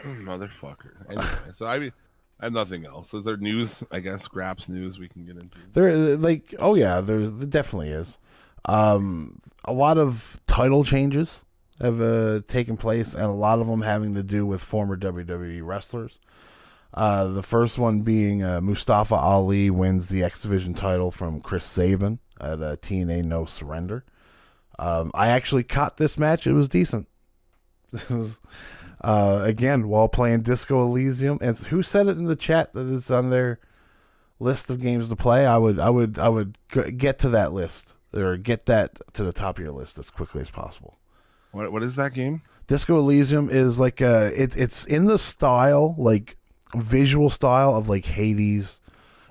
Motherfucker. 0.03 1.09
Anyway, 1.09 1.25
so 1.53 1.65
I 1.65 1.79
mean, 1.79 1.93
I 2.39 2.45
have 2.47 2.53
nothing 2.53 2.85
else. 2.85 3.13
Is 3.13 3.23
there 3.23 3.37
news? 3.37 3.83
I 3.91 3.99
guess 3.99 4.23
scraps 4.23 4.67
news 4.67 4.99
we 4.99 5.07
can 5.07 5.25
get 5.25 5.37
into. 5.37 5.57
There, 5.73 6.17
like, 6.17 6.53
oh 6.59 6.75
yeah, 6.75 6.99
there, 7.01 7.27
there 7.27 7.47
definitely 7.47 7.89
is. 7.89 8.17
Um, 8.65 9.39
a 9.65 9.73
lot 9.73 9.97
of 9.97 10.39
title 10.47 10.83
changes 10.83 11.43
have 11.79 12.01
uh, 12.01 12.41
taken 12.47 12.77
place, 12.77 13.13
and 13.13 13.25
a 13.25 13.31
lot 13.31 13.59
of 13.59 13.67
them 13.67 13.81
having 13.81 14.13
to 14.15 14.23
do 14.23 14.45
with 14.45 14.61
former 14.61 14.97
WWE 14.97 15.61
wrestlers. 15.63 16.19
Uh, 16.93 17.27
the 17.27 17.43
first 17.43 17.77
one 17.77 18.01
being 18.01 18.43
uh, 18.43 18.61
Mustafa 18.61 19.15
Ali 19.15 19.69
wins 19.69 20.09
the 20.09 20.23
X 20.23 20.43
Division 20.43 20.73
title 20.73 21.11
from 21.11 21.41
Chris 21.41 21.65
Sabin 21.65 22.19
at 22.39 22.61
uh, 22.61 22.75
TNA 22.77 23.25
No 23.25 23.45
Surrender. 23.45 24.05
Um, 24.77 25.11
I 25.13 25.29
actually 25.29 25.63
caught 25.63 25.97
this 25.97 26.17
match; 26.17 26.47
it 26.47 26.53
was 26.53 26.69
decent. 26.69 27.07
Uh, 29.01 29.41
again, 29.43 29.89
while 29.89 30.07
playing 30.07 30.41
Disco 30.43 30.81
Elysium, 30.81 31.37
and 31.41 31.57
who 31.57 31.83
said 31.83 32.07
it 32.07 32.17
in 32.17 32.23
the 32.23 32.37
chat 32.37 32.71
that 32.71 32.87
it's 32.87 33.11
on 33.11 33.31
their 33.31 33.59
list 34.39 34.69
of 34.69 34.79
games 34.79 35.09
to 35.09 35.15
play? 35.17 35.45
I 35.45 35.57
would, 35.57 35.77
I 35.77 35.89
would, 35.89 36.17
I 36.17 36.29
would 36.29 36.57
get 36.95 37.19
to 37.19 37.29
that 37.29 37.51
list 37.51 37.95
or 38.13 38.37
get 38.37 38.65
that 38.67 38.97
to 39.13 39.23
the 39.23 39.33
top 39.33 39.57
of 39.57 39.63
your 39.63 39.73
list 39.73 39.97
as 39.97 40.09
quickly 40.09 40.41
as 40.41 40.49
possible. 40.49 40.97
What 41.51 41.71
what 41.71 41.83
is 41.83 41.95
that 41.95 42.13
game? 42.13 42.41
Disco 42.67 42.97
Elysium 42.97 43.49
is 43.49 43.79
like 43.79 44.01
uh 44.01 44.31
it, 44.35 44.55
it's 44.55 44.85
in 44.85 45.05
the 45.05 45.17
style 45.17 45.95
like 45.97 46.37
visual 46.75 47.29
style 47.29 47.75
of 47.75 47.89
like 47.89 48.05
Hades. 48.05 48.79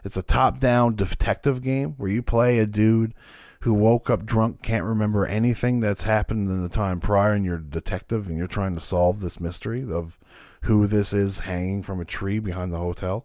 It's 0.05 0.17
a 0.17 0.23
top-down 0.23 0.97
detective 0.97 1.63
game 1.63 1.95
where 1.97 2.11
you 2.11 2.23
play 2.23 2.59
a 2.59 2.67
dude 2.67 3.15
who 3.61 3.73
woke 3.73 4.11
up 4.11 4.27
drunk, 4.27 4.61
can't 4.61 4.85
remember 4.85 5.25
anything 5.25 5.79
that's 5.79 6.03
happened 6.03 6.51
in 6.51 6.61
the 6.63 6.69
time 6.69 6.99
prior, 6.99 7.33
and 7.33 7.45
you're 7.45 7.59
a 7.59 7.63
detective 7.63 8.27
and 8.27 8.37
you're 8.37 8.49
trying 8.49 8.75
to 8.75 8.81
solve 8.81 9.21
this 9.21 9.39
mystery 9.39 9.89
of 9.89 10.19
who 10.63 10.89
this 10.89 11.13
is 11.13 11.41
hanging 11.41 11.85
from 11.85 12.01
a 12.01 12.05
tree 12.05 12.41
behind 12.41 12.73
the 12.73 12.79
hotel. 12.79 13.25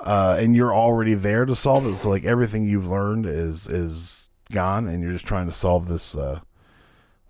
Uh, 0.00 0.36
and 0.38 0.54
you're 0.54 0.74
already 0.74 1.14
there 1.14 1.44
to 1.46 1.54
solve 1.54 1.86
it. 1.86 1.96
So 1.96 2.10
like 2.10 2.24
everything 2.24 2.64
you've 2.64 2.88
learned 2.88 3.26
is 3.26 3.66
is 3.66 4.25
gone, 4.50 4.86
and 4.88 5.02
you're 5.02 5.12
just 5.12 5.26
trying 5.26 5.46
to 5.46 5.52
solve 5.52 5.88
this 5.88 6.16
uh, 6.16 6.40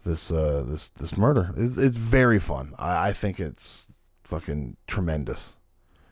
this 0.05 0.31
uh 0.31 0.65
this 0.67 0.89
this 0.91 1.17
murder. 1.17 1.53
It's, 1.57 1.77
it's 1.77 1.97
very 1.97 2.39
fun. 2.39 2.75
I, 2.79 3.09
I 3.09 3.13
think 3.13 3.41
it's 3.41 3.87
fucking 4.25 4.77
tremendous. 4.87 5.57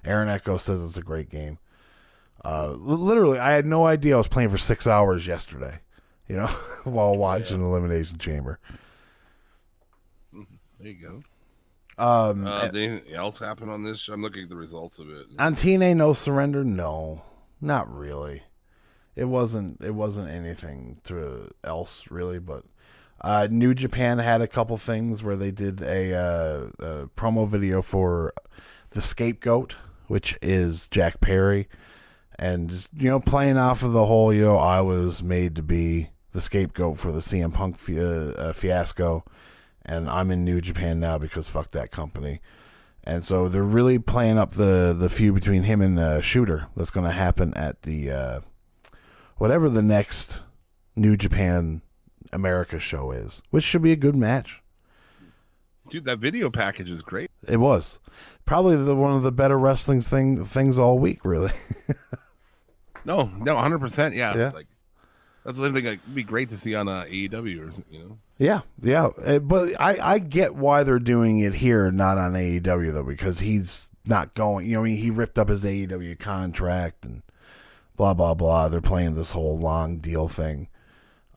Aaron 0.04 0.28
Echo 0.28 0.56
says 0.56 0.82
it's 0.82 0.96
a 0.98 1.02
great 1.02 1.30
game. 1.30 1.58
Uh, 2.44 2.72
literally, 2.78 3.38
I 3.38 3.52
had 3.52 3.64
no 3.64 3.86
idea 3.86 4.14
I 4.14 4.18
was 4.18 4.28
playing 4.28 4.50
for 4.50 4.58
six 4.58 4.86
hours 4.86 5.26
yesterday. 5.26 5.78
You 6.28 6.36
know, 6.36 6.46
while 6.84 7.16
watching 7.16 7.62
Elimination 7.62 8.18
Chamber. 8.18 8.58
There 10.32 10.92
you 10.92 10.94
go. 11.00 11.22
Um, 11.96 12.46
Uh, 12.46 12.68
anything 12.74 13.14
else 13.14 13.38
happen 13.38 13.68
on 13.68 13.82
this? 13.84 14.08
I'm 14.08 14.20
looking 14.20 14.42
at 14.44 14.48
the 14.48 14.56
results 14.56 14.98
of 14.98 15.08
it. 15.10 15.26
on 15.38 15.54
TNA 15.54 15.96
No 15.96 16.12
Surrender, 16.12 16.64
no, 16.64 17.22
not 17.60 17.90
really. 17.94 18.42
It 19.16 19.24
wasn't. 19.24 19.82
It 19.82 19.94
wasn't 19.94 20.28
anything 20.28 21.00
to 21.04 21.52
else 21.62 22.10
really, 22.10 22.38
but 22.38 22.64
uh, 23.20 23.48
New 23.50 23.74
Japan 23.74 24.18
had 24.18 24.40
a 24.40 24.48
couple 24.48 24.76
things 24.76 25.22
where 25.22 25.36
they 25.36 25.50
did 25.50 25.80
a, 25.82 26.14
uh, 26.14 26.66
a 26.78 27.06
promo 27.16 27.48
video 27.48 27.80
for 27.80 28.34
the 28.90 29.00
Scapegoat, 29.00 29.76
which 30.08 30.36
is 30.42 30.88
Jack 30.88 31.20
Perry, 31.20 31.68
and 32.38 32.70
just 32.70 32.90
you 32.94 33.08
know 33.08 33.20
playing 33.20 33.56
off 33.56 33.82
of 33.82 33.92
the 33.92 34.06
whole 34.06 34.32
you 34.32 34.42
know 34.42 34.56
I 34.58 34.80
was 34.80 35.22
made 35.22 35.54
to 35.56 35.62
be 35.62 36.10
the 36.32 36.40
scapegoat 36.40 36.98
for 36.98 37.12
the 37.12 37.20
CM 37.20 37.54
Punk 37.54 37.78
fi- 37.78 37.98
uh, 37.98 38.52
fiasco, 38.52 39.24
and 39.84 40.10
I'm 40.10 40.30
in 40.30 40.44
New 40.44 40.60
Japan 40.60 40.98
now 40.98 41.16
because 41.16 41.48
fuck 41.48 41.70
that 41.70 41.90
company. 41.90 42.40
And 43.04 43.22
so 43.22 43.48
they're 43.48 43.62
really 43.62 43.98
playing 43.98 44.38
up 44.38 44.52
the 44.52 44.94
the 44.98 45.08
feud 45.08 45.34
between 45.34 45.62
him 45.62 45.80
and 45.80 45.98
uh, 45.98 46.20
Shota 46.20 46.66
that's 46.76 46.90
going 46.90 47.06
to 47.06 47.12
happen 47.12 47.54
at 47.54 47.82
the 47.82 48.10
uh, 48.10 48.40
whatever 49.36 49.68
the 49.68 49.82
next 49.82 50.42
New 50.96 51.16
Japan 51.16 51.82
America 52.32 52.78
show 52.80 53.10
is, 53.12 53.42
which 53.50 53.64
should 53.64 53.82
be 53.82 53.92
a 53.92 53.96
good 53.96 54.16
match. 54.16 54.60
Dude, 55.90 56.04
that 56.06 56.18
video 56.18 56.50
package 56.50 56.90
is 56.90 57.02
great. 57.02 57.30
It 57.46 57.58
was 57.58 57.98
probably 58.46 58.76
the 58.76 58.96
one 58.96 59.12
of 59.14 59.22
the 59.22 59.30
better 59.32 59.58
wrestling 59.58 60.00
thing 60.00 60.42
things 60.44 60.78
all 60.78 60.98
week. 60.98 61.24
Really. 61.24 61.52
No, 63.04 63.30
no, 63.38 63.56
hundred 63.58 63.80
percent. 63.80 64.14
Yeah, 64.14 64.34
Yeah. 64.36 64.50
like 64.54 64.66
that's 65.44 65.58
the 65.58 65.70
thing. 65.70 65.84
Like, 65.84 66.00
be 66.14 66.22
great 66.22 66.48
to 66.48 66.56
see 66.56 66.74
on 66.74 66.88
uh, 66.88 67.02
AEW 67.04 67.68
or 67.68 67.72
something, 67.72 67.92
you 67.92 67.98
know. 67.98 68.18
Yeah, 68.38 68.60
yeah, 68.82 69.08
Uh, 69.24 69.38
but 69.40 69.78
I 69.78 70.14
I 70.14 70.18
get 70.18 70.54
why 70.54 70.82
they're 70.84 70.98
doing 70.98 71.38
it 71.40 71.54
here, 71.56 71.90
not 71.90 72.16
on 72.16 72.32
AEW 72.32 72.94
though, 72.94 73.02
because 73.04 73.40
he's 73.40 73.90
not 74.06 74.32
going. 74.34 74.66
You 74.66 74.76
know, 74.78 74.84
he 74.84 75.10
ripped 75.10 75.38
up 75.38 75.48
his 75.50 75.64
AEW 75.66 76.18
contract 76.18 77.04
and 77.04 77.22
blah 77.96 78.14
blah 78.14 78.34
blah. 78.34 78.68
They're 78.68 78.80
playing 78.80 79.14
this 79.14 79.32
whole 79.32 79.58
long 79.58 79.98
deal 79.98 80.28
thing, 80.28 80.68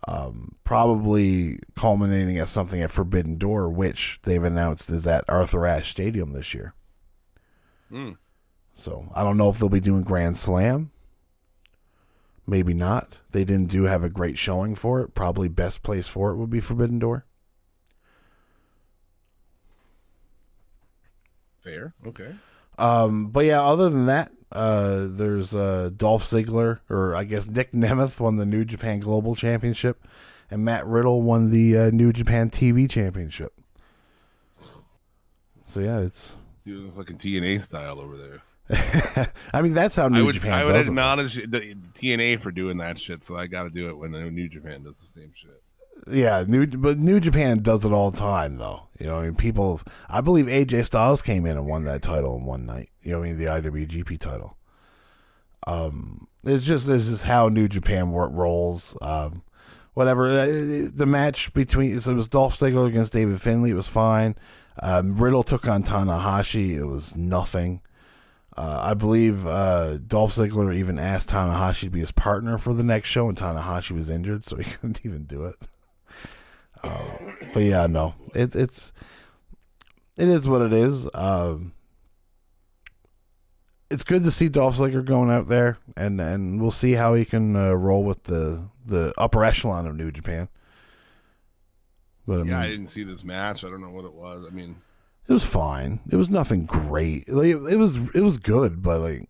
um, 0.08 0.55
probably 0.64 1.60
culminating 1.76 2.38
at 2.38 2.47
something 2.47 2.82
at 2.82 2.91
Forbidden 2.91 3.38
Door, 3.38 3.72
which 3.72 4.20
they've 4.24 4.43
announced 4.43 4.89
is 4.89 5.08
at 5.08 5.26
Arthur 5.28 5.66
Ashe 5.66 5.91
Stadium 5.91 6.34
this 6.34 6.53
year. 6.53 6.74
Hmm. 7.89 8.12
So 8.76 9.12
I 9.16 9.24
don't 9.24 9.38
know 9.38 9.49
if 9.49 9.60
they'll 9.60 9.70
be 9.70 9.80
doing 9.80 10.03
Grand 10.03 10.38
Slam. 10.38 10.91
Maybe 12.45 12.74
not. 12.74 13.18
They 13.32 13.43
didn't 13.43 13.72
do 13.72 13.84
have 13.84 14.03
a 14.03 14.10
great 14.10 14.38
showing 14.38 14.76
for 14.76 15.01
it. 15.01 15.14
Probably 15.14 15.49
best 15.49 15.84
place 15.84 16.08
for 16.08 16.32
it 16.32 16.38
would 16.38 16.49
be 16.49 16.62
Forbidden 16.62 16.99
Door. 16.99 17.26
Fair. 21.62 21.93
Okay. 22.05 22.36
Um, 22.78 23.32
but 23.32 23.41
yeah, 23.41 23.62
other 23.62 23.89
than 23.89 24.05
that, 24.05 24.32
uh, 24.52 25.08
there's 25.10 25.54
uh, 25.54 25.89
Dolph 25.95 26.24
Ziggler, 26.30 26.80
or 26.89 27.16
I 27.16 27.24
guess 27.24 27.48
Nick 27.48 27.72
Nemeth 27.74 28.20
won 28.20 28.38
the 28.38 28.45
New 28.45 28.66
Japan 28.66 29.00
Global 29.00 29.36
Championship, 29.36 30.06
and 30.50 30.64
Matt 30.64 30.86
Riddle 30.86 31.22
won 31.22 31.50
the 31.50 31.78
uh, 31.78 31.89
New 31.91 32.14
Japan 32.14 32.50
TV 32.50 32.89
Championship. 32.89 33.54
So 35.68 35.80
yeah, 35.82 36.00
it's. 36.00 36.36
Do 36.66 36.91
fucking 36.95 37.18
TNA 37.18 37.62
style 37.62 38.00
over 38.00 38.18
there. 38.18 38.41
I 39.54 39.62
mean, 39.62 39.74
that's 39.74 39.95
how 39.95 40.06
I 40.06 40.10
New 40.10 40.26
would, 40.26 40.36
Japan 40.36 40.54
I 40.54 40.66
would 40.66 40.76
it. 40.76 40.88
acknowledge 40.88 41.36
the 41.36 41.76
TNA 41.93 42.41
for 42.41 42.52
doing 42.52 42.78
that 42.78 43.00
shit, 43.00 43.24
so 43.24 43.38
I 43.38 43.48
got 43.48 43.64
to 43.64 43.70
do 43.70 43.89
it 43.89 43.98
when 43.98 44.12
New 44.12 44.50
Japan 44.50 44.84
does 44.84 44.98
the 44.98 45.08
same 45.20 45.32
shit. 45.34 45.57
Yeah, 46.10 46.45
New 46.47 46.68
but 46.68 46.97
New 46.97 47.20
Japan 47.20 47.60
does 47.60 47.86
it 47.86 47.91
all 47.91 48.12
the 48.12 48.18
time, 48.18 48.58
though. 48.58 48.84
You 48.99 49.08
know, 49.08 49.18
I 49.18 49.24
mean, 49.24 49.36
people. 49.36 49.82
I 50.10 50.22
believe 50.22 50.45
AJ 50.45 50.86
Styles 50.86 51.22
came 51.22 51.45
in 51.45 51.58
and 51.58 51.68
won 51.68 51.84
that 51.86 52.01
title 52.01 52.38
in 52.38 52.45
one 52.45 52.66
night. 52.66 52.89
You 53.01 53.14
know, 53.14 53.20
I 53.20 53.24
mean, 53.24 53.38
the 53.38 53.45
IWGP 53.45 54.20
title. 54.20 54.58
Um, 55.66 56.28
it's 56.43 56.66
just 56.66 56.88
this 56.88 57.08
is 57.08 57.24
how 57.24 57.49
New 57.49 57.68
Japan 57.68 58.12
rolls. 58.12 58.97
Um, 59.01 59.43
whatever 59.93 60.30
Uh, 60.30 60.88
the 60.93 61.08
match 61.08 61.53
between 61.53 61.99
so 61.99 62.12
it 62.12 62.16
was 62.16 62.28
Dolph 62.28 62.58
Ziggler 62.58 62.88
against 62.88 63.14
David 63.14 63.41
Finlay. 63.41 63.72
It 63.72 63.76
was 63.76 63.89
fine. 63.89 64.36
Um, 64.82 65.16
Riddle 65.18 65.43
took 65.43 65.68
on 65.68 65.84
Tanahashi. 65.84 66.76
It 66.78 66.86
was 66.86 67.16
nothing. 67.16 67.82
Uh, 68.55 68.80
I 68.82 68.93
believe 68.95 69.45
uh, 69.45 69.97
Dolph 69.97 70.36
Ziggler 70.36 70.74
even 70.74 70.97
asked 70.97 71.30
Tanahashi 71.30 71.82
to 71.82 71.89
be 71.89 71.99
his 71.99 72.12
partner 72.12 72.58
for 72.58 72.74
the 72.74 72.84
next 72.84 73.10
show, 73.10 73.30
and 73.30 73.38
Tanahashi 73.38 73.91
was 73.91 74.10
injured, 74.10 74.45
so 74.45 74.58
he 74.58 74.64
couldn't 74.72 75.01
even 75.03 75.26
do 75.26 75.45
it. 75.45 75.55
Uh, 76.84 77.34
but 77.54 77.64
yeah, 77.64 77.88
no, 77.88 78.16
it, 78.36 78.56
it's 78.56 78.92
it 80.18 80.28
is 80.28 80.48
what 80.48 80.62
it 80.62 80.74
is. 80.74 81.10
Um, 81.14 81.74
it's 83.90 84.04
good 84.04 84.24
to 84.24 84.32
see 84.32 84.50
Dolph 84.50 84.78
Ziggler 84.78 85.06
going 85.06 85.30
out 85.30 85.48
there, 85.48 85.78
and 85.96 86.20
and 86.20 86.60
we'll 86.62 86.72
see 86.72 86.94
how 86.94 87.14
he 87.14 87.26
can 87.26 87.56
uh, 87.56 87.72
roll 87.74 88.04
with 88.04 88.24
the 88.24 88.68
the 88.86 89.14
upper 89.18 89.44
echelon 89.44 89.88
of 89.88 89.96
New 89.96 90.12
Japan. 90.12 90.50
But 92.26 92.42
I 92.42 92.44
Yeah, 92.44 92.58
I 92.58 92.62
mean, 92.64 92.72
didn't 92.72 92.88
see 92.88 93.04
this 93.04 93.24
match. 93.24 93.64
I 93.64 93.70
don't 93.70 93.82
know 93.82 93.90
what 93.90 94.06
it 94.06 94.14
was. 94.14 94.46
I 94.46 94.50
mean, 94.50 94.78
it 95.28 95.34
was 95.34 95.46
fine. 95.46 96.02
It 96.10 96.16
was 96.16 96.30
nothing 96.30 96.66
great. 96.66 97.30
Like 97.30 97.48
it 97.48 97.78
was 97.78 97.98
it 98.14 98.22
was 98.22 98.38
good, 98.38 98.82
but 98.82 99.00
like 99.02 99.30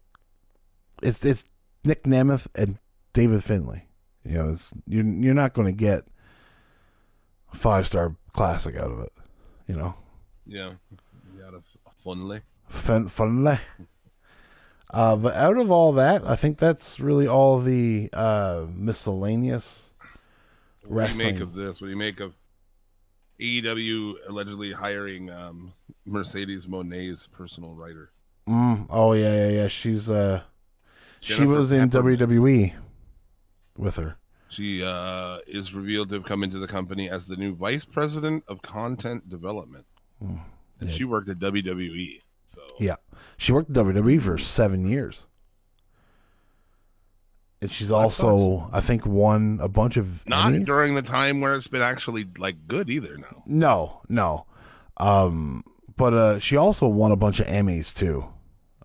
it's 1.03 1.23
it's 1.23 1.45
Nick 1.83 2.03
Nemeth 2.03 2.47
and 2.55 2.79
David 3.13 3.43
Finlay. 3.43 3.87
You 4.23 4.33
know, 4.33 4.49
it's 4.51 4.73
you're 4.87 5.05
you're 5.05 5.33
not 5.33 5.53
going 5.53 5.67
to 5.67 5.71
get 5.71 6.05
a 7.51 7.55
five 7.55 7.87
star 7.87 8.15
classic 8.33 8.75
out 8.75 8.91
of 8.91 8.99
it. 8.99 9.11
You 9.67 9.75
know, 9.75 9.95
yeah, 10.45 10.71
you 11.33 11.41
got 11.41 11.53
a 11.53 11.61
funly. 12.05 12.41
Fin- 12.69 13.07
Finlay. 13.07 13.59
Uh, 14.89 15.15
but 15.17 15.35
out 15.35 15.57
of 15.57 15.69
all 15.69 15.91
that, 15.93 16.25
I 16.25 16.35
think 16.35 16.57
that's 16.57 16.99
really 16.99 17.27
all 17.27 17.59
the 17.59 18.09
uh, 18.13 18.65
miscellaneous 18.73 19.89
What 20.85 21.11
do 21.11 21.17
you 21.17 21.23
make 21.23 21.41
of 21.41 21.53
this? 21.53 21.81
What 21.81 21.87
do 21.87 21.91
you 21.91 21.97
make 21.97 22.21
of 22.21 22.33
AEW 23.39 24.13
allegedly 24.29 24.71
hiring 24.71 25.29
um, 25.29 25.73
Mercedes 26.05 26.67
Moné's 26.67 27.27
personal 27.27 27.73
writer? 27.73 28.11
Mm, 28.47 28.87
oh 28.89 29.11
yeah, 29.11 29.33
yeah, 29.33 29.49
yeah. 29.49 29.67
She's 29.67 30.09
uh, 30.09 30.43
she 31.19 31.43
was 31.43 31.73
in 31.73 31.89
Pepperman. 31.89 32.17
WWE 32.17 32.73
with 33.77 33.97
her. 33.97 34.17
She 34.49 34.83
uh, 34.83 35.39
is 35.45 35.73
revealed 35.73 36.09
to 36.09 36.15
have 36.15 36.23
come 36.23 36.43
into 36.43 36.57
the 36.57 36.67
company 36.67 37.09
as 37.09 37.27
the 37.27 37.35
new 37.35 37.53
vice 37.53 37.83
president 37.85 38.43
of 38.47 38.61
content 38.61 39.29
development, 39.29 39.85
and 40.21 40.39
yeah. 40.89 40.95
she 40.95 41.03
worked 41.03 41.29
at 41.29 41.39
WWE. 41.39 42.21
So 42.53 42.61
Yeah. 42.79 42.95
She 43.37 43.51
worked 43.51 43.69
at 43.69 43.75
WWE 43.75 44.21
for 44.21 44.37
seven 44.37 44.87
years. 44.87 45.27
And 47.59 47.71
she's 47.71 47.91
also, 47.91 48.69
I 48.71 48.81
think, 48.81 49.05
won 49.05 49.59
a 49.61 49.67
bunch 49.67 49.97
of 49.97 50.27
not 50.27 50.51
Emmys. 50.51 50.65
during 50.65 50.93
the 50.93 51.01
time 51.01 51.41
where 51.41 51.55
it's 51.55 51.67
been 51.67 51.81
actually 51.81 52.27
like 52.37 52.67
good 52.67 52.89
either. 52.89 53.17
Now, 53.17 53.43
No, 53.47 54.01
no. 54.07 54.45
Um, 54.97 55.63
but 55.95 56.13
uh, 56.13 56.39
she 56.39 56.55
also 56.55 56.87
won 56.87 57.11
a 57.11 57.15
bunch 57.15 57.39
of 57.39 57.47
Emmys 57.47 57.95
too. 57.95 58.25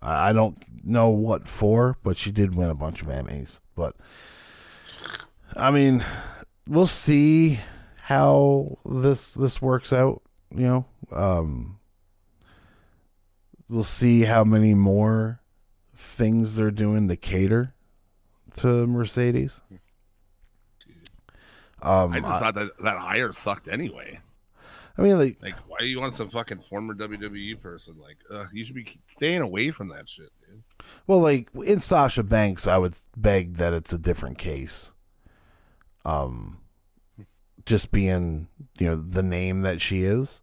I, 0.01 0.29
I 0.29 0.33
don't 0.33 0.57
know 0.83 1.09
what 1.09 1.47
for, 1.47 1.97
but 2.03 2.17
she 2.17 2.31
did 2.31 2.55
win 2.55 2.71
a 2.71 2.75
bunch 2.75 3.03
of 3.03 3.09
Emmys. 3.09 3.59
But 3.75 3.95
I 5.55 5.71
mean, 5.71 6.03
we'll 6.67 6.87
see 6.87 7.59
how 8.03 8.77
this 8.85 9.33
this 9.33 9.61
works 9.61 9.93
out. 9.93 10.21
You 10.55 10.67
know, 10.67 10.85
um, 11.11 11.79
we'll 13.69 13.83
see 13.83 14.21
how 14.21 14.43
many 14.43 14.73
more 14.73 15.41
things 15.95 16.55
they're 16.55 16.71
doing 16.71 17.07
to 17.07 17.15
cater 17.15 17.73
to 18.57 18.87
Mercedes. 18.87 19.61
Um, 21.81 22.13
I 22.13 22.19
just 22.21 22.39
thought 22.39 22.55
that 22.55 22.69
that 22.83 22.97
hire 22.97 23.33
sucked 23.33 23.67
anyway. 23.67 24.19
I 24.97 25.01
mean, 25.01 25.17
like 25.17 25.37
Like, 25.41 25.55
why 25.67 25.79
do 25.79 25.85
you 25.85 25.99
want 25.99 26.15
some 26.15 26.29
fucking 26.29 26.61
former 26.69 26.93
WWE 26.93 27.59
person? 27.59 27.95
Like, 27.99 28.17
uh, 28.31 28.45
you 28.53 28.63
should 28.63 28.75
be 28.75 28.99
staying 29.07 29.41
away 29.41 29.71
from 29.71 29.89
that 29.89 30.07
shit, 30.07 30.29
dude. 30.47 30.63
Well, 31.07 31.19
like 31.19 31.49
in 31.65 31.79
Sasha 31.79 32.23
Banks, 32.23 32.67
I 32.67 32.77
would 32.77 32.95
beg 33.17 33.55
that 33.55 33.73
it's 33.73 33.91
a 33.91 33.97
different 33.97 34.37
case. 34.37 34.91
Um, 36.05 36.59
just 37.65 37.91
being 37.91 38.47
you 38.79 38.87
know 38.87 38.95
the 38.95 39.23
name 39.23 39.61
that 39.61 39.81
she 39.81 40.03
is. 40.03 40.41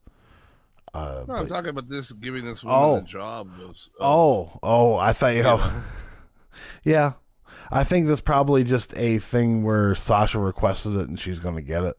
Uh, 0.93 1.25
No, 1.29 1.35
I'm 1.35 1.47
talking 1.49 1.71
about 1.71 1.89
this 1.89 2.11
giving 2.13 2.45
this 2.45 2.65
woman 2.65 2.79
Oh. 2.81 2.97
a 2.97 3.03
job. 3.03 3.49
Was, 3.59 3.89
uh, 4.01 4.05
oh, 4.05 4.59
oh, 4.63 4.97
I 4.97 5.13
thought 5.13 5.35
you 5.35 5.43
know. 5.43 5.83
yeah, 6.85 7.13
I 7.71 7.85
think 7.85 8.09
that's 8.09 8.21
probably 8.21 8.65
just 8.65 8.97
a 8.97 9.19
thing 9.19 9.63
where 9.63 9.95
Sasha 9.95 10.39
requested 10.39 10.95
it 10.97 11.09
and 11.09 11.19
she's 11.21 11.39
going 11.39 11.55
to 11.57 11.63
get 11.63 11.85
it, 11.85 11.97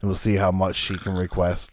and 0.00 0.08
we'll 0.08 0.16
see 0.16 0.36
how 0.36 0.50
much 0.50 0.76
she 0.76 0.96
can 0.96 1.14
request. 1.16 1.72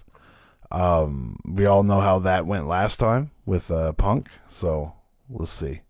Um, 0.71 1.39
we 1.45 1.65
all 1.65 1.83
know 1.83 1.99
how 2.01 2.19
that 2.19 2.45
went 2.47 2.67
last 2.67 2.99
time 2.99 3.31
with 3.45 3.69
uh, 3.71 3.93
Punk, 3.93 4.27
so 4.47 4.93
let's 5.29 5.51
see, 5.51 5.81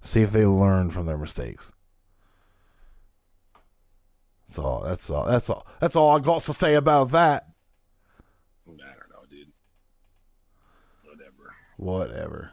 see 0.00 0.22
if 0.22 0.32
they 0.32 0.44
learn 0.46 0.90
from 0.90 1.06
their 1.06 1.18
mistakes. 1.18 1.70
That's 4.52 4.58
all. 4.58 4.82
That's 4.82 5.08
all. 5.10 5.24
That's 5.24 5.48
all. 5.50 5.66
That's 5.80 5.96
all 5.96 6.14
I 6.16 6.20
got 6.20 6.42
to 6.42 6.52
say 6.52 6.74
about 6.74 7.10
that. 7.12 7.46
I 8.66 8.70
don't 8.70 8.78
know, 8.78 9.24
dude. 9.30 9.48
Whatever. 11.04 11.54
Whatever. 11.78 12.50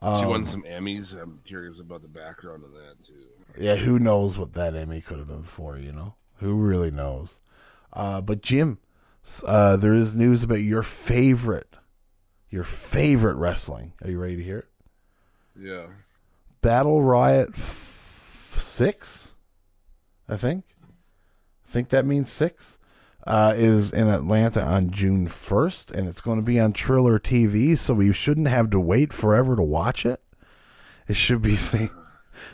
she 0.00 0.06
Um, 0.06 0.28
won 0.28 0.46
some 0.46 0.62
Emmys. 0.62 1.20
I'm 1.20 1.40
curious 1.44 1.80
about 1.80 2.00
the 2.02 2.08
background 2.08 2.64
of 2.64 2.72
that 2.72 3.04
too. 3.04 3.26
Yeah, 3.58 3.76
who 3.76 3.98
knows 3.98 4.38
what 4.38 4.54
that 4.54 4.74
Emmy 4.74 5.00
could 5.02 5.18
have 5.18 5.28
been 5.28 5.42
for, 5.42 5.76
you 5.76 5.92
know? 5.92 6.14
Who 6.36 6.54
really 6.54 6.90
knows? 6.90 7.40
Uh, 7.92 8.20
but 8.20 8.40
Jim, 8.42 8.78
uh, 9.44 9.76
there 9.76 9.94
is 9.94 10.14
news 10.14 10.42
about 10.44 10.60
your 10.60 10.82
favorite, 10.82 11.76
your 12.48 12.64
favorite 12.64 13.34
wrestling. 13.36 13.92
Are 14.02 14.10
you 14.10 14.18
ready 14.20 14.36
to 14.36 14.42
hear 14.44 14.58
it? 14.60 14.68
Yeah. 15.56 15.86
Battle 16.62 17.02
Riot 17.02 17.50
f- 17.54 18.56
6, 18.58 19.34
I 20.28 20.36
think. 20.36 20.64
I 21.68 21.70
think 21.70 21.90
that 21.90 22.06
means 22.06 22.30
6. 22.32 22.78
Uh, 23.26 23.52
is 23.54 23.92
in 23.92 24.08
Atlanta 24.08 24.64
on 24.64 24.90
June 24.90 25.28
1st, 25.28 25.90
and 25.90 26.08
it's 26.08 26.22
going 26.22 26.38
to 26.38 26.42
be 26.42 26.58
on 26.58 26.72
Triller 26.72 27.18
TV, 27.18 27.76
so 27.76 27.92
we 27.92 28.10
shouldn't 28.10 28.48
have 28.48 28.70
to 28.70 28.80
wait 28.80 29.12
forever 29.12 29.54
to 29.54 29.62
watch 29.62 30.06
it. 30.06 30.22
It 31.06 31.16
should 31.16 31.42
be 31.42 31.56
same, 31.56 31.90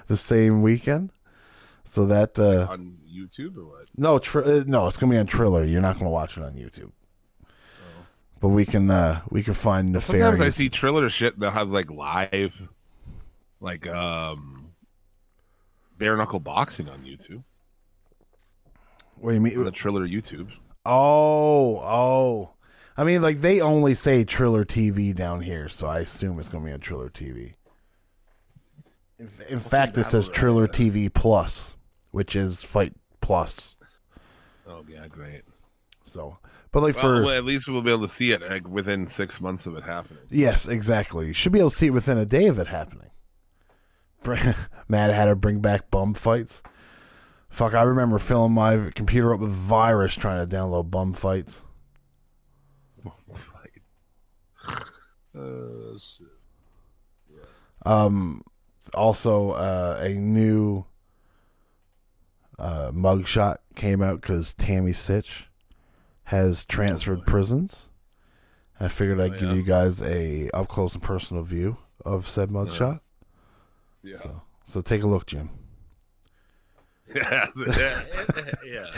the 0.08 0.16
same 0.16 0.62
weekend. 0.62 1.12
So 1.84 2.06
that 2.06 2.36
uh, 2.40 2.66
On 2.72 2.98
YouTube 3.08 3.56
or 3.56 3.66
what? 3.66 3.86
no, 3.96 4.18
tr- 4.18 4.40
uh, 4.40 4.64
no, 4.66 4.88
it's 4.88 4.96
gonna 4.96 5.12
be 5.12 5.18
on 5.18 5.26
Triller. 5.26 5.62
You're 5.62 5.80
not 5.80 5.96
gonna 5.96 6.10
watch 6.10 6.36
it 6.36 6.42
on 6.42 6.54
YouTube. 6.54 6.90
but 8.40 8.48
we 8.48 8.66
can 8.66 8.90
uh 8.90 9.20
we 9.30 9.44
can 9.44 9.54
find 9.54 10.02
Sometimes 10.02 10.40
I 10.40 10.48
see 10.50 10.68
Triller 10.68 11.08
shit. 11.08 11.38
They'll 11.38 11.52
have 11.52 11.70
like 11.70 11.88
live, 11.88 12.68
like 13.60 13.86
um, 13.86 14.72
bare 15.96 16.16
knuckle 16.16 16.40
boxing 16.40 16.88
on 16.88 17.04
YouTube. 17.04 17.44
What 19.24 19.30
do 19.30 19.36
you 19.36 19.40
mean? 19.40 19.64
The 19.64 19.70
Triller 19.70 20.06
YouTube. 20.06 20.50
Oh, 20.84 21.78
oh. 21.78 22.50
I 22.94 23.04
mean, 23.04 23.22
like 23.22 23.40
they 23.40 23.58
only 23.58 23.94
say 23.94 24.22
Triller 24.22 24.66
TV 24.66 25.14
down 25.14 25.40
here, 25.40 25.66
so 25.70 25.86
I 25.86 26.00
assume 26.00 26.38
it's 26.38 26.50
gonna 26.50 26.66
be 26.66 26.72
on 26.72 26.80
Triller 26.80 27.08
TV. 27.08 27.54
In, 29.18 29.30
in 29.48 29.60
fact, 29.60 29.96
it 29.96 30.04
says 30.04 30.28
Triller 30.28 30.68
TV 30.68 31.10
Plus, 31.10 31.74
which 32.10 32.36
is 32.36 32.62
Fight 32.62 32.92
Plus. 33.22 33.76
Oh 34.68 34.84
yeah, 34.86 35.08
great. 35.08 35.40
So, 36.04 36.36
but 36.70 36.82
like 36.82 36.94
Well, 36.96 37.02
for 37.02 37.22
well, 37.22 37.34
at 37.34 37.46
least 37.46 37.66
we'll 37.66 37.80
be 37.80 37.92
able 37.92 38.06
to 38.06 38.12
see 38.12 38.32
it 38.32 38.42
like 38.42 38.68
within 38.68 39.06
six 39.06 39.40
months 39.40 39.64
of 39.64 39.74
it 39.74 39.84
happening. 39.84 40.22
yes, 40.28 40.68
exactly. 40.68 41.28
You 41.28 41.32
should 41.32 41.52
be 41.52 41.60
able 41.60 41.70
to 41.70 41.76
see 41.76 41.86
it 41.86 41.94
within 41.94 42.18
a 42.18 42.26
day 42.26 42.44
of 42.44 42.58
it 42.58 42.66
happening. 42.66 43.08
Matt 44.86 45.14
had 45.14 45.24
to 45.24 45.34
bring 45.34 45.60
back 45.60 45.90
bum 45.90 46.12
fights. 46.12 46.62
Fuck, 47.54 47.72
I 47.74 47.82
remember 47.82 48.18
filling 48.18 48.50
my 48.50 48.90
computer 48.96 49.32
up 49.32 49.38
with 49.38 49.52
virus 49.52 50.16
trying 50.16 50.44
to 50.44 50.56
download 50.56 50.90
bum 50.90 51.12
fights. 51.12 51.62
Bum 53.04 53.12
fight. 53.32 53.70
Uh, 55.38 55.96
shit. 55.96 56.26
Yeah. 57.32 57.44
Um, 57.86 58.42
also, 58.92 59.52
uh, 59.52 60.00
a 60.02 60.14
new 60.14 60.84
uh, 62.58 62.90
mugshot 62.90 63.58
came 63.76 64.02
out 64.02 64.20
because 64.20 64.52
Tammy 64.54 64.90
Sytch 64.90 65.44
has 66.24 66.64
transferred 66.64 67.24
prisons. 67.24 67.86
I 68.80 68.88
figured 68.88 69.20
I'd 69.20 69.34
Oh, 69.34 69.38
give 69.38 69.48
yeah. 69.50 69.54
you 69.54 69.62
guys 69.62 70.02
a 70.02 70.50
up 70.50 70.66
close 70.66 70.94
and 70.94 71.02
personal 71.04 71.44
view 71.44 71.76
of 72.04 72.26
said 72.26 72.48
mugshot. 72.50 72.98
Yeah. 74.02 74.16
So, 74.16 74.42
so 74.66 74.80
take 74.80 75.04
a 75.04 75.06
look, 75.06 75.26
Jim. 75.26 75.50
Yeah, 77.14 77.46
yeah, 78.64 78.90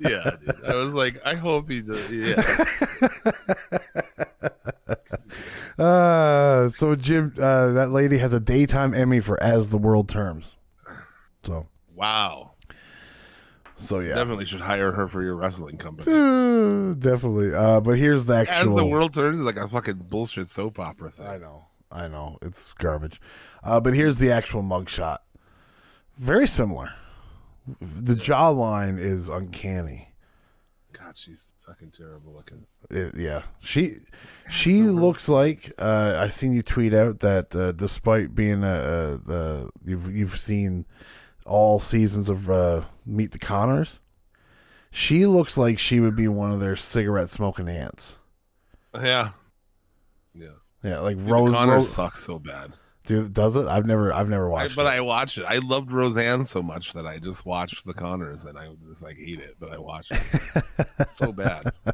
yeah. 0.00 0.30
Dude. 0.40 0.64
I 0.66 0.74
was 0.74 0.94
like, 0.94 1.20
I 1.24 1.34
hope 1.34 1.70
he 1.70 1.80
does. 1.80 2.12
Yeah, 2.12 2.40
Uh, 5.78 6.68
so 6.68 6.94
Jim, 6.94 7.34
uh, 7.38 7.72
that 7.72 7.90
lady 7.90 8.18
has 8.18 8.32
a 8.32 8.40
daytime 8.40 8.94
Emmy 8.94 9.20
for 9.20 9.42
As 9.42 9.70
the 9.70 9.78
World 9.78 10.08
Turns. 10.08 10.56
So, 11.42 11.66
wow. 11.94 12.52
so 13.76 13.98
yeah, 13.98 14.14
Definitely 14.14 14.46
should 14.46 14.60
hire 14.60 14.92
her 14.92 15.08
for 15.08 15.22
your 15.22 15.34
wrestling 15.34 15.76
company. 15.76 16.12
Uh, 16.12 16.94
definitely. 16.94 17.52
Uh, 17.52 17.80
but 17.80 17.98
here's 17.98 18.26
the 18.26 18.36
actual. 18.36 18.54
As 18.54 18.76
the 18.76 18.86
world 18.86 19.14
turns, 19.14 19.38
is 19.38 19.44
like 19.44 19.56
a 19.56 19.68
fucking 19.68 20.06
bullshit 20.08 20.48
soap 20.48 20.78
opera 20.78 21.10
thing. 21.10 21.26
I 21.26 21.38
know, 21.38 21.64
I 21.90 22.06
know, 22.08 22.38
it's 22.40 22.72
garbage. 22.74 23.20
Uh, 23.62 23.80
but 23.80 23.94
here's 23.94 24.18
the 24.18 24.30
actual 24.30 24.62
mugshot. 24.62 25.18
Very 26.16 26.46
similar. 26.46 26.92
The 27.80 28.14
jawline 28.14 28.98
is 28.98 29.28
uncanny. 29.28 30.12
God, 30.92 31.16
she's 31.16 31.46
fucking 31.66 31.92
terrible 31.92 32.34
looking. 32.34 32.66
It- 32.90 33.16
yeah, 33.16 33.44
she 33.60 33.98
she 34.50 34.82
looks 34.82 35.28
like 35.28 35.72
uh, 35.78 36.16
I 36.18 36.28
seen 36.28 36.52
you 36.52 36.62
tweet 36.62 36.92
out 36.94 37.20
that 37.20 37.56
uh, 37.56 37.72
despite 37.72 38.34
being 38.34 38.62
a, 38.62 39.18
a, 39.26 39.32
a 39.32 39.68
you've 39.84 40.14
you've 40.14 40.38
seen 40.38 40.84
all 41.46 41.78
seasons 41.80 42.28
of 42.28 42.50
uh, 42.50 42.84
Meet 43.06 43.32
the 43.32 43.38
Conners, 43.38 44.00
she 44.90 45.24
looks 45.26 45.56
like 45.56 45.78
she 45.78 46.00
would 46.00 46.16
be 46.16 46.28
one 46.28 46.52
of 46.52 46.60
their 46.60 46.76
cigarette 46.76 47.30
smoking 47.30 47.68
ants. 47.68 48.18
Yeah, 48.94 49.30
yeah. 50.34 50.48
Yeah, 50.82 51.00
like 51.00 51.16
Dude, 51.16 51.30
Rose. 51.30 51.50
the 51.50 51.56
Conners 51.56 51.74
Rose 51.74 51.92
sucks 51.94 52.24
so 52.24 52.38
bad. 52.38 52.74
Dude, 53.06 53.34
does 53.34 53.54
it? 53.56 53.66
I've 53.66 53.86
never 53.86 54.12
I've 54.12 54.28
never 54.30 54.46
I, 54.46 54.50
watched. 54.50 54.76
but 54.76 54.86
it. 54.86 54.96
I 54.96 55.00
watched 55.00 55.36
it. 55.38 55.44
I 55.46 55.58
loved 55.58 55.92
Roseanne 55.92 56.44
so 56.46 56.62
much 56.62 56.92
that 56.94 57.06
I 57.06 57.18
just 57.18 57.44
watched 57.44 57.84
the 57.84 57.92
Conners 57.92 58.44
and 58.46 58.58
I 58.58 58.68
just 58.88 59.02
like 59.02 59.16
hate 59.18 59.40
it, 59.40 59.56
but 59.60 59.72
I 59.72 59.78
watched 59.78 60.12
it. 60.12 60.64
so 61.14 61.32
bad. 61.32 61.72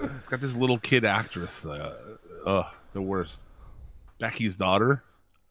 It's 0.00 0.28
got 0.28 0.40
this 0.40 0.54
little 0.54 0.78
kid 0.78 1.04
actress. 1.04 1.66
Uh, 1.66 1.96
ugh, 2.46 2.66
the 2.92 3.02
worst. 3.02 3.40
Becky's 4.20 4.56
daughter. 4.56 5.02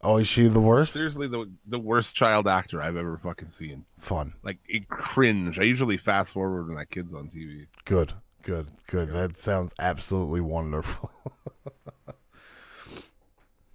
oh, 0.01 0.17
is 0.17 0.27
she 0.27 0.47
the 0.47 0.61
worst? 0.61 0.93
Seriously, 0.93 1.27
the 1.27 1.49
the 1.65 1.79
worst 1.79 2.15
child 2.15 2.47
actor 2.47 2.81
I've 2.81 2.95
ever 2.95 3.17
fucking 3.17 3.49
seen. 3.49 3.85
Fun. 3.99 4.33
Like 4.43 4.59
it 4.69 4.87
cringe. 4.87 5.59
I 5.59 5.63
usually 5.63 5.97
fast 5.97 6.31
forward 6.31 6.67
when 6.67 6.77
that 6.77 6.89
kid's 6.89 7.13
on 7.13 7.27
TV. 7.29 7.67
Good. 7.85 8.13
Good. 8.43 8.71
Good. 8.87 9.09
That 9.11 9.37
sounds 9.37 9.73
absolutely 9.79 10.39
wonderful. 10.41 11.11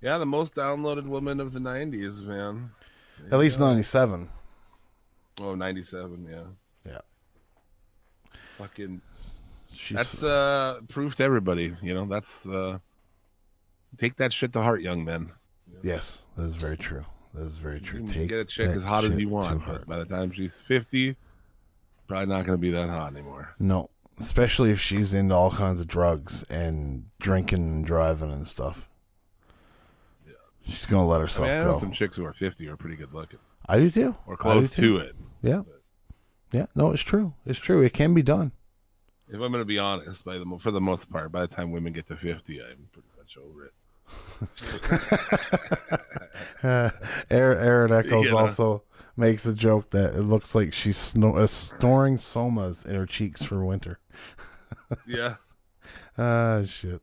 Yeah, 0.02 0.18
the 0.18 0.26
most 0.26 0.54
downloaded 0.54 1.04
woman 1.06 1.40
of 1.40 1.52
the 1.52 1.60
'90s, 1.60 2.22
man. 2.24 2.70
At 3.30 3.38
least 3.38 3.60
ninety 3.60 3.82
seven. 3.84 4.28
Oh, 5.40 5.54
97, 5.54 6.28
yeah. 6.30 6.42
Yeah. 6.84 7.00
Fucking 8.58 9.00
She's 9.74 9.96
That's 9.96 10.22
uh 10.22 10.80
proof 10.88 11.14
to 11.16 11.24
everybody, 11.24 11.74
you 11.80 11.94
know. 11.94 12.04
That's 12.06 12.46
uh 12.46 12.78
take 13.96 14.16
that 14.16 14.32
shit 14.32 14.52
to 14.52 14.60
heart, 14.62 14.82
young 14.82 15.04
men. 15.04 15.32
yes, 15.82 16.26
that 16.36 16.44
is 16.44 16.56
very 16.56 16.76
true. 16.76 17.04
That 17.34 17.46
is 17.46 17.52
very 17.58 17.76
You 17.76 17.80
true. 17.80 17.98
can 18.00 18.08
Take 18.08 18.28
get 18.28 18.40
a 18.40 18.44
chick 18.44 18.68
as 18.70 18.82
hot 18.82 19.04
as 19.04 19.18
you 19.18 19.30
want, 19.30 19.64
but 19.66 19.86
by 19.86 19.98
the 19.98 20.04
time 20.04 20.30
she's 20.32 20.60
fifty, 20.60 21.16
probably 22.06 22.26
not 22.26 22.44
gonna 22.44 22.58
be 22.58 22.70
that 22.72 22.90
hot 22.90 23.12
anymore. 23.12 23.54
No, 23.58 23.88
especially 24.20 24.70
if 24.70 24.80
she's 24.80 25.14
into 25.14 25.34
all 25.34 25.50
kinds 25.50 25.80
of 25.80 25.86
drugs 25.86 26.44
and 26.50 27.06
drinking 27.20 27.60
and 27.60 27.86
driving 27.86 28.30
and 28.30 28.46
stuff. 28.46 28.86
She's 30.64 30.86
gonna 30.86 31.06
let 31.06 31.18
I 31.18 31.20
herself 31.22 31.48
mean, 31.48 31.58
I 31.58 31.64
know 31.64 31.72
go. 31.72 31.78
some 31.80 31.92
chicks 31.92 32.16
who 32.16 32.24
are 32.24 32.32
fifty 32.32 32.68
are 32.68 32.76
pretty 32.76 32.96
good 32.96 33.12
looking. 33.12 33.38
I 33.68 33.78
do 33.78 33.90
too. 33.90 34.16
Or 34.26 34.36
close 34.36 34.70
do 34.70 34.76
too. 34.82 34.98
to 34.98 35.04
it. 35.04 35.16
Yeah, 35.42 35.62
yeah. 36.52 36.66
No, 36.74 36.92
it's 36.92 37.02
true. 37.02 37.34
It's 37.46 37.58
true. 37.58 37.82
It 37.82 37.92
can 37.92 38.14
be 38.14 38.22
done. 38.22 38.52
If 39.28 39.40
I'm 39.40 39.50
gonna 39.52 39.64
be 39.64 39.78
honest, 39.78 40.24
by 40.24 40.38
the 40.38 40.58
for 40.60 40.70
the 40.70 40.80
most 40.80 41.10
part, 41.10 41.32
by 41.32 41.40
the 41.42 41.48
time 41.48 41.70
women 41.72 41.92
get 41.92 42.06
to 42.08 42.16
fifty, 42.16 42.60
I'm 42.60 42.88
pretty 42.92 43.08
much 43.18 43.36
over 43.36 43.64
it. 43.66 43.72
Aaron, 46.62 46.92
Aaron 47.30 47.92
Eccles 47.92 48.26
Yeah. 48.26 48.32
also 48.32 48.82
makes 49.16 49.46
a 49.46 49.54
joke 49.54 49.90
that 49.90 50.14
it 50.14 50.22
looks 50.22 50.54
like 50.54 50.72
she's 50.72 50.96
sno- 50.98 51.36
uh, 51.36 51.46
storing 51.46 52.16
somas 52.18 52.84
in 52.86 52.94
her 52.94 53.06
cheeks 53.06 53.42
for 53.42 53.64
winter. 53.64 53.98
yeah. 55.06 55.36
Ah, 56.18 56.62
shit. 56.64 57.00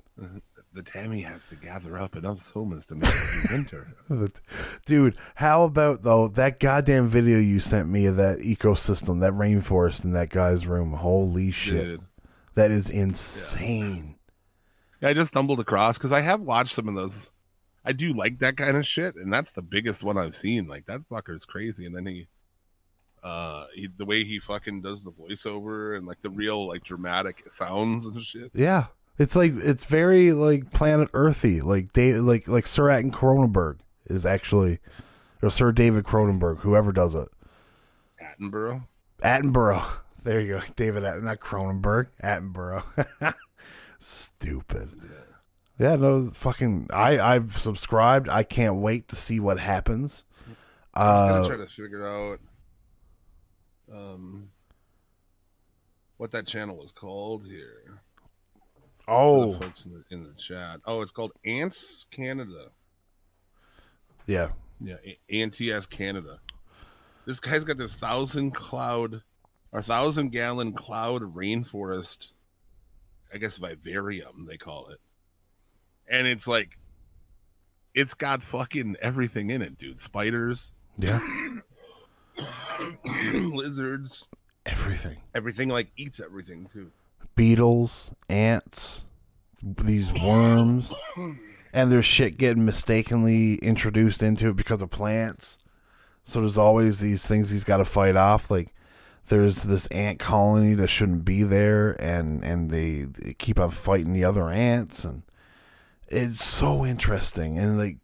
The 0.72 0.84
Tammy 0.84 1.22
has 1.22 1.46
to 1.46 1.56
gather 1.56 1.98
up 1.98 2.16
enough 2.16 2.38
somas 2.38 2.86
to 2.88 2.96
make 2.96 3.10
it 3.10 3.16
through 3.16 3.58
winter. 3.58 4.32
Dude, 4.86 5.18
how 5.36 5.64
about 5.64 6.04
though 6.04 6.28
that 6.28 6.60
goddamn 6.60 7.08
video 7.08 7.40
you 7.40 7.60
sent 7.60 7.90
me 7.90 8.06
of 8.06 8.18
that 8.18 8.40
ecosystem, 8.40 9.20
that 9.22 9.34
rainforest 9.34 10.04
in 10.04 10.12
that 10.12 10.30
guy's 10.30 10.68
room? 10.68 10.94
Holy 10.94 11.50
shit. 11.50 11.86
Dude. 11.86 12.02
That 12.54 12.72
is 12.72 12.90
insane. 12.90 14.18
Yeah, 15.02 15.10
I 15.10 15.14
just 15.14 15.30
stumbled 15.30 15.60
across 15.60 15.98
because 15.98 16.12
I 16.12 16.22
have 16.22 16.42
watched 16.42 16.76
some 16.76 16.88
of 16.88 16.96
those. 16.96 17.32
I 17.84 17.94
do 17.94 18.14
like 18.14 18.40
that 18.40 18.58
kind 18.58 18.78
of 18.78 18.86
shit, 18.86 19.16
and 19.16 19.34
that's 19.34 19.54
the 19.54 19.62
biggest 19.62 20.04
one 20.04 20.18
I've 20.18 20.36
seen. 20.36 20.68
Like 20.68 20.86
that 20.86 21.02
fucker's 21.10 21.46
crazy, 21.46 21.86
and 21.86 21.96
then 21.96 22.06
he, 22.06 22.28
uh, 23.24 23.66
he, 23.74 23.88
the 23.98 24.06
way 24.06 24.24
he 24.24 24.40
fucking 24.40 24.82
does 24.82 25.04
the 25.04 25.12
voiceover 25.12 25.98
and 25.98 26.06
like 26.06 26.22
the 26.22 26.30
real 26.30 26.68
like 26.68 26.84
dramatic 26.84 27.50
sounds 27.50 28.06
and 28.06 28.22
shit. 28.22 28.52
Yeah. 28.54 28.88
It's 29.20 29.36
like 29.36 29.54
it's 29.58 29.86
very 29.86 30.32
like 30.34 30.72
planet 30.72 31.10
earthy. 31.14 31.62
Like 31.62 31.94
they 31.94 32.14
like 32.14 32.48
like 32.48 32.66
Sir 32.66 32.90
Atten 32.90 33.12
Cronenberg 33.12 33.80
is 34.06 34.26
actually 34.26 34.80
or 35.44 35.50
Sir 35.50 35.72
David 35.74 36.06
Cronenberg, 36.06 36.60
whoever 36.60 36.92
does 36.92 37.16
it. 37.16 37.28
Attenborough. 38.22 38.86
Attenborough. 39.22 39.86
There 40.22 40.42
you 40.42 40.48
go. 40.50 40.62
David 40.76 41.06
Atten, 41.06 41.24
not 41.24 41.40
Cronenberg. 41.40 42.08
Attenborough. 42.22 42.84
Stupid. 44.00 44.90
Yeah, 45.80 45.96
no, 45.96 46.30
fucking. 46.32 46.90
I 46.92 47.18
I've 47.20 47.58
subscribed. 47.58 48.28
I 48.28 48.44
can't 48.44 48.76
wait 48.76 49.08
to 49.08 49.16
see 49.16 49.40
what 49.40 49.60
happens. 49.60 50.26
I'm 50.94 51.30
gonna 51.30 51.46
Uh, 51.46 51.48
try 51.48 51.58
to 51.58 51.68
figure 51.68 52.06
out, 52.06 52.42
um, 53.90 54.50
what 56.18 56.32
that 56.32 56.46
channel 56.46 56.76
was 56.76 56.92
called 56.92 57.46
here. 57.46 58.02
Oh, 59.10 59.54
folks 59.60 59.86
in 59.86 59.94
the, 59.94 60.04
in 60.16 60.24
the 60.24 60.34
chat. 60.34 60.80
Oh, 60.86 61.02
it's 61.02 61.12
called 61.12 61.32
Ants 61.46 62.06
Canada. 62.12 62.70
yeah. 64.26 64.50
Yeah, 64.82 64.96
ANTS 65.30 65.88
Canada. 65.88 66.40
This 67.26 67.42
guy's 67.42 67.66
got 67.66 67.78
this 67.78 67.94
thousand 67.94 68.52
cloud 68.56 69.22
or 69.74 69.82
thousand 69.82 70.30
gallon 70.30 70.72
cloud 70.72 71.22
rainforest. 71.36 72.30
I 73.34 73.38
guess 73.40 73.58
vivarium 73.58 74.46
they 74.50 74.56
call 74.58 74.88
it, 74.88 75.00
and 76.08 76.26
it's 76.26 76.48
like, 76.48 76.78
it's 77.94 78.14
got 78.14 78.42
fucking 78.42 78.96
everything 79.02 79.50
in 79.50 79.62
it, 79.62 79.78
dude. 79.78 80.00
Spiders, 80.00 80.72
Yeah. 80.98 81.20
lizards, 83.06 84.26
Everything. 84.66 85.18
everything 85.36 85.70
like 85.70 85.90
eats 85.98 86.20
everything 86.20 86.68
too. 86.72 86.90
Beetles, 87.40 88.14
ants, 88.28 89.06
these 89.64 90.12
worms, 90.22 90.94
and 91.72 91.90
there's 91.90 92.04
shit 92.04 92.38
getting 92.38 92.66
mistakenly 92.66 93.56
introduced 93.60 94.22
into 94.22 94.50
it 94.50 94.58
because 94.58 94.82
of 94.82 94.90
plants. 94.90 95.58
So 96.26 96.42
there's 96.42 96.58
always 96.58 97.00
these 97.00 97.26
things 97.26 97.50
he's 97.50 97.64
got 97.64 97.78
to 97.78 97.86
fight 97.86 98.18
off. 98.18 98.52
Like 98.52 98.76
there's 99.30 99.64
this 99.64 99.88
ant 99.88 100.20
colony 100.20 100.74
that 100.74 100.90
shouldn't 100.90 101.24
be 101.24 101.44
there, 101.44 101.92
and 101.92 102.44
and 102.44 102.72
they, 102.72 103.04
they 103.04 103.32
keep 103.36 103.58
on 103.58 103.72
fighting 103.72 104.12
the 104.12 104.26
other 104.26 104.50
ants, 104.50 105.06
and 105.06 105.24
it's 106.10 106.44
so 106.44 106.86
interesting. 106.86 107.58
And 107.58 107.78
like 107.78 108.00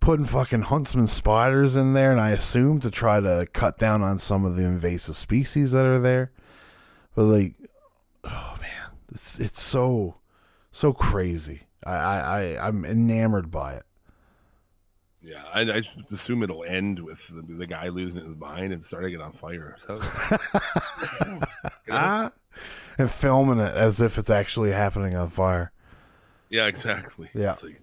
putting 0.00 0.26
fucking 0.26 0.62
huntsman 0.62 1.06
spiders 1.06 1.76
in 1.76 1.92
there, 1.92 2.10
and 2.10 2.20
I 2.20 2.30
assume 2.30 2.80
to 2.80 2.90
try 2.90 3.20
to 3.20 3.46
cut 3.52 3.78
down 3.78 4.02
on 4.02 4.18
some 4.18 4.44
of 4.44 4.56
the 4.56 4.64
invasive 4.64 5.16
species 5.16 5.70
that 5.70 5.86
are 5.86 6.00
there. 6.00 6.32
But 7.14 7.26
like, 7.26 7.54
oh 8.24 8.56
it's 9.14 9.38
it's 9.38 9.60
so 9.60 10.16
so 10.70 10.92
crazy. 10.92 11.62
I 11.86 11.92
I, 11.94 12.18
I 12.56 12.68
I'm 12.68 12.84
enamored 12.84 13.50
by 13.50 13.74
it. 13.74 13.84
Yeah, 15.24 15.44
I, 15.54 15.60
I 15.60 15.82
assume 16.10 16.42
it'll 16.42 16.64
end 16.64 16.98
with 16.98 17.28
the, 17.28 17.42
the 17.54 17.66
guy 17.66 17.88
losing 17.90 18.24
his 18.26 18.34
mind 18.36 18.72
and 18.72 18.84
starting 18.84 19.14
it 19.14 19.20
on 19.20 19.30
fire. 19.32 19.76
So, 19.78 20.00
Ah, 21.90 22.32
and 22.98 23.08
filming 23.08 23.60
it 23.60 23.72
as 23.72 24.00
if 24.00 24.18
it's 24.18 24.30
actually 24.30 24.72
happening 24.72 25.14
on 25.14 25.28
fire. 25.28 25.70
yeah, 26.50 26.66
exactly. 26.66 27.28
Yeah. 27.34 27.54
Like, 27.62 27.80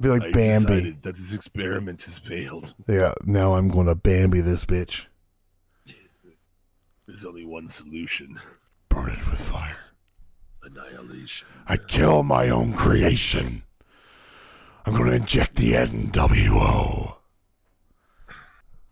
Be 0.00 0.08
like 0.08 0.22
I 0.24 0.30
Bambi. 0.32 0.96
that 1.02 1.14
this 1.14 1.32
experiment 1.32 2.02
has 2.02 2.18
failed. 2.18 2.74
Yeah, 2.88 3.14
now 3.24 3.54
I'm 3.54 3.68
going 3.68 3.86
to 3.86 3.94
Bambi 3.94 4.40
this 4.40 4.64
bitch. 4.64 5.06
There's 7.06 7.24
only 7.24 7.44
one 7.44 7.68
solution: 7.68 8.40
Burn 8.88 9.10
it 9.10 9.24
with 9.30 9.40
fire. 9.40 9.76
Annihilation. 10.62 11.46
I 11.66 11.76
kill 11.76 12.22
my 12.22 12.48
own 12.48 12.72
creation. 12.72 13.64
I'm 14.86 14.94
going 14.94 15.10
to 15.10 15.16
inject 15.16 15.56
the 15.56 15.72
NWO. 15.72 17.16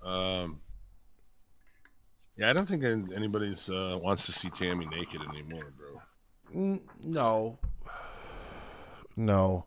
Um, 0.02 0.60
yeah, 2.36 2.50
I 2.50 2.52
don't 2.52 2.68
think 2.68 2.84
an- 2.84 3.12
anybody's 3.14 3.68
uh, 3.68 3.98
wants 4.00 4.26
to 4.26 4.32
see 4.32 4.48
Tammy 4.50 4.86
naked 4.86 5.20
anymore, 5.22 5.72
bro. 5.76 6.80
No. 7.02 7.58
No. 9.16 9.64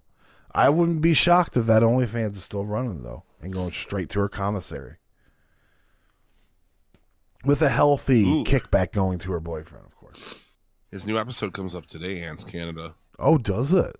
I 0.54 0.70
wouldn't 0.70 1.02
be 1.02 1.14
shocked 1.14 1.58
if 1.58 1.66
that 1.68 1.82
OnlyFans 1.82 2.36
is 2.36 2.44
still 2.44 2.66
running, 2.66 3.04
though, 3.04 3.24
and 3.42 3.54
going 3.54 3.72
straight 3.72 4.10
to 4.12 4.20
her 4.20 4.30
commissary. 4.30 4.98
With 7.44 7.62
a 7.62 7.70
healthy 7.70 8.24
Ooh. 8.24 8.44
kickback 8.44 8.92
going 8.92 9.18
to 9.20 9.32
her 9.32 9.40
boyfriend, 9.40 9.86
of 9.86 9.96
course. 9.96 10.20
His 10.92 11.06
new 11.06 11.18
episode 11.18 11.54
comes 11.54 11.74
up 11.74 11.86
today, 11.88 12.22
Ants 12.24 12.44
Canada. 12.44 12.94
Oh, 13.18 13.38
does 13.38 13.74
it? 13.74 13.96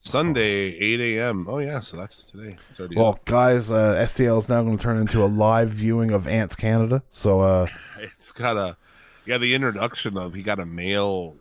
Sunday, 0.00 0.76
8 0.76 1.00
a.m. 1.18 1.46
Oh, 1.48 1.58
yeah, 1.58 1.80
so 1.80 1.96
that's 1.96 2.22
today. 2.22 2.56
It's 2.70 2.78
Well, 2.94 3.08
up. 3.08 3.24
guys, 3.24 3.72
uh, 3.72 3.96
STL 3.96 4.38
is 4.38 4.48
now 4.48 4.62
going 4.62 4.76
to 4.76 4.82
turn 4.82 4.98
into 4.98 5.24
a 5.24 5.26
live 5.26 5.70
viewing 5.70 6.12
of 6.12 6.28
Ants 6.28 6.54
Canada. 6.54 7.02
So, 7.08 7.40
uh, 7.40 7.66
It's 7.98 8.30
got 8.30 8.56
a, 8.56 8.76
yeah, 9.24 9.38
the 9.38 9.54
introduction 9.54 10.16
of 10.16 10.34
he 10.34 10.42
got 10.44 10.60
a 10.60 10.66
male 10.66 11.34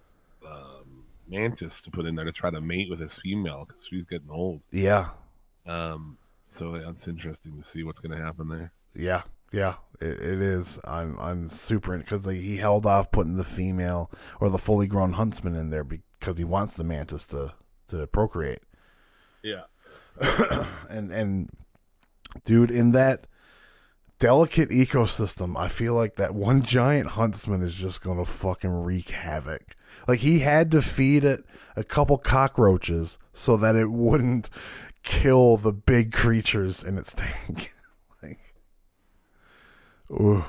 um, 0.43 1.03
mantis 1.29 1.81
to 1.83 1.91
put 1.91 2.05
in 2.07 2.15
there 2.15 2.25
to 2.25 2.31
try 2.31 2.49
to 2.49 2.59
mate 2.59 2.89
with 2.89 2.99
his 2.99 3.13
female 3.13 3.65
because 3.67 3.85
she's 3.85 4.05
getting 4.05 4.31
old. 4.31 4.61
yeah, 4.71 5.09
Um, 5.67 6.17
so 6.47 6.79
that's 6.79 7.07
interesting 7.07 7.57
to 7.57 7.63
see 7.63 7.83
what's 7.83 7.99
going 7.99 8.17
to 8.17 8.23
happen 8.23 8.47
there. 8.49 8.71
Yeah, 8.95 9.21
yeah, 9.55 9.75
it, 10.01 10.19
it 10.19 10.41
is. 10.41 10.79
I'm 10.83 11.17
I'm 11.17 11.49
super 11.49 11.97
because 11.97 12.27
like, 12.27 12.37
he 12.39 12.57
held 12.57 12.85
off 12.85 13.11
putting 13.11 13.37
the 13.37 13.45
female 13.45 14.11
or 14.41 14.49
the 14.49 14.57
fully 14.57 14.85
grown 14.85 15.13
huntsman 15.13 15.55
in 15.55 15.69
there 15.69 15.85
because 15.85 16.37
he 16.37 16.43
wants 16.43 16.73
the 16.73 16.83
mantis 16.83 17.25
to 17.27 17.53
to 17.87 18.05
procreate. 18.07 18.63
Yeah. 19.41 19.63
And 20.89 21.11
and 21.11 21.49
dude, 22.45 22.71
in 22.71 22.91
that 22.91 23.27
delicate 24.19 24.69
ecosystem, 24.69 25.57
I 25.57 25.67
feel 25.67 25.93
like 25.93 26.15
that 26.15 26.33
one 26.33 26.61
giant 26.61 27.11
huntsman 27.11 27.61
is 27.61 27.75
just 27.75 28.01
gonna 28.01 28.23
fucking 28.25 28.83
wreak 28.83 29.09
havoc. 29.09 29.75
Like 30.07 30.19
he 30.19 30.39
had 30.39 30.71
to 30.71 30.81
feed 30.81 31.23
it 31.23 31.43
a 31.75 31.83
couple 31.83 32.17
cockroaches 32.17 33.19
so 33.33 33.57
that 33.57 33.75
it 33.75 33.91
wouldn't 33.91 34.49
kill 35.03 35.57
the 35.57 35.73
big 35.73 36.11
creatures 36.11 36.83
in 36.83 36.97
its 36.97 37.13
tank. 37.13 37.73
ooh. 40.11 40.43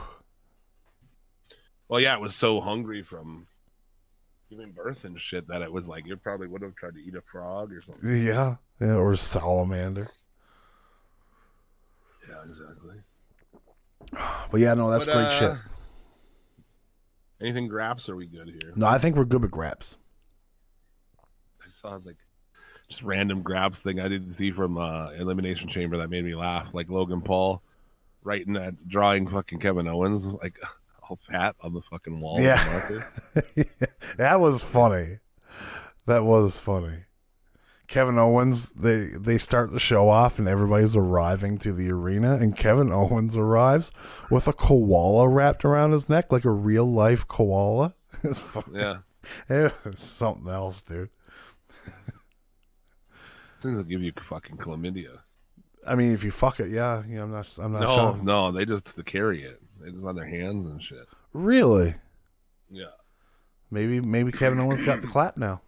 Well, 1.89 2.01
yeah, 2.01 2.15
it 2.15 2.21
was 2.21 2.35
so 2.35 2.61
hungry 2.61 3.03
from 3.03 3.47
giving 4.51 4.73
birth 4.73 5.05
and 5.05 5.21
shit 5.21 5.49
that 5.49 5.63
it 5.63 5.73
was 5.73 5.87
like 5.87 6.07
you 6.07 6.17
probably 6.17 6.49
would 6.49 6.63
have 6.63 6.75
tried 6.75 6.95
to 6.95 7.01
eat 7.01 7.15
a 7.15 7.23
frog 7.23 7.73
or 7.73 7.83
something. 7.83 8.27
Yeah, 8.27 8.57
yeah, 8.81 8.95
or 8.95 9.15
salamander. 9.17 10.11
Yeah, 12.29 12.43
exactly. 12.45 12.97
But 14.51 14.61
yeah, 14.61 14.75
no, 14.75 14.91
that's 14.91 15.05
But, 15.05 15.13
great 15.13 15.27
uh, 15.27 15.39
shit. 15.39 15.59
Anything 17.41 17.69
graps? 17.69 18.09
Are 18.09 18.17
we 18.17 18.27
good 18.27 18.49
here? 18.49 18.73
No, 18.75 18.87
I 18.87 18.99
think 18.99 19.17
we're 19.17 19.25
good 19.25 19.43
with 19.43 19.51
graps. 19.51 19.97
I 21.61 21.69
saw 21.81 21.99
like 22.05 22.17
just 22.89 23.03
random 23.03 23.43
grabs 23.43 23.83
thing 23.83 24.01
I 24.01 24.09
didn't 24.09 24.33
see 24.33 24.51
from 24.51 24.79
uh, 24.79 25.11
Elimination 25.11 25.69
Chamber 25.69 25.99
that 25.99 26.09
made 26.09 26.25
me 26.25 26.35
laugh. 26.35 26.73
Like 26.73 26.89
Logan 26.89 27.21
Paul 27.21 27.63
writing 28.27 28.55
that 28.55 28.89
drawing 28.89 29.29
fucking 29.29 29.61
Kevin 29.61 29.87
Owens 29.87 30.27
like 30.27 30.59
all 31.09 31.17
fat 31.17 31.55
on 31.61 31.73
the 31.73 31.81
fucking 31.81 32.21
wall. 32.21 32.41
Yeah. 32.41 33.01
that 34.19 34.41
was 34.41 34.63
funny. 34.63 35.21
That 36.07 36.25
was 36.25 36.59
funny. 36.59 37.05
Kevin 37.87 38.19
Owens, 38.19 38.71
they 38.71 39.07
they 39.17 39.39
start 39.39 39.71
the 39.71 39.79
show 39.79 40.09
off 40.09 40.41
and 40.41 40.49
everybody's 40.49 40.97
arriving 40.97 41.57
to 41.59 41.73
the 41.73 41.89
arena 41.91 42.35
and 42.35 42.57
Kevin 42.57 42.93
Owens 42.93 43.37
arrives 43.37 43.93
with 44.29 44.49
a 44.49 44.53
koala 44.53 45.29
wrapped 45.29 45.65
around 45.65 45.93
his 45.93 46.09
neck 46.09 46.33
like 46.33 46.45
a 46.45 46.51
real 46.51 46.87
life 46.87 47.27
koala. 47.27 47.95
It's 48.25 48.41
fucking, 48.41 48.75
yeah. 48.75 48.99
it 49.49 49.73
something 49.95 50.51
else, 50.51 50.83
dude. 50.83 51.11
Things 53.61 53.77
will 53.77 53.85
give 53.85 54.03
you 54.03 54.13
fucking 54.17 54.57
chlamydia. 54.57 55.19
I 55.87 55.95
mean, 55.95 56.13
if 56.13 56.25
you 56.25 56.31
fuck 56.31 56.61
it, 56.61 56.71
yeah, 56.71 57.03
yeah 57.09 57.23
I'm 57.23 57.31
not 57.31 57.49
I'm 57.59 57.73
not 57.73 57.83
No, 57.83 58.15
no, 58.15 58.53
they 58.53 58.65
just 58.65 58.93
carry 59.05 59.43
it. 59.43 59.61
They 59.81 59.91
just 59.91 60.05
on 60.05 60.17
their 60.17 60.27
hands 60.27 60.67
and 60.67 60.83
shit. 60.83 61.07
Really? 61.33 61.95
Yeah. 62.71 62.87
Maybe 63.71 64.01
maybe 64.01 64.33
Kevin 64.33 64.61
Owens 64.61 64.83
got 64.83 65.01
the 65.01 65.07
clap 65.07 65.37
now. 65.37 65.61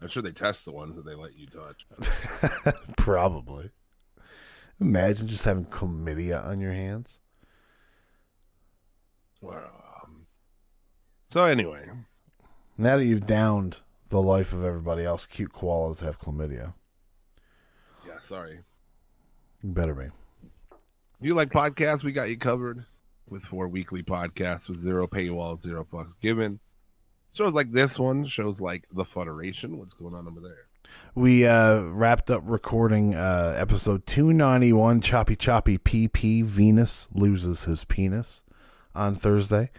I'm 0.00 0.08
sure 0.08 0.22
they 0.22 0.32
test 0.32 0.64
the 0.64 0.72
ones 0.72 0.96
that 0.96 1.04
they 1.06 1.14
let 1.14 1.36
you 1.36 1.46
touch. 1.46 1.86
Probably. 2.96 3.70
Imagine 4.80 5.26
just 5.26 5.44
having 5.44 5.64
chlamydia 5.64 6.44
on 6.44 6.60
your 6.60 6.72
hands. 6.72 7.18
Well, 9.40 9.70
um, 10.02 10.26
so 11.30 11.44
anyway, 11.44 11.88
Now 12.76 12.98
that 12.98 13.06
you've 13.06 13.26
downed 13.26 13.80
the 14.10 14.20
life 14.20 14.52
of 14.52 14.64
everybody 14.64 15.04
else, 15.04 15.24
cute 15.24 15.52
koalas 15.52 16.00
have 16.00 16.18
chlamydia. 16.20 16.74
Yeah, 18.16 18.26
sorry. 18.26 18.60
You 19.62 19.70
better 19.70 19.94
be. 19.94 20.06
You 21.20 21.30
like 21.30 21.50
podcasts, 21.50 22.04
we 22.04 22.12
got 22.12 22.28
you 22.28 22.36
covered 22.36 22.84
with 23.28 23.42
four 23.42 23.68
weekly 23.68 24.02
podcasts 24.02 24.68
with 24.68 24.78
zero 24.78 25.06
paywall, 25.06 25.60
zero 25.60 25.86
fucks 25.90 26.18
given. 26.20 26.60
Shows 27.32 27.54
like 27.54 27.72
this 27.72 27.98
one, 27.98 28.24
shows 28.24 28.60
like 28.60 28.84
The 28.92 29.04
Federation. 29.04 29.78
What's 29.78 29.94
going 29.94 30.14
on 30.14 30.26
over 30.26 30.40
there? 30.40 30.66
We 31.14 31.44
uh, 31.44 31.80
wrapped 31.80 32.30
up 32.30 32.42
recording 32.44 33.14
uh, 33.14 33.54
episode 33.56 34.06
291 34.06 35.00
Choppy 35.00 35.36
Choppy 35.36 35.78
PP 35.78 36.44
Venus 36.44 37.08
loses 37.12 37.64
his 37.64 37.84
penis 37.84 38.42
on 38.94 39.14
Thursday. 39.16 39.70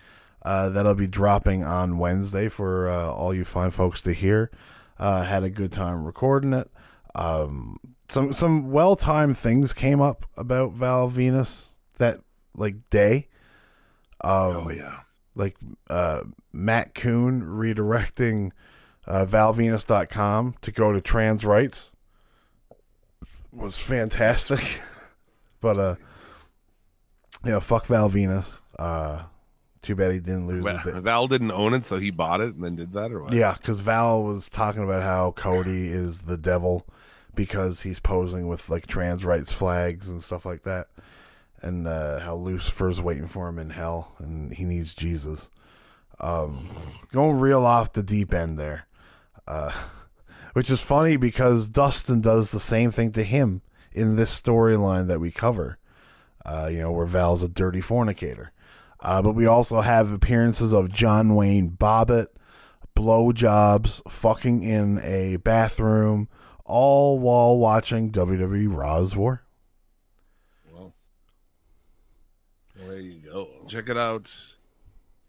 Uh, 0.44 0.70
that'll 0.70 0.96
be 0.96 1.08
dropping 1.08 1.64
on 1.64 1.98
Wednesday 1.98 2.50
for 2.50 2.90
uh, 2.90 3.12
all 3.12 3.34
you 3.34 3.46
fine 3.46 3.72
folks 3.72 4.02
to 4.02 4.14
hear. 4.14 4.52
Uh, 5.00 5.24
had 5.24 5.44
a 5.44 5.50
good 5.50 5.72
time 5.72 6.04
recording 6.04 6.54
it. 6.54 6.70
Um, 7.16 7.80
some 8.10 8.34
some 8.34 8.72
well 8.72 8.96
timed 8.96 9.38
things 9.38 9.74
came 9.74 10.02
up 10.02 10.26
about 10.38 10.72
Val 10.74 11.10
Venis 11.10 11.72
that 11.98 12.20
like 12.56 12.90
day. 12.90 13.28
Um, 14.22 14.32
Oh 14.32 14.70
yeah. 14.70 15.00
like 15.36 15.56
uh, 15.90 16.24
Matt 16.52 16.96
Koon 16.96 17.42
redirecting 17.44 18.52
uh, 19.06 19.26
ValVenis.com 19.26 20.56
to 20.62 20.72
go 20.72 20.92
to 20.92 21.00
trans 21.02 21.46
rights 21.46 21.92
was 23.52 23.78
fantastic. 23.78 24.82
but 25.62 25.78
uh, 25.78 25.96
yeah, 27.46 27.60
fuck 27.60 27.86
Val 27.86 28.10
Venis. 28.10 28.62
Uh, 28.78 29.24
too 29.82 29.96
bad 29.96 30.12
he 30.12 30.20
didn't 30.20 30.48
lose. 30.48 30.64
Well, 30.64 30.82
Val 31.02 31.28
didn't 31.28 31.52
own 31.52 31.74
it, 31.74 31.86
so 31.86 31.98
he 31.98 32.10
bought 32.12 32.42
it 32.42 32.56
and 32.56 32.64
then 32.64 32.76
did 32.76 32.94
that, 32.94 33.12
or 33.12 33.24
what? 33.24 33.34
yeah, 33.34 33.54
because 33.54 33.80
Val 33.82 34.24
was 34.24 34.50
talking 34.50 34.84
about 34.84 35.04
how 35.04 35.32
Cody 35.32 35.88
is 35.88 36.20
the 36.24 36.38
devil 36.38 36.86
because 37.38 37.84
he's 37.84 38.02
posing 38.02 38.50
with 38.50 38.70
like 38.70 38.88
trans 38.88 39.24
rights 39.24 39.54
flags 39.54 40.10
and 40.10 40.22
stuff 40.22 40.46
like 40.46 40.64
that, 40.64 40.88
and 41.62 41.88
uh, 41.88 42.20
how 42.20 42.36
Lucifer's 42.36 43.02
waiting 43.02 43.28
for 43.28 43.48
him 43.48 43.60
in 43.60 43.70
hell 43.70 44.16
and 44.20 44.52
he 44.54 44.66
needs 44.66 44.94
Jesus. 44.94 45.50
Um, 46.20 46.68
going 47.14 47.40
real 47.40 47.66
off 47.66 47.94
the 47.94 48.04
deep 48.04 48.34
end 48.34 48.58
there, 48.60 48.88
uh, 49.48 49.72
which 50.54 50.70
is 50.70 50.82
funny 50.82 51.16
because 51.16 51.70
Dustin 51.70 52.20
does 52.20 52.52
the 52.52 52.60
same 52.60 52.92
thing 52.92 53.14
to 53.14 53.24
him 53.24 53.62
in 53.94 54.16
this 54.18 54.42
storyline 54.42 55.08
that 55.08 55.22
we 55.22 55.32
cover. 55.32 55.78
Uh, 56.46 56.70
you 56.72 56.80
know, 56.80 56.92
where 56.92 57.06
Val's 57.06 57.44
a 57.44 57.50
dirty 57.50 57.82
fornicator. 57.82 58.52
Uh, 59.02 59.22
but 59.22 59.34
we 59.36 59.46
also 59.46 59.82
have 59.82 60.12
appearances 60.12 60.74
of 60.74 60.92
John 60.92 61.36
Wayne 61.36 61.70
Bobbitt, 61.72 62.28
blowjobs, 62.96 64.02
fucking 64.10 64.64
in 64.64 65.00
a 65.04 65.36
bathroom, 65.38 66.30
all 66.68 67.18
while 67.20 67.58
watching 67.58 68.12
WWE 68.12 68.76
Raw's 68.76 69.16
War. 69.16 69.42
Well, 70.72 70.94
well, 72.78 72.88
there 72.90 73.00
you 73.00 73.20
go. 73.20 73.48
Check 73.68 73.90
it 73.90 73.98
out. 73.98 74.32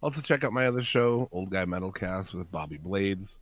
Also, 0.01 0.20
check 0.20 0.45
out 0.45 0.53
my 0.53 0.66
other 0.66 0.82
show, 0.82 1.28
Old 1.32 1.51
Guy 1.51 1.64
Metalcast 1.64 2.34
with 2.34 2.51
Bobby 2.53 2.76
Blades. 2.76 3.36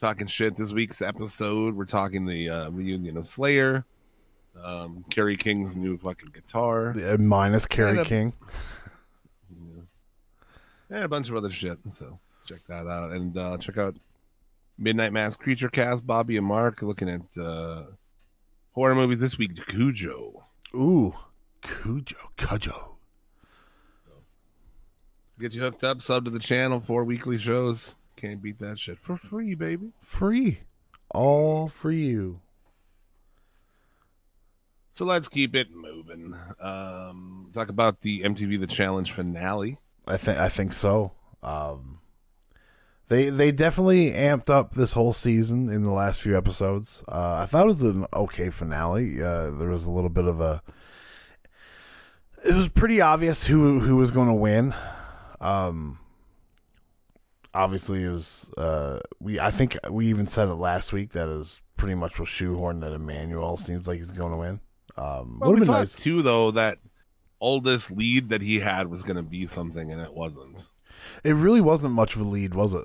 Talking 0.00 0.26
shit 0.26 0.56
this 0.56 0.72
week's 0.72 1.02
episode. 1.02 1.76
We're 1.76 1.84
talking 1.84 2.24
the 2.26 2.48
uh, 2.48 2.70
reunion 2.70 3.16
of 3.18 3.26
Slayer, 3.26 3.84
um, 4.64 5.04
Kerry 5.10 5.36
King's 5.36 5.76
new 5.76 5.98
fucking 5.98 6.30
guitar, 6.32 6.90
Uh, 6.98 7.18
minus 7.18 7.66
Kerry 7.66 7.90
And 7.90 8.00
a- 8.00 8.04
King. 8.04 8.32
and 10.90 11.04
a 11.04 11.08
bunch 11.08 11.28
of 11.28 11.36
other 11.36 11.50
shit. 11.50 11.78
So 11.90 12.18
check 12.46 12.60
that 12.68 12.86
out. 12.86 13.12
And 13.12 13.36
uh, 13.36 13.58
check 13.58 13.78
out 13.78 13.94
Midnight 14.80 15.12
Mass 15.12 15.36
Creature 15.36 15.68
Cast, 15.68 16.06
Bobby 16.06 16.38
and 16.38 16.46
Mark 16.46 16.80
looking 16.80 17.08
at 17.10 17.40
uh, 17.40 17.82
horror 18.72 18.94
movies 18.94 19.20
this 19.20 19.36
week. 19.36 19.66
Cujo. 19.66 20.44
Ooh, 20.74 21.14
Cujo, 21.60 22.16
Cujo. 22.38 22.96
Get 25.38 25.52
you 25.52 25.60
hooked 25.60 25.84
up, 25.84 26.02
sub 26.02 26.24
to 26.24 26.30
the 26.30 26.38
channel, 26.38 26.80
four 26.80 27.04
weekly 27.04 27.38
shows. 27.38 27.94
Can't 28.16 28.42
beat 28.42 28.58
that 28.58 28.78
shit 28.78 28.98
for 28.98 29.16
free, 29.16 29.54
baby. 29.54 29.92
Free. 30.02 30.60
All 31.10 31.68
for 31.68 31.90
you. 31.90 32.40
So 34.92 35.04
let's 35.04 35.28
keep 35.28 35.54
it 35.54 35.68
moving. 35.70 36.34
Um, 36.60 37.50
talk 37.54 37.68
about 37.68 38.00
the 38.02 38.22
MTV 38.22 38.60
The 38.60 38.66
Challenge 38.66 39.10
finale. 39.10 39.78
I 40.06 40.16
think 40.16 40.38
I 40.38 40.48
think 40.48 40.72
so. 40.72 41.12
Um, 41.42 41.99
they 43.10 43.28
they 43.28 43.50
definitely 43.52 44.12
amped 44.12 44.48
up 44.48 44.72
this 44.74 44.92
whole 44.94 45.12
season 45.12 45.68
in 45.68 45.82
the 45.82 45.90
last 45.90 46.22
few 46.22 46.36
episodes. 46.36 47.02
Uh, 47.08 47.40
I 47.42 47.46
thought 47.46 47.64
it 47.64 47.74
was 47.74 47.82
an 47.82 48.06
okay 48.14 48.50
finale. 48.50 49.20
Uh, 49.22 49.50
there 49.50 49.68
was 49.68 49.84
a 49.84 49.90
little 49.90 50.08
bit 50.08 50.24
of 50.26 50.40
a. 50.40 50.62
It 52.44 52.54
was 52.54 52.68
pretty 52.68 53.00
obvious 53.00 53.46
who 53.48 53.80
who 53.80 53.96
was 53.96 54.10
going 54.12 54.28
to 54.28 54.34
win. 54.34 54.72
Um, 55.40 55.98
obviously, 57.52 58.04
it 58.04 58.10
was. 58.10 58.48
Uh, 58.56 59.00
we 59.18 59.38
I 59.40 59.50
think 59.50 59.76
we 59.90 60.06
even 60.06 60.26
said 60.26 60.48
it 60.48 60.54
last 60.54 60.92
week 60.92 61.10
that 61.12 61.28
is 61.28 61.60
pretty 61.76 61.96
much 61.96 62.18
was 62.18 62.28
shoehorned 62.28 62.80
that 62.82 62.92
Emanuel 62.92 63.56
seems 63.56 63.86
like 63.86 63.98
he's 63.98 64.10
going 64.10 64.30
to 64.32 64.38
win. 64.38 64.60
Um, 64.96 65.38
Well, 65.40 65.50
would 65.50 65.60
we 65.60 65.60
have 65.60 65.66
been 65.66 65.66
thought 65.66 65.78
nice. 65.80 65.96
too, 65.96 66.22
though, 66.22 66.50
that 66.52 66.78
oldest 67.40 67.90
lead 67.90 68.28
that 68.28 68.42
he 68.42 68.60
had 68.60 68.88
was 68.88 69.02
going 69.02 69.16
to 69.16 69.22
be 69.22 69.46
something, 69.46 69.90
and 69.90 70.00
it 70.00 70.14
wasn't. 70.14 70.58
It 71.24 71.32
really 71.32 71.60
wasn't 71.60 71.94
much 71.94 72.14
of 72.14 72.20
a 72.20 72.24
lead, 72.24 72.54
was 72.54 72.74
it? 72.74 72.84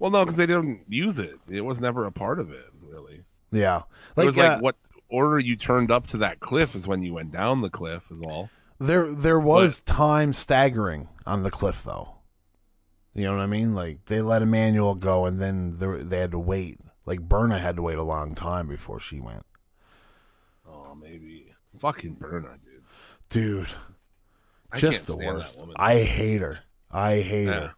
Well, 0.00 0.10
no, 0.10 0.24
because 0.24 0.36
they 0.36 0.46
didn't 0.46 0.80
use 0.88 1.18
it. 1.20 1.38
It 1.48 1.60
was 1.60 1.78
never 1.80 2.06
a 2.06 2.10
part 2.10 2.40
of 2.40 2.50
it, 2.50 2.66
really. 2.82 3.22
Yeah, 3.52 3.82
it 4.16 4.24
was 4.24 4.36
like 4.36 4.50
uh, 4.50 4.58
what 4.58 4.74
order 5.08 5.38
you 5.38 5.54
turned 5.56 5.90
up 5.92 6.06
to 6.08 6.16
that 6.18 6.40
cliff 6.40 6.74
is 6.74 6.88
when 6.88 7.02
you 7.02 7.12
went 7.14 7.30
down 7.30 7.60
the 7.60 7.70
cliff, 7.70 8.02
is 8.10 8.22
all. 8.22 8.50
There 8.78 9.12
there 9.14 9.38
was 9.38 9.82
time 9.82 10.32
staggering 10.32 11.08
on 11.26 11.42
the 11.42 11.50
cliff 11.50 11.84
though. 11.84 12.16
You 13.12 13.24
know 13.24 13.36
what 13.36 13.42
I 13.42 13.46
mean? 13.46 13.74
Like 13.74 14.06
they 14.06 14.22
let 14.22 14.40
Emanuel 14.40 14.94
go 14.94 15.26
and 15.26 15.38
then 15.40 15.76
there, 15.78 15.98
they 16.02 16.18
had 16.18 16.30
to 16.30 16.38
wait. 16.38 16.78
Like 17.04 17.20
Berna 17.20 17.58
had 17.58 17.76
to 17.76 17.82
wait 17.82 17.98
a 17.98 18.02
long 18.02 18.34
time 18.34 18.68
before 18.68 19.00
she 19.00 19.20
went. 19.20 19.44
Oh, 20.66 20.94
maybe. 20.94 21.52
Fucking 21.78 22.14
Berna, 22.14 22.56
dude. 22.64 22.84
Dude, 23.28 23.68
I 24.72 24.78
just 24.78 25.06
the 25.06 25.16
worst. 25.16 25.54
that 25.54 25.60
woman. 25.60 25.74
I 25.78 25.98
hate 25.98 26.40
her. 26.40 26.60
I 26.90 27.16
hate 27.20 27.46
Yeah. 27.46 27.52
her. 27.60 27.74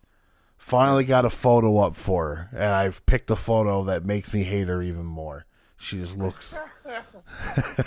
Finally 0.62 1.04
got 1.04 1.24
a 1.24 1.30
photo 1.30 1.78
up 1.78 1.96
for 1.96 2.34
her, 2.34 2.48
and 2.52 2.72
I've 2.72 3.04
picked 3.04 3.30
a 3.30 3.36
photo 3.36 3.82
that 3.84 4.04
makes 4.04 4.32
me 4.32 4.44
hate 4.44 4.68
her 4.68 4.80
even 4.80 5.04
more. 5.04 5.44
She 5.76 5.98
just 6.00 6.16
looks 6.16 6.56
I 6.86 7.84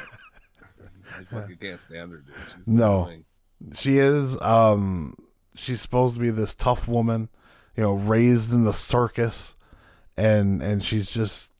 fucking 1.31 1.57
can't 1.59 1.79
stand 1.81 2.11
her, 2.11 2.17
dude. 2.17 2.35
She's 2.57 2.67
No. 2.67 3.03
annoying. 3.03 3.25
She 3.73 3.97
is. 3.97 4.39
Um, 4.41 5.15
she's 5.55 5.81
supposed 5.81 6.15
to 6.15 6.19
be 6.19 6.29
this 6.29 6.53
tough 6.53 6.87
woman, 6.87 7.29
you 7.77 7.83
know, 7.83 7.93
raised 7.93 8.51
in 8.51 8.65
the 8.65 8.73
circus, 8.73 9.55
and 10.17 10.61
and 10.61 10.83
she's 10.83 11.09
just 11.11 11.51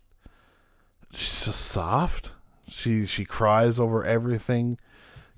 she's 1.12 1.46
just 1.46 1.62
soft. 1.62 2.34
She 2.68 3.06
she 3.06 3.24
cries 3.24 3.80
over 3.80 4.04
everything. 4.04 4.78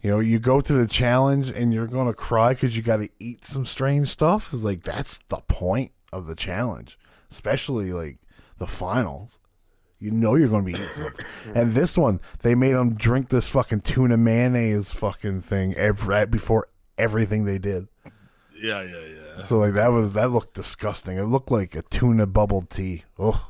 You 0.08 0.14
know, 0.14 0.20
you 0.22 0.40
go 0.40 0.62
to 0.62 0.72
the 0.72 0.88
challenge 0.88 1.50
and 1.50 1.74
you're 1.74 1.86
gonna 1.86 2.14
cry 2.14 2.54
because 2.54 2.78
you 2.78 2.82
got 2.82 3.02
to 3.02 3.10
eat 3.20 3.44
some 3.44 3.66
strange 3.66 4.08
stuff. 4.08 4.54
It's 4.54 4.64
like 4.64 4.84
that's 4.84 5.20
the 5.28 5.42
point 5.50 5.92
of 6.14 6.28
the 6.28 6.34
challenge, 6.34 6.98
especially 7.30 7.92
like 7.92 8.20
the 8.58 8.68
finals. 8.68 9.38
You 10.00 10.12
know 10.12 10.36
you're 10.36 10.48
going 10.48 10.64
to 10.64 10.72
be 10.72 10.80
eating 10.80 10.94
something. 10.94 11.26
And 11.54 11.74
this 11.74 11.98
one, 11.98 12.22
they 12.40 12.56
made 12.56 12.72
them 12.72 12.96
drink 12.96 13.28
this 13.28 13.50
fucking 13.50 13.82
tuna 13.82 14.16
mayonnaise 14.16 14.94
fucking 14.94 15.42
thing 15.42 15.74
every, 15.74 16.08
right 16.08 16.32
before 16.32 16.70
everything 16.98 17.44
they 17.44 17.58
did. 17.58 17.90
Yeah, 18.58 18.84
yeah, 18.84 19.08
yeah. 19.14 19.44
So 19.44 19.58
like 19.58 19.74
that 19.74 19.92
was 19.92 20.14
that 20.14 20.32
looked 20.32 20.54
disgusting. 20.54 21.18
It 21.18 21.24
looked 21.24 21.52
like 21.52 21.76
a 21.76 21.82
tuna 21.82 22.28
bubble 22.28 22.62
tea. 22.62 23.04
Oh, 23.20 23.50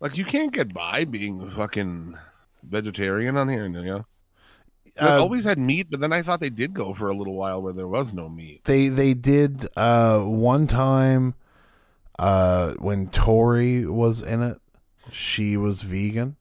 Like 0.00 0.18
you 0.18 0.24
can't 0.24 0.52
get 0.52 0.74
by 0.74 1.04
being 1.04 1.48
fucking 1.48 2.18
vegetarian 2.64 3.36
on 3.36 3.48
here, 3.48 3.68
you 3.68 3.84
know. 3.84 4.06
They 4.96 5.06
Uh, 5.06 5.18
always 5.20 5.44
had 5.44 5.58
meat, 5.58 5.88
but 5.90 5.98
then 6.00 6.12
I 6.12 6.22
thought 6.22 6.38
they 6.40 6.50
did 6.50 6.72
go 6.72 6.94
for 6.94 7.08
a 7.08 7.16
little 7.16 7.34
while 7.34 7.60
where 7.60 7.72
there 7.72 7.88
was 7.88 8.12
no 8.14 8.28
meat. 8.28 8.64
they 8.64 8.88
they 8.88 9.12
did 9.14 9.66
uh 9.76 10.20
one 10.20 10.66
time 10.68 11.34
uh 12.18 12.74
when 12.74 13.08
Tori 13.08 13.84
was 13.86 14.22
in 14.22 14.42
it, 14.42 14.60
she 15.10 15.56
was 15.56 15.82
vegan 15.82 16.36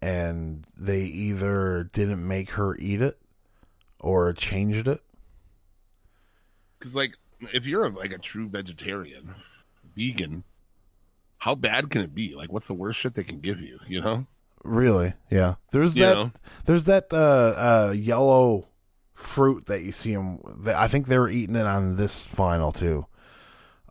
and 0.00 0.64
they 0.76 1.04
either 1.04 1.90
didn't 1.92 2.26
make 2.26 2.50
her 2.50 2.76
eat 2.76 3.00
it 3.02 3.18
or 3.98 4.32
changed 4.32 4.86
it. 4.86 5.02
Because 6.78 6.94
like, 6.94 7.16
if 7.52 7.64
you're 7.66 7.86
a, 7.86 7.88
like 7.88 8.12
a 8.12 8.18
true 8.18 8.48
vegetarian, 8.48 9.34
vegan, 9.96 10.44
how 11.38 11.54
bad 11.54 11.90
can 11.90 12.02
it 12.02 12.14
be? 12.14 12.34
Like, 12.34 12.52
what's 12.52 12.66
the 12.68 12.74
worst 12.74 13.00
shit 13.00 13.14
they 13.14 13.24
can 13.24 13.40
give 13.40 13.60
you? 13.60 13.78
You 13.88 14.00
know? 14.02 14.26
Really? 14.66 15.14
Yeah. 15.30 15.54
There's 15.72 15.96
You 15.96 16.04
that. 16.06 16.14
know? 16.14 16.32
There's 16.64 16.84
that 16.84 17.12
uh, 17.12 17.16
uh, 17.88 17.92
yellow 17.96 18.66
fruit 19.14 19.66
that 19.66 19.82
you 19.82 19.92
see 19.92 20.14
them. 20.14 20.40
That 20.64 20.76
I 20.76 20.88
think 20.88 21.06
they 21.06 21.18
were 21.18 21.28
eating 21.30 21.56
it 21.56 21.66
on 21.66 21.96
this 21.96 22.24
final 22.24 22.72
too. 22.72 23.06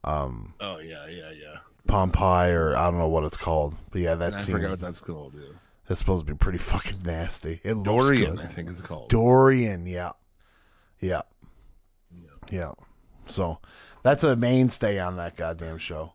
Um, 0.04 0.54
Oh 0.60 0.78
yeah, 0.78 1.08
yeah, 1.10 1.32
yeah. 1.32 1.58
palm 1.88 2.12
pie 2.12 2.50
or 2.50 2.76
I 2.76 2.84
don't 2.86 3.00
know 3.00 3.08
what 3.08 3.24
it's 3.24 3.38
called, 3.38 3.74
but 3.92 4.02
yeah, 4.02 4.16
that 4.16 4.34
I 4.34 4.38
seems 4.38 4.58
forgot 4.58 4.70
what 4.72 4.80
that's 4.80 5.02
called. 5.02 5.34
Yeah. 5.36 5.48
that's 5.88 6.00
supposed 6.00 6.26
to 6.28 6.32
be 6.32 6.38
pretty 6.38 6.58
fucking 6.60 7.02
nasty. 7.04 7.60
It 7.64 7.74
looks 7.74 8.08
durian, 8.10 8.36
good. 8.36 8.46
I 8.46 8.48
think 8.48 8.70
it's 8.70 8.82
called. 8.82 9.10
durian, 9.10 9.86
yeah, 9.88 10.12
yeah, 11.00 11.22
yeah. 12.52 12.74
So 13.28 13.58
that's 14.04 14.24
a 14.24 14.36
mainstay 14.36 15.00
on 15.00 15.18
that 15.18 15.36
goddamn 15.38 15.80
show. 15.80 16.14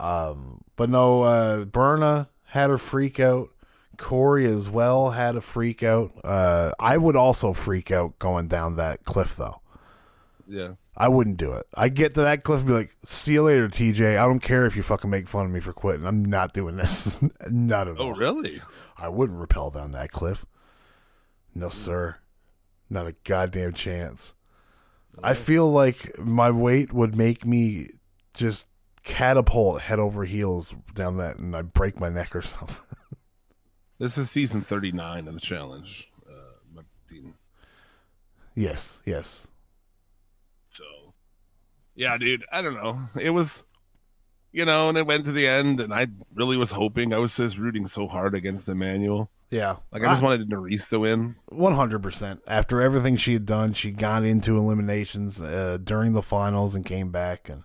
Um, 0.00 0.60
but 0.76 0.90
no, 0.90 1.22
uh, 1.22 1.64
Berna 1.64 2.28
had 2.48 2.68
her 2.70 2.78
freak 2.78 3.18
out. 3.20 3.48
Corey 3.98 4.46
as 4.46 4.70
well 4.70 5.10
had 5.10 5.36
a 5.36 5.40
freak 5.40 5.82
out. 5.82 6.12
Uh, 6.24 6.72
I 6.78 6.96
would 6.96 7.16
also 7.16 7.52
freak 7.52 7.90
out 7.90 8.18
going 8.18 8.48
down 8.48 8.76
that 8.76 9.04
cliff 9.04 9.36
though. 9.36 9.60
yeah. 10.48 10.74
I 11.00 11.06
wouldn't 11.06 11.36
do 11.36 11.52
it. 11.52 11.64
I 11.74 11.90
get 11.90 12.14
to 12.14 12.22
that 12.22 12.42
cliff 12.42 12.58
and 12.58 12.66
be 12.66 12.72
like, 12.72 12.96
"See 13.04 13.34
you 13.34 13.42
later, 13.44 13.68
TJ. 13.68 14.18
I 14.18 14.24
don't 14.26 14.40
care 14.40 14.66
if 14.66 14.74
you 14.74 14.82
fucking 14.82 15.08
make 15.08 15.28
fun 15.28 15.46
of 15.46 15.52
me 15.52 15.60
for 15.60 15.72
quitting. 15.72 16.04
I'm 16.04 16.24
not 16.24 16.52
doing 16.52 16.74
this. 16.76 17.20
not 17.48 17.86
at 17.86 17.98
all. 17.98 18.08
Oh 18.08 18.14
really? 18.14 18.60
I 18.96 19.08
wouldn't 19.08 19.38
rappel 19.38 19.70
down 19.70 19.92
that 19.92 20.10
cliff. 20.10 20.44
No, 21.54 21.68
sir. 21.68 22.16
Not 22.90 23.06
a 23.06 23.14
goddamn 23.22 23.74
chance. 23.74 24.34
I 25.22 25.34
feel 25.34 25.70
like 25.70 26.18
my 26.18 26.50
weight 26.50 26.92
would 26.92 27.14
make 27.14 27.46
me 27.46 27.90
just 28.34 28.66
catapult 29.04 29.82
head 29.82 29.98
over 30.00 30.24
heels 30.24 30.74
down 30.94 31.16
that 31.18 31.38
and 31.38 31.54
I 31.54 31.62
break 31.62 32.00
my 32.00 32.08
neck 32.08 32.34
or 32.34 32.42
something. 32.56 32.84
This 33.98 34.16
is 34.16 34.30
season 34.30 34.62
thirty 34.62 34.92
nine 34.92 35.26
of 35.28 35.34
the 35.34 35.40
challenge. 35.40 36.10
Uh, 36.28 36.82
yes, 38.54 39.00
yes. 39.04 39.46
So, 40.70 40.84
yeah, 41.94 42.16
dude, 42.18 42.44
I 42.52 42.62
don't 42.62 42.74
know. 42.74 43.00
It 43.20 43.30
was, 43.30 43.64
you 44.52 44.64
know, 44.64 44.88
and 44.88 44.96
it 44.98 45.06
went 45.06 45.24
to 45.26 45.32
the 45.32 45.46
end, 45.48 45.80
and 45.80 45.92
I 45.92 46.06
really 46.34 46.56
was 46.56 46.70
hoping. 46.70 47.12
I 47.12 47.18
was 47.18 47.36
just 47.36 47.58
rooting 47.58 47.86
so 47.86 48.06
hard 48.06 48.34
against 48.34 48.68
Emanuel. 48.68 49.30
Yeah, 49.50 49.76
Like 49.90 50.02
I 50.04 50.08
just 50.10 50.22
wanted 50.22 50.48
Nurys 50.50 50.90
to 50.90 51.00
win. 51.00 51.34
one 51.48 51.72
hundred 51.72 52.02
percent. 52.02 52.40
After 52.46 52.82
everything 52.82 53.16
she 53.16 53.32
had 53.32 53.46
done, 53.46 53.72
she 53.72 53.90
got 53.90 54.22
into 54.22 54.58
eliminations 54.58 55.40
uh, 55.40 55.78
during 55.82 56.12
the 56.12 56.22
finals 56.22 56.76
and 56.76 56.84
came 56.84 57.10
back, 57.10 57.48
and 57.48 57.62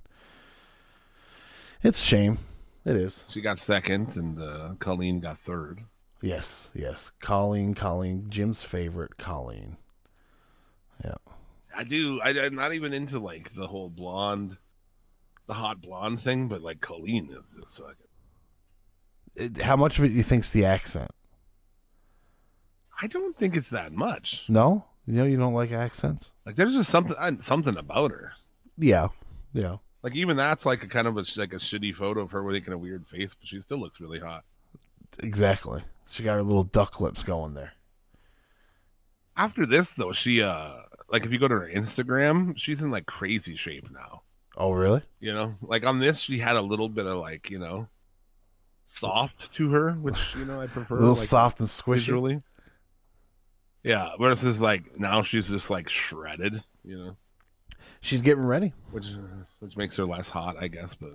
it's 1.83 2.01
a 2.01 2.05
shame. 2.05 2.39
It 2.85 2.95
is. 2.95 3.25
She 3.27 3.41
got 3.41 3.59
second, 3.59 4.15
and 4.15 4.41
uh, 4.41 4.73
Colleen 4.79 5.19
got 5.19 5.37
third. 5.39 5.81
Yes, 6.23 6.71
yes. 6.73 7.11
Colleen, 7.21 7.73
Colleen, 7.75 8.27
Jim's 8.29 8.63
favorite, 8.63 9.17
Colleen. 9.17 9.75
Yeah. 11.03 11.15
I 11.75 11.83
do. 11.83 12.21
I, 12.21 12.29
I'm 12.29 12.55
not 12.55 12.73
even 12.73 12.93
into 12.93 13.19
like 13.19 13.53
the 13.55 13.67
whole 13.67 13.89
blonde, 13.89 14.55
the 15.47 15.53
hot 15.55 15.81
blonde 15.81 16.21
thing, 16.21 16.47
but 16.47 16.61
like 16.61 16.79
Colleen 16.79 17.29
is 17.37 17.49
just 17.59 17.77
fucking. 17.77 17.95
It- 19.35 19.61
How 19.63 19.75
much 19.75 19.99
of 19.99 20.05
it 20.05 20.09
do 20.09 20.13
you 20.13 20.23
think's 20.23 20.49
the 20.49 20.63
accent? 20.63 21.11
I 23.01 23.07
don't 23.07 23.37
think 23.37 23.57
it's 23.57 23.71
that 23.71 23.91
much. 23.91 24.45
No, 24.47 24.85
you 25.05 25.15
know 25.15 25.25
you 25.25 25.35
don't 25.35 25.53
like 25.53 25.73
accents. 25.73 26.31
Like 26.45 26.55
there's 26.55 26.73
just 26.75 26.89
something 26.89 27.17
uh, 27.19 27.33
something 27.41 27.75
about 27.75 28.11
her. 28.11 28.31
Yeah, 28.77 29.09
yeah. 29.51 29.77
Like 30.03 30.15
even 30.15 30.37
that's 30.37 30.65
like 30.65 30.83
a 30.83 30.87
kind 30.87 31.07
of 31.07 31.17
a 31.17 31.25
like 31.35 31.51
a 31.51 31.57
shitty 31.57 31.93
photo 31.95 32.21
of 32.21 32.31
her 32.31 32.43
making 32.43 32.71
a 32.71 32.77
weird 32.77 33.05
face, 33.07 33.33
but 33.33 33.45
she 33.45 33.59
still 33.59 33.79
looks 33.79 33.99
really 33.99 34.19
hot. 34.19 34.45
Exactly. 35.19 35.83
She 36.09 36.23
got 36.23 36.35
her 36.35 36.43
little 36.43 36.63
duck 36.63 36.99
lips 37.01 37.23
going 37.23 37.53
there. 37.53 37.73
After 39.35 39.65
this 39.65 39.91
though, 39.91 40.11
she 40.11 40.41
uh 40.41 40.73
like 41.09 41.25
if 41.25 41.31
you 41.31 41.39
go 41.39 41.47
to 41.47 41.55
her 41.55 41.69
Instagram, 41.73 42.57
she's 42.57 42.81
in 42.81 42.91
like 42.91 43.05
crazy 43.05 43.55
shape 43.55 43.89
now. 43.91 44.21
Oh, 44.55 44.71
really? 44.71 45.01
You 45.19 45.33
know, 45.33 45.53
like 45.63 45.83
on 45.83 45.99
this, 45.99 46.19
she 46.19 46.37
had 46.37 46.55
a 46.55 46.61
little 46.61 46.89
bit 46.89 47.07
of 47.07 47.17
like 47.17 47.49
you 47.49 47.57
know, 47.57 47.87
soft 48.85 49.51
to 49.53 49.71
her, 49.71 49.91
which 49.93 50.17
you 50.37 50.45
know 50.45 50.61
I 50.61 50.67
prefer. 50.67 50.95
A 50.97 50.99
little 50.99 51.15
like, 51.15 51.23
soft 51.27 51.59
and 51.59 51.67
squishy. 51.69 51.93
visually. 51.95 52.41
Yeah, 53.83 54.09
versus 54.19 54.61
like 54.61 54.97
now 54.99 55.23
she's 55.23 55.49
just 55.49 55.69
like 55.69 55.89
shredded, 55.89 56.63
you 56.83 56.97
know, 56.97 57.17
She's 58.01 58.21
getting 58.21 58.45
ready. 58.45 58.73
which 58.91 59.07
which 59.59 59.75
makes 59.75 59.95
her 59.97 60.05
less 60.05 60.29
hot, 60.29 60.55
I 60.59 60.67
guess. 60.67 60.95
But 60.95 61.13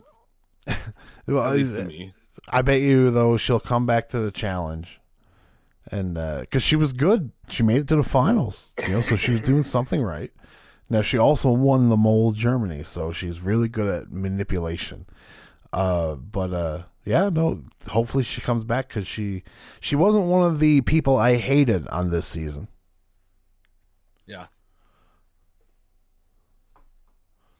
Well, 1.26 1.45
at 1.45 1.55
least 1.55 1.76
to 1.76 1.84
me, 1.84 2.12
I 2.49 2.62
bet 2.62 2.80
you 2.80 3.11
though 3.11 3.36
she'll 3.36 3.61
come 3.61 3.86
back 3.86 4.09
to 4.11 4.18
the 4.20 4.30
challenge, 4.30 5.01
and 5.91 6.14
because 6.41 6.62
she 6.62 6.76
was 6.76 6.93
good, 6.93 7.32
she 7.49 7.62
made 7.62 7.78
it 7.82 7.89
to 7.89 7.97
the 7.97 8.03
finals. 8.03 8.70
You 8.82 8.89
know, 8.95 9.01
so 9.01 9.16
she 9.16 9.32
was 9.32 9.41
doing 9.43 9.62
something 9.62 10.03
right. 10.03 10.30
Now 10.91 11.03
she 11.03 11.18
also 11.18 11.51
won 11.51 11.89
the 11.89 11.97
mole 11.97 12.32
Germany, 12.32 12.82
so 12.84 13.12
she's 13.12 13.41
really 13.41 13.68
good 13.68 13.86
at 13.89 14.11
manipulation. 14.12 15.07
Uh, 15.72 16.14
but 16.14 16.53
uh, 16.53 16.82
yeah, 17.05 17.28
no. 17.28 17.62
Hopefully 17.89 18.24
she 18.24 18.41
comes 18.41 18.64
back 18.64 18.89
because 18.89 19.07
she 19.07 19.43
she 19.80 19.97
wasn't 19.97 20.24
one 20.24 20.47
of 20.47 20.61
the 20.61 20.80
people 20.82 21.16
I 21.16 21.36
hated 21.36 21.86
on 21.89 22.11
this 22.11 22.26
season. 22.26 22.68
yeah. 24.26 24.47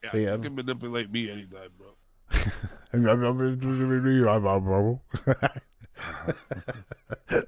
Yeah, 0.05 0.11
Yeah. 0.16 0.37
you 0.37 0.43
can 0.43 0.55
manipulate 0.55 1.11
me 1.11 1.31
anytime, 1.31 1.70
bro. 1.76 1.88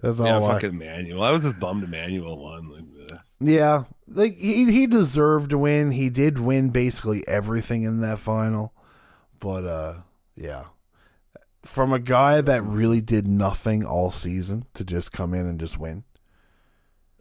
That's 0.02 0.20
all. 0.20 0.26
yeah, 0.26 0.38
I- 0.38 0.52
fucking 0.54 0.76
Manuel. 0.76 1.22
I 1.22 1.30
was 1.30 1.42
just 1.42 1.58
bummed 1.60 1.88
Manuel 1.88 2.36
won. 2.38 2.68
Like, 2.70 3.20
Yeah, 3.40 3.84
like 4.08 4.36
he 4.36 4.70
he 4.70 4.86
deserved 4.86 5.50
to 5.50 5.58
win. 5.58 5.92
He 5.92 6.10
did 6.10 6.38
win 6.38 6.70
basically 6.70 7.26
everything 7.28 7.84
in 7.84 8.00
that 8.00 8.18
final. 8.18 8.72
But 9.38 9.64
uh 9.64 9.94
yeah. 10.36 10.64
From 11.64 11.92
a 11.92 11.98
guy 11.98 12.40
that 12.40 12.62
really 12.64 13.00
did 13.02 13.26
nothing 13.28 13.84
all 13.84 14.10
season 14.10 14.64
to 14.74 14.84
just 14.84 15.12
come 15.12 15.34
in 15.34 15.46
and 15.46 15.60
just 15.60 15.78
win. 15.78 16.04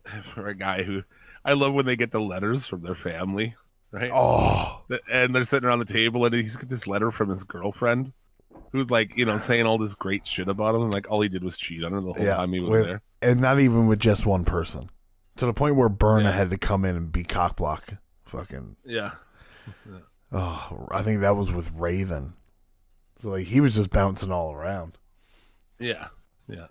for 0.33 0.47
a 0.47 0.55
guy 0.55 0.83
who 0.83 1.03
I 1.45 1.53
love 1.53 1.73
when 1.73 1.85
they 1.85 1.95
get 1.95 2.11
the 2.11 2.21
letters 2.21 2.65
from 2.67 2.81
their 2.81 2.95
family, 2.95 3.55
right? 3.91 4.11
Oh, 4.13 4.81
and 5.11 5.35
they're 5.35 5.43
sitting 5.43 5.67
around 5.67 5.79
the 5.79 5.85
table 5.85 6.25
and 6.25 6.33
he's 6.35 6.55
got 6.55 6.69
this 6.69 6.87
letter 6.87 7.11
from 7.11 7.29
his 7.29 7.43
girlfriend 7.43 8.13
who's 8.71 8.89
like 8.91 9.17
you 9.17 9.25
know 9.25 9.37
saying 9.37 9.65
all 9.65 9.77
this 9.79 9.95
great 9.95 10.27
shit 10.27 10.47
about 10.47 10.75
him 10.75 10.81
and 10.83 10.93
like 10.93 11.09
all 11.09 11.21
he 11.21 11.29
did 11.29 11.43
was 11.43 11.57
cheat 11.57 11.83
on 11.83 11.91
her 11.91 11.99
the 12.01 12.13
whole 12.13 12.23
yeah. 12.23 12.35
time 12.35 12.53
he 12.53 12.59
was 12.59 12.69
with- 12.69 12.85
there 12.85 13.01
And 13.21 13.39
not 13.41 13.59
even 13.59 13.87
with 13.87 13.99
just 13.99 14.25
one 14.25 14.45
person. 14.45 14.89
To 15.37 15.45
the 15.45 15.53
point 15.53 15.75
where 15.75 15.89
Berna 15.89 16.25
Yeah. 16.29 16.31
had 16.35 16.49
to 16.51 16.57
come 16.57 16.83
in 16.85 16.95
and 16.95 17.11
be 17.11 17.23
cockblock. 17.23 17.97
Fucking 18.25 18.75
yeah 18.85 19.11
oh 20.31 20.87
I 20.91 21.01
think 21.01 21.21
that 21.21 21.35
was 21.35 21.51
with 21.51 21.71
Raven. 21.73 22.33
So 23.21 23.29
like 23.31 23.45
he 23.47 23.59
was 23.61 23.73
just 23.73 23.89
bouncing 23.89 24.31
all 24.31 24.53
around. 24.53 24.97
yeah 25.79 26.07
yeah 26.47 26.67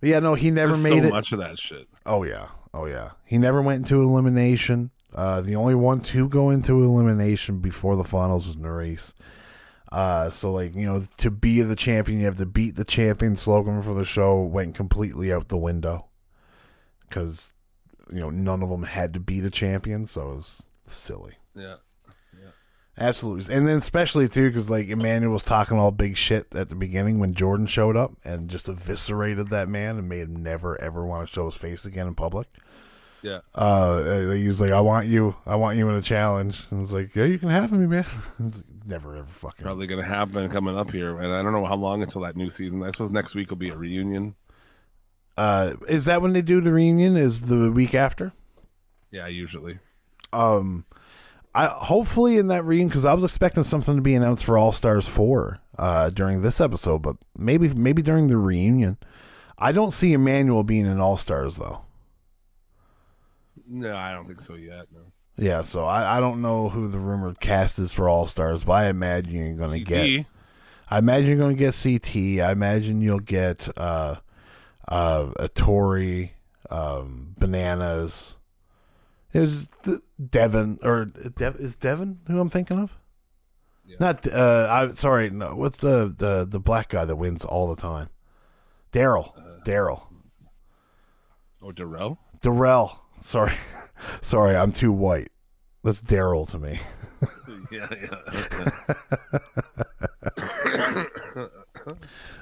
But 0.00 0.08
yeah, 0.08 0.20
no, 0.20 0.34
he 0.34 0.50
never 0.50 0.72
There's 0.72 0.84
made 0.84 1.02
so 1.02 1.08
it. 1.08 1.12
much 1.12 1.32
of 1.32 1.38
that 1.40 1.58
shit 1.58 1.86
Oh 2.06 2.22
yeah, 2.22 2.48
oh 2.72 2.86
yeah. 2.86 3.10
He 3.26 3.36
never 3.38 3.60
went 3.62 3.78
into 3.80 4.00
elimination. 4.02 4.90
Uh, 5.14 5.40
the 5.40 5.56
only 5.56 5.74
one 5.74 6.00
to 6.00 6.28
go 6.28 6.50
into 6.50 6.84
elimination 6.84 7.60
before 7.60 7.96
the 7.96 8.04
finals 8.04 8.46
was 8.46 8.56
Nurys. 8.56 9.14
Uh, 9.90 10.28
so 10.28 10.52
like 10.52 10.74
you 10.74 10.86
know, 10.86 11.02
to 11.16 11.30
be 11.30 11.62
the 11.62 11.76
champion, 11.76 12.20
you 12.20 12.26
have 12.26 12.36
to 12.36 12.46
beat 12.46 12.76
the 12.76 12.84
champion. 12.84 13.36
Slogan 13.36 13.82
for 13.82 13.94
the 13.94 14.04
show 14.04 14.42
went 14.42 14.74
completely 14.74 15.32
out 15.32 15.48
the 15.48 15.56
window 15.56 16.06
because 17.08 17.52
you 18.12 18.20
know 18.20 18.30
none 18.30 18.62
of 18.62 18.68
them 18.68 18.82
had 18.82 19.14
to 19.14 19.20
beat 19.20 19.44
a 19.44 19.50
champion, 19.50 20.06
so 20.06 20.32
it 20.32 20.36
was 20.36 20.66
silly. 20.84 21.34
yeah 21.54 21.76
Absolutely, 23.00 23.54
and 23.54 23.66
then 23.66 23.76
especially 23.76 24.28
too 24.28 24.48
because 24.48 24.70
like 24.70 24.88
Emanuel 24.88 25.32
was 25.32 25.44
talking 25.44 25.78
all 25.78 25.92
big 25.92 26.16
shit 26.16 26.52
at 26.54 26.68
the 26.68 26.74
beginning 26.74 27.20
when 27.20 27.32
Jordan 27.32 27.66
showed 27.66 27.96
up 27.96 28.12
and 28.24 28.50
just 28.50 28.68
eviscerated 28.68 29.50
that 29.50 29.68
man 29.68 29.98
and 29.98 30.08
made 30.08 30.22
him 30.22 30.42
never 30.42 30.80
ever 30.80 31.06
want 31.06 31.26
to 31.26 31.32
show 31.32 31.44
his 31.44 31.54
face 31.54 31.84
again 31.84 32.08
in 32.08 32.16
public. 32.16 32.48
Yeah 33.22 33.40
Uh, 33.54 34.30
he 34.32 34.46
was 34.46 34.60
like, 34.60 34.70
"I 34.70 34.80
want 34.80 35.06
you, 35.06 35.34
I 35.46 35.56
want 35.56 35.76
you 35.76 35.88
in 35.88 35.96
a 35.96 36.02
challenge," 36.02 36.64
and 36.70 36.80
it's 36.82 36.92
like, 36.92 37.14
"Yeah, 37.16 37.24
you 37.24 37.38
can 37.38 37.48
have 37.50 37.72
me, 37.72 37.86
man." 37.86 38.04
Like, 38.38 38.64
never 38.86 39.16
ever 39.16 39.26
fucking. 39.26 39.62
probably 39.64 39.86
gonna 39.86 40.02
happen 40.02 40.48
coming 40.48 40.74
up 40.76 40.90
here 40.90 41.18
and 41.18 41.30
I 41.34 41.42
don't 41.42 41.52
know 41.52 41.66
how 41.66 41.74
long 41.76 42.02
until 42.02 42.22
that 42.22 42.36
new 42.36 42.48
season 42.48 42.82
I 42.82 42.90
suppose 42.90 43.10
next 43.10 43.34
week 43.34 43.50
will 43.50 43.58
be 43.58 43.68
a 43.68 43.76
reunion 43.76 44.34
Uh, 45.36 45.74
is 45.88 46.06
that 46.06 46.22
when 46.22 46.32
they 46.32 46.40
do 46.40 46.62
the 46.62 46.72
reunion? 46.72 47.14
Is 47.14 47.42
the 47.48 47.70
week 47.70 47.94
after? 47.94 48.32
yeah 49.10 49.26
usually 49.26 49.78
Um, 50.32 50.86
I 51.54 51.66
hopefully 51.66 52.38
in 52.38 52.46
that 52.48 52.64
reunion 52.64 52.88
because 52.88 53.04
I 53.04 53.12
was 53.12 53.24
expecting 53.24 53.62
something 53.62 53.96
to 53.96 54.00
be 54.02 54.14
announced 54.14 54.44
for 54.46 54.56
All 54.56 54.72
Stars 54.72 55.06
four 55.08 55.60
uh 55.76 56.08
during 56.10 56.40
this 56.42 56.58
episode, 56.60 57.02
but 57.02 57.16
maybe 57.36 57.68
maybe 57.68 58.00
during 58.00 58.28
the 58.28 58.38
reunion. 58.38 58.96
I 59.58 59.72
don't 59.72 59.92
see 59.92 60.12
Emanuel 60.14 60.62
being 60.62 60.86
in 60.86 60.98
All 60.98 61.16
Stars 61.18 61.56
though. 61.56 61.82
No 63.68 63.94
I 63.94 64.12
don't 64.12 64.26
think 64.26 64.40
so 64.40 64.54
yet 64.54 64.86
no 64.92 65.12
Yeah, 65.36 65.62
so 65.62 65.84
I, 65.84 66.16
I 66.18 66.20
don't 66.20 66.42
know 66.42 66.68
who 66.68 66.88
the 66.88 66.98
rumored 66.98 67.40
cast 67.40 67.78
is 67.78 67.92
for 67.92 68.08
All 68.08 68.26
Stars, 68.26 68.64
but 68.64 68.72
I 68.72 68.88
imagine 68.88 69.32
you're 69.34 69.54
going 69.54 69.72
to 69.72 69.80
get. 69.80 70.26
I 70.90 70.98
imagine 70.98 71.28
you're 71.28 71.36
going 71.36 71.56
to 71.56 71.58
get 71.58 71.78
CT. 71.80 72.46
I 72.46 72.50
imagine 72.50 73.02
you'll 73.02 73.20
get 73.20 73.68
uh, 73.76 74.16
uh, 74.88 75.30
a 75.36 75.48
Tori, 75.48 76.32
um, 76.70 77.34
bananas. 77.38 78.36
Is 79.34 79.68
the 79.82 80.02
Devon 80.30 80.78
or 80.82 81.04
Dev, 81.04 81.56
is 81.56 81.76
Devon 81.76 82.20
who 82.26 82.40
I'm 82.40 82.48
thinking 82.48 82.78
of? 82.78 82.96
Yeah. 83.86 83.96
Not 84.00 84.26
uh, 84.26 84.66
I 84.70 84.94
sorry. 84.94 85.30
No, 85.30 85.54
what's 85.54 85.78
the 85.78 86.12
the 86.16 86.46
the 86.48 86.58
black 86.60 86.88
guy 86.90 87.04
that 87.04 87.16
wins 87.16 87.44
all 87.44 87.68
the 87.68 87.80
time? 87.80 88.08
Daryl. 88.92 89.32
Daryl. 89.64 90.06
oh 91.62 91.72
Darrell 91.72 92.18
Darrell. 92.40 93.02
Sorry, 93.20 93.52
sorry. 94.20 94.56
I'm 94.56 94.72
too 94.72 94.90
white. 94.92 95.30
That's 95.84 96.02
Daryl 96.02 96.48
to 96.50 96.58
me. 96.58 96.80
yeah 97.70 97.88
yeah 98.00 98.16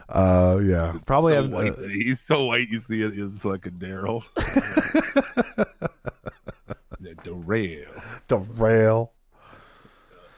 Uh, 0.09 0.59
yeah, 0.63 0.95
probably 1.05 1.35
so 1.35 1.43
have. 1.43 1.51
white 1.53 1.77
uh, 1.79 1.83
he's 1.89 2.21
so 2.21 2.45
white 2.47 2.69
you 2.69 2.79
see 2.79 3.03
it 3.03 3.19
is 3.19 3.45
like 3.45 3.67
a 3.67 3.71
Daryl 3.71 4.23
Darrell 7.25 7.85
Darrell. 8.29 9.13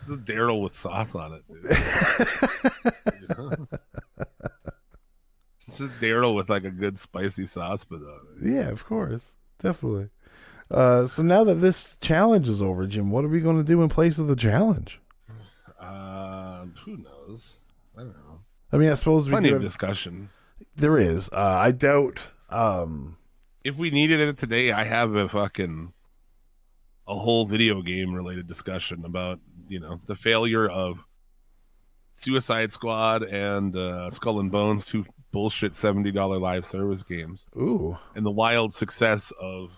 This 0.00 0.08
is 0.10 0.18
Daryl 0.18 0.62
with 0.62 0.74
sauce 0.74 1.14
on 1.14 1.34
it. 1.34 1.42
Dude. 1.48 1.62
this 5.66 5.80
is 5.80 5.90
Daryl 6.00 6.34
with 6.34 6.48
like 6.48 6.64
a 6.64 6.70
good 6.70 6.98
spicy 6.98 7.44
sauce, 7.46 7.84
but 7.84 8.00
uh, 8.00 8.18
Yeah, 8.42 8.68
of 8.70 8.84
course, 8.86 9.34
definitely. 9.60 10.08
Uh, 10.70 11.06
so 11.06 11.22
now 11.22 11.44
that 11.44 11.56
this 11.56 11.96
challenge 12.00 12.48
is 12.48 12.60
over, 12.60 12.86
Jim, 12.86 13.10
what 13.10 13.24
are 13.24 13.28
we 13.28 13.40
going 13.40 13.56
to 13.56 13.64
do 13.64 13.82
in 13.82 13.88
place 13.88 14.18
of 14.18 14.26
the 14.26 14.36
challenge? 14.36 15.00
uh, 15.80 16.64
who 16.84 16.96
knows? 16.98 17.56
I 17.96 18.00
don't 18.02 18.10
know. 18.10 18.40
I 18.72 18.76
mean, 18.76 18.90
I 18.90 18.94
suppose 18.94 19.26
we 19.26 19.32
Plenty 19.32 19.48
do. 19.48 19.56
of 19.56 19.62
Have, 19.62 19.68
discussion. 19.70 20.28
there 20.76 20.98
is. 20.98 21.30
Uh, 21.32 21.36
I 21.60 21.72
doubt. 21.72 22.28
Um, 22.50 23.16
If 23.64 23.76
we 23.76 23.90
needed 23.90 24.20
it 24.20 24.36
today, 24.38 24.72
I 24.72 24.84
have 24.84 25.14
a 25.14 25.28
fucking 25.28 25.92
a 27.06 27.14
whole 27.14 27.46
video 27.46 27.80
game 27.80 28.12
related 28.14 28.46
discussion 28.46 29.04
about 29.06 29.40
you 29.68 29.80
know 29.80 30.00
the 30.06 30.14
failure 30.14 30.68
of 30.68 30.98
Suicide 32.16 32.72
Squad 32.72 33.22
and 33.22 33.74
uh, 33.76 34.10
Skull 34.10 34.40
and 34.40 34.50
Bones, 34.52 34.84
two 34.84 35.06
bullshit 35.32 35.76
seventy 35.76 36.10
dollar 36.10 36.38
live 36.38 36.66
service 36.66 37.02
games 37.02 37.44
Ooh. 37.56 37.96
and 38.14 38.24
the 38.26 38.30
wild 38.30 38.74
success 38.74 39.32
of 39.40 39.70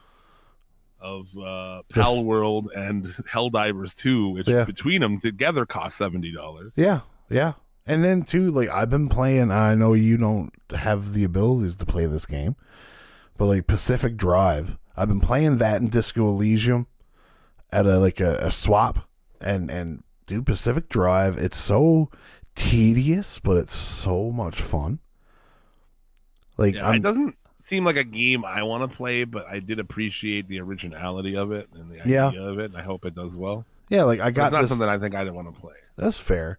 of 1.01 1.27
uh, 1.37 1.83
Yes. 1.95 2.07
Palworld 2.07 2.67
and 2.77 3.07
Helldivers 3.07 3.97
2, 3.97 4.29
which 4.31 4.49
Yeah. 4.49 4.65
between 4.65 5.01
them 5.01 5.21
together 5.21 5.67
cost 5.67 5.97
seventy 5.97 6.33
dollars. 6.33 6.73
Yeah, 6.77 7.01
yeah. 7.29 7.55
And 7.87 8.05
then 8.05 8.23
too, 8.23 8.51
like 8.51 8.69
I've 8.69 8.91
been 8.91 9.09
playing. 9.09 9.51
I 9.51 9.75
know 9.75 9.95
you 9.95 10.17
don't 10.17 10.53
have 10.75 11.13
the 11.15 11.25
abilities 11.25 11.77
to 11.77 11.87
play 11.87 12.07
this 12.07 12.27
game, 12.27 12.55
but 13.37 13.47
like 13.47 13.67
Pacific 13.67 14.17
Drive, 14.17 14.79
I've 14.97 15.09
been 15.09 15.21
playing 15.21 15.59
that 15.59 15.81
in 15.81 15.89
Disco 15.89 16.29
Elysium 16.29 16.87
at 17.73 17.87
a 17.87 17.99
like 17.99 18.21
a, 18.21 18.37
a 18.37 18.51
swap, 18.51 19.09
and 19.41 19.71
and 19.71 20.05
dude, 20.27 20.47
Pacific 20.47 20.89
Drive, 20.89 21.39
it's 21.39 21.57
so 21.57 22.11
tedious, 22.55 23.39
but 23.39 23.57
it's 23.57 23.75
so 23.75 24.31
much 24.31 24.61
fun. 24.61 24.99
Like 26.57 26.75
Yeah, 26.75 26.93
it 26.95 27.03
doesn't 27.03 27.37
seem 27.63 27.85
like 27.85 27.97
a 27.97 28.05
game 28.05 28.45
I 28.45 28.63
want 28.63 28.89
to 28.91 28.97
play, 28.97 29.25
but 29.25 29.47
I 29.47 29.61
did 29.61 29.79
appreciate 29.79 30.49
the 30.49 30.61
originality 30.61 31.37
of 31.37 31.53
it 31.53 31.69
and 31.75 31.91
the 31.91 32.09
Yeah. 32.09 32.29
idea 32.29 32.43
of 32.43 32.59
it. 32.59 32.67
And 32.67 32.77
I 32.77 32.83
hope 32.83 33.05
it 33.05 33.15
does 33.15 33.37
well. 33.37 33.65
yeah, 33.89 34.05
like 34.05 34.21
I 34.21 34.27
But 34.27 34.35
got 34.35 34.45
it's 34.47 34.53
not 34.53 34.61
this. 34.63 34.71
something 34.71 34.89
I 34.89 34.99
think 34.99 35.15
I'd 35.15 35.31
want 35.31 35.53
to 35.55 35.61
play. 35.61 35.75
That's 35.97 36.19
fair. 36.19 36.59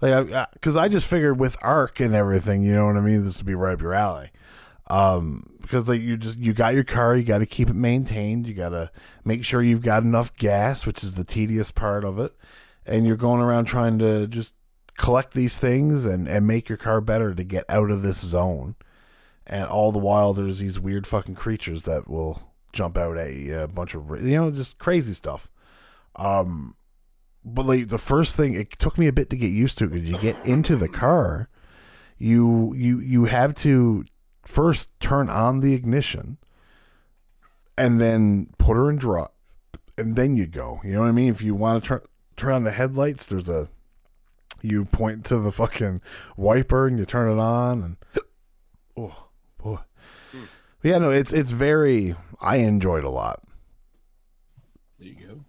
Like, 0.00 0.30
I, 0.32 0.46
because 0.52 0.76
I 0.76 0.88
just 0.88 1.06
figured 1.08 1.38
with 1.38 1.56
Arc 1.62 2.00
and 2.00 2.12
everything, 2.14 2.62
you 2.64 2.74
know 2.74 2.86
what 2.86 2.96
I 2.96 3.00
mean. 3.00 3.22
This 3.22 3.38
would 3.38 3.46
be 3.46 3.54
right 3.54 3.74
up 3.74 3.80
your 3.80 3.94
alley. 3.94 4.30
Um, 4.88 5.48
because 5.62 5.88
like 5.88 6.00
you 6.00 6.16
just 6.16 6.38
you 6.38 6.52
got 6.52 6.74
your 6.74 6.82
car, 6.84 7.16
you 7.16 7.22
got 7.22 7.38
to 7.38 7.46
keep 7.46 7.70
it 7.70 7.76
maintained. 7.76 8.46
You 8.48 8.54
got 8.54 8.70
to 8.70 8.90
make 9.24 9.44
sure 9.44 9.62
you've 9.62 9.82
got 9.82 10.02
enough 10.02 10.34
gas, 10.36 10.84
which 10.84 11.04
is 11.04 11.12
the 11.12 11.24
tedious 11.24 11.70
part 11.70 12.04
of 12.04 12.18
it. 12.18 12.34
And 12.84 13.06
you're 13.06 13.16
going 13.16 13.40
around 13.40 13.66
trying 13.66 13.98
to 14.00 14.26
just 14.26 14.54
collect 14.98 15.34
these 15.34 15.56
things 15.58 16.04
and 16.04 16.26
and 16.28 16.46
make 16.46 16.68
your 16.68 16.78
car 16.78 17.00
better 17.00 17.32
to 17.32 17.44
get 17.44 17.64
out 17.68 17.90
of 17.92 18.02
this 18.02 18.18
zone. 18.18 18.74
And 19.46 19.64
all 19.64 19.92
the 19.92 19.98
while, 19.98 20.32
there's 20.32 20.58
these 20.58 20.78
weird 20.78 21.06
fucking 21.06 21.34
creatures 21.34 21.82
that 21.82 22.08
will 22.08 22.52
jump 22.72 22.96
out 22.96 23.18
at 23.18 23.34
you, 23.34 23.58
a 23.58 23.68
bunch 23.68 23.94
of 23.94 24.08
you 24.22 24.36
know 24.36 24.50
just 24.50 24.78
crazy 24.78 25.12
stuff. 25.12 25.48
Um, 26.16 26.76
but 27.44 27.66
like 27.66 27.88
the 27.88 27.98
first 27.98 28.36
thing 28.36 28.54
it 28.54 28.70
took 28.78 28.96
me 28.98 29.06
a 29.06 29.12
bit 29.12 29.30
to 29.30 29.36
get 29.36 29.50
used 29.50 29.78
to 29.78 29.88
because 29.88 30.08
you 30.08 30.18
get 30.18 30.44
into 30.44 30.76
the 30.76 30.88
car 30.88 31.48
you 32.18 32.72
you 32.74 33.00
you 33.00 33.24
have 33.24 33.54
to 33.54 34.04
first 34.42 34.88
turn 35.00 35.28
on 35.28 35.60
the 35.60 35.74
ignition 35.74 36.38
and 37.76 38.00
then 38.00 38.48
put 38.58 38.74
her 38.74 38.88
in 38.88 38.96
drive 38.96 39.28
and 39.98 40.16
then 40.16 40.36
you 40.36 40.46
go. 40.46 40.80
You 40.84 40.94
know 40.94 41.00
what 41.00 41.08
i 41.08 41.12
mean? 41.12 41.30
If 41.30 41.42
you 41.42 41.54
want 41.54 41.82
to 41.82 41.88
turn 41.88 42.00
turn 42.36 42.52
on 42.52 42.64
the 42.64 42.70
headlights 42.70 43.26
there's 43.26 43.48
a 43.48 43.68
you 44.62 44.84
point 44.84 45.24
to 45.26 45.38
the 45.38 45.52
fucking 45.52 46.00
wiper 46.36 46.86
and 46.86 46.98
you 46.98 47.04
turn 47.04 47.36
it 47.36 47.40
on 47.40 47.82
and 47.82 47.96
oh 48.96 49.28
yeah 50.82 50.98
no 50.98 51.10
it's 51.10 51.32
it's 51.32 51.52
very 51.52 52.14
i 52.40 52.56
enjoyed 52.56 53.04
a 53.04 53.10
lot 53.10 53.42
There 54.98 55.08
you 55.08 55.14
go. 55.26 55.44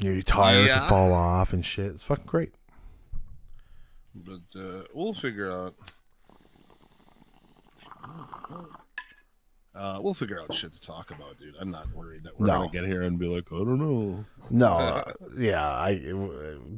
your 0.00 0.22
tire 0.22 0.62
Yeah. 0.62 0.80
can 0.80 0.88
fall 0.88 1.12
off 1.12 1.52
and 1.52 1.64
shit 1.64 1.86
it's 1.92 2.02
fucking 2.02 2.26
great 2.26 2.52
But 4.14 4.58
uh, 4.60 4.82
we'll 4.94 5.14
figure 5.14 5.50
out. 5.50 5.74
Uh, 9.74 9.98
we'll 10.00 10.14
figure 10.14 10.40
out 10.40 10.52
shit 10.52 10.72
to 10.74 10.80
talk 10.80 11.10
about, 11.12 11.38
dude. 11.38 11.54
I'm 11.60 11.70
not 11.70 11.86
worried 11.94 12.24
that 12.24 12.38
we're 12.38 12.46
No. 12.46 12.54
gonna 12.54 12.70
get 12.70 12.84
here 12.84 13.02
and 13.02 13.16
be 13.18 13.26
like, 13.26 13.44
I 13.52 13.58
don't 13.58 13.78
know. 13.78 14.24
No, 14.50 14.72
uh, 14.72 15.12
yeah, 15.36 15.64
I 15.64 15.94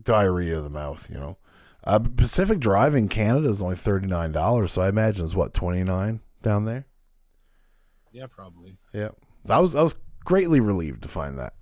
diarrhea 0.03 0.59
of 0.59 0.65
the 0.65 0.71
mouth, 0.71 1.09
you 1.11 1.17
know. 1.19 1.39
Uh, 1.83 1.99
Pacific 1.99 2.59
Drive 2.59 2.95
in 2.95 3.09
Canada 3.09 3.49
is 3.49 3.63
only 3.63 3.77
thirty 3.77 4.07
nine 4.07 4.33
dollars, 4.33 4.73
so 4.73 4.83
I 4.83 4.91
imagine 4.91 5.25
it's 5.25 5.35
what 5.35 5.55
twenty 5.55 5.83
nine 5.83 6.21
down 6.43 6.67
there. 6.67 6.85
Yeah, 8.13 8.27
probably. 8.29 8.77
Yeah, 8.93 9.11
I 9.49 9.61
was 9.61 9.75
I 9.75 9.83
was 9.83 9.95
greatly 10.25 10.61
relieved 10.61 11.03
to 11.03 11.09
find 11.09 11.39
that. 11.39 11.55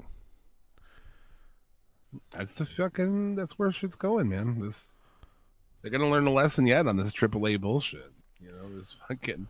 That's 2.33 2.53
the 2.55 2.65
fucking. 2.65 3.35
That's 3.35 3.59
where 3.59 3.71
shit's 3.71 3.97
going, 3.97 4.29
man. 4.31 4.61
This 4.61 4.89
they're 5.83 5.91
gonna 5.91 6.09
learn 6.11 6.27
a 6.27 6.33
lesson 6.33 6.67
yet 6.67 6.87
on 6.87 6.97
this 6.97 7.13
AAA 7.13 7.61
bullshit. 7.61 8.13
You 8.41 8.53
know, 8.53 8.77
this 8.79 8.95
fucking 9.09 9.47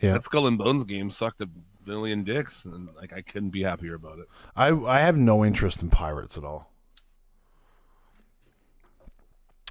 Yeah, 0.00 0.12
that 0.12 0.24
Skull 0.24 0.46
and 0.46 0.58
Bones 0.58 0.84
game 0.84 1.10
sucked 1.10 1.40
a 1.40 1.48
billion 1.84 2.22
dicks, 2.24 2.64
and 2.64 2.88
like 2.96 3.12
I 3.12 3.22
couldn't 3.22 3.50
be 3.50 3.62
happier 3.62 3.94
about 3.94 4.18
it. 4.18 4.28
I 4.54 4.68
I 4.68 5.00
have 5.00 5.16
no 5.16 5.44
interest 5.44 5.82
in 5.82 5.90
pirates 5.90 6.36
at 6.36 6.44
all. 6.44 6.70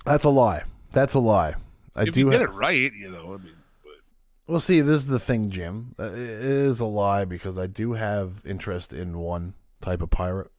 That's 0.05 0.23
a 0.23 0.29
lie. 0.29 0.63
That's 0.91 1.13
a 1.13 1.19
lie. 1.19 1.55
I 1.95 2.03
if 2.03 2.13
do. 2.13 2.21
you 2.21 2.31
ha- 2.31 2.37
it 2.37 2.51
right, 2.51 2.91
you 2.93 3.11
know. 3.11 3.35
I 3.35 3.37
mean, 3.37 3.53
Well, 4.51 4.59
see, 4.59 4.81
this 4.81 5.03
is 5.03 5.07
the 5.07 5.17
thing, 5.17 5.49
Jim. 5.49 5.95
Uh, 5.97 6.07
It 6.11 6.17
is 6.17 6.81
a 6.81 6.85
lie 6.85 7.23
because 7.23 7.57
I 7.57 7.67
do 7.67 7.93
have 7.93 8.41
interest 8.45 8.91
in 8.91 9.17
one 9.19 9.53
type 9.79 10.01
of 10.01 10.09
pirate. 10.09 10.51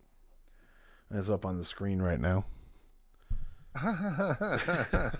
It's 1.11 1.29
up 1.29 1.45
on 1.45 1.59
the 1.59 1.65
screen 1.67 2.01
right 2.01 2.19
now. 2.19 2.47
that 3.75 5.13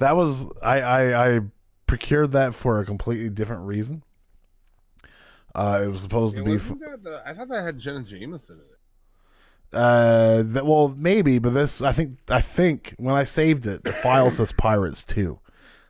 was 0.00 0.52
I, 0.62 0.80
I 0.82 1.36
I 1.36 1.40
procured 1.86 2.32
that 2.32 2.54
for 2.54 2.78
a 2.78 2.84
completely 2.84 3.30
different 3.30 3.62
reason. 3.62 4.02
Uh, 5.54 5.80
it 5.84 5.88
was 5.88 6.02
supposed 6.02 6.36
to 6.36 6.42
be. 6.44 6.56
f- 6.56 6.74
the, 6.78 7.22
I 7.24 7.32
thought 7.32 7.48
that 7.48 7.64
had 7.64 7.78
Jenna 7.78 8.02
Jameson 8.02 8.56
in 8.56 8.60
it. 8.60 9.78
Uh, 9.80 10.42
th- 10.42 10.64
well, 10.66 10.94
maybe, 10.94 11.38
but 11.38 11.54
this 11.54 11.80
I 11.80 11.92
think 11.92 12.18
I 12.28 12.42
think 12.42 12.94
when 12.98 13.14
I 13.14 13.24
saved 13.24 13.66
it, 13.66 13.82
the 13.82 13.94
file 13.94 14.28
says 14.28 14.52
pirates 14.52 15.06
too. 15.06 15.38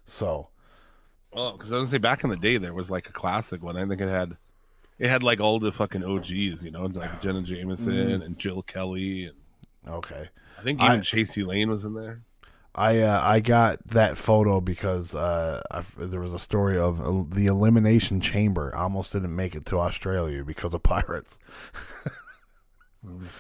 So 0.04 0.49
Oh, 1.32 1.52
because 1.52 1.70
I 1.72 1.76
was 1.76 1.84
gonna 1.84 1.90
say 1.92 1.98
back 1.98 2.24
in 2.24 2.30
the 2.30 2.36
day 2.36 2.56
there 2.58 2.74
was 2.74 2.90
like 2.90 3.08
a 3.08 3.12
classic 3.12 3.62
one. 3.62 3.76
I 3.76 3.86
think 3.86 4.00
it 4.00 4.08
had 4.08 4.36
it 4.98 5.08
had 5.08 5.22
like 5.22 5.40
all 5.40 5.58
the 5.60 5.72
fucking 5.72 6.04
OGs, 6.04 6.62
you 6.62 6.70
know, 6.70 6.86
like 6.86 7.22
Jenna 7.22 7.42
Jameson 7.42 8.22
and 8.22 8.38
Jill 8.38 8.62
Kelly, 8.62 9.26
and 9.26 9.36
okay. 9.88 10.28
I 10.58 10.62
think 10.62 10.80
even 10.80 10.92
I- 10.92 10.98
Chasey 11.00 11.46
Lane 11.46 11.70
was 11.70 11.84
in 11.84 11.94
there. 11.94 12.22
I 12.74 13.00
uh, 13.00 13.20
I 13.22 13.40
got 13.40 13.84
that 13.88 14.16
photo 14.16 14.60
because 14.60 15.12
uh, 15.14 15.60
I, 15.70 15.82
there 15.98 16.20
was 16.20 16.32
a 16.32 16.38
story 16.38 16.78
of 16.78 17.00
uh, 17.00 17.24
the 17.28 17.46
elimination 17.46 18.20
chamber 18.20 18.72
almost 18.76 19.12
didn't 19.12 19.34
make 19.34 19.56
it 19.56 19.66
to 19.66 19.78
Australia 19.80 20.44
because 20.44 20.72
of 20.74 20.82
pirates. 20.82 21.38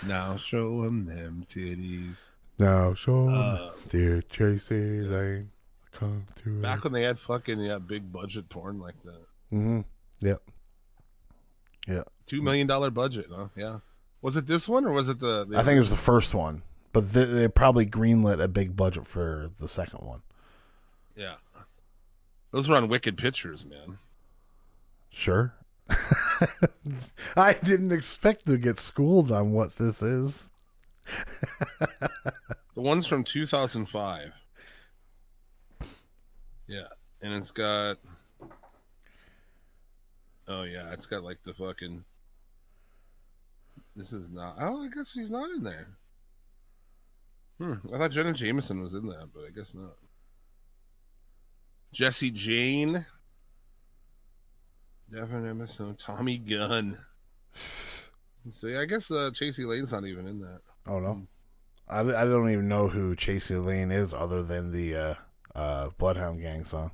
Now 0.06 0.36
show 0.36 0.82
them 0.84 1.04
them 1.04 1.44
titties. 1.46 2.16
Now, 2.58 2.94
show 2.94 3.28
Uh, 3.28 3.72
dear 3.90 4.22
Chasey 4.22 5.08
Lane, 5.10 5.50
come 6.00 6.26
to 6.42 6.60
Back 6.60 6.82
when 6.84 6.92
they 6.92 7.02
had 7.02 7.18
fucking 7.20 7.60
yeah 7.60 7.78
big 7.78 8.12
budget 8.12 8.48
porn 8.48 8.80
like 8.80 8.96
that, 9.04 9.22
Mm-hmm. 9.52 9.80
Yep. 10.26 10.42
Yeah, 11.88 12.02
two 12.26 12.42
million 12.42 12.66
dollar 12.66 12.90
budget, 12.90 13.26
huh? 13.34 13.46
Yeah. 13.56 13.78
Was 14.22 14.36
it 14.36 14.46
this 14.46 14.68
one 14.68 14.84
or 14.84 14.92
was 14.92 15.08
it 15.08 15.18
the? 15.20 15.44
the 15.46 15.56
I 15.56 15.62
think 15.62 15.76
it 15.76 15.80
was 15.80 15.90
the 15.90 15.96
first 15.96 16.34
one, 16.34 16.62
but 16.92 17.10
th- 17.12 17.28
they 17.28 17.48
probably 17.48 17.86
greenlit 17.86 18.42
a 18.42 18.48
big 18.48 18.76
budget 18.76 19.06
for 19.06 19.50
the 19.58 19.68
second 19.68 20.00
one. 20.06 20.22
yeah. 21.16 21.36
Those 22.52 22.68
were 22.68 22.74
on 22.76 22.88
Wicked 22.88 23.16
Pictures, 23.16 23.64
man. 23.64 23.98
Sure. 25.08 25.54
I 27.36 27.52
didn't 27.54 27.92
expect 27.92 28.46
to 28.46 28.58
get 28.58 28.76
schooled 28.76 29.30
on 29.30 29.52
what 29.52 29.76
this 29.76 30.02
is. 30.02 30.50
The 32.74 32.82
one's 32.82 33.06
from 33.06 33.24
2005. 33.24 34.32
Yeah, 36.70 36.86
and 37.20 37.34
it's 37.34 37.50
got. 37.50 37.98
Oh 40.46 40.62
yeah, 40.62 40.92
it's 40.92 41.06
got 41.06 41.24
like 41.24 41.42
the 41.42 41.52
fucking. 41.52 42.04
This 43.96 44.12
is 44.12 44.30
not. 44.30 44.54
Oh, 44.60 44.84
I 44.84 44.88
guess 44.88 45.12
he's 45.12 45.32
not 45.32 45.50
in 45.50 45.64
there. 45.64 45.88
Hmm. 47.58 47.74
I 47.92 47.98
thought 47.98 48.12
Jenna 48.12 48.32
Jameson 48.32 48.80
was 48.80 48.94
in 48.94 49.08
that, 49.08 49.30
but 49.34 49.42
I 49.48 49.50
guess 49.50 49.74
not. 49.74 49.96
Jesse 51.92 52.30
Jane. 52.30 53.04
Devin 55.12 55.48
Emerson, 55.48 55.96
Tommy 55.96 56.38
Gunn. 56.38 56.98
So 58.48 58.68
yeah, 58.68 58.80
I 58.80 58.86
guess 58.86 59.10
uh, 59.10 59.30
Chasey 59.34 59.66
Lane's 59.66 59.92
not 59.92 60.06
even 60.06 60.26
in 60.26 60.40
that. 60.40 60.60
Oh 60.86 60.98
no, 60.98 61.26
I, 61.86 62.00
I 62.00 62.24
don't 62.24 62.48
even 62.50 62.68
know 62.68 62.88
who 62.88 63.14
Chasey 63.14 63.62
Lane 63.62 63.90
is 63.90 64.14
other 64.14 64.42
than 64.42 64.72
the 64.72 64.96
uh, 64.96 65.14
uh, 65.54 65.90
Bloodhound 65.98 66.40
Gang 66.40 66.64
song. 66.64 66.90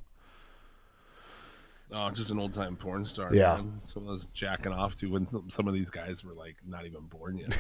Oh, 1.93 2.11
just 2.11 2.33
an 2.33 2.41
old 2.41 2.53
time 2.53 2.75
porn 2.77 3.05
star. 3.05 3.33
Yeah. 3.33 3.55
man. 3.57 3.81
Someone 3.85 4.13
was 4.15 4.27
jacking 4.35 4.73
off 4.73 4.97
to 4.97 5.07
when 5.11 5.25
some, 5.27 5.49
some 5.51 5.69
of 5.69 5.75
these 5.75 5.89
guys 5.91 6.25
were 6.25 6.33
like 6.35 6.57
not 6.67 6.85
even 6.85 7.03
born 7.03 7.39
yet. 7.39 7.57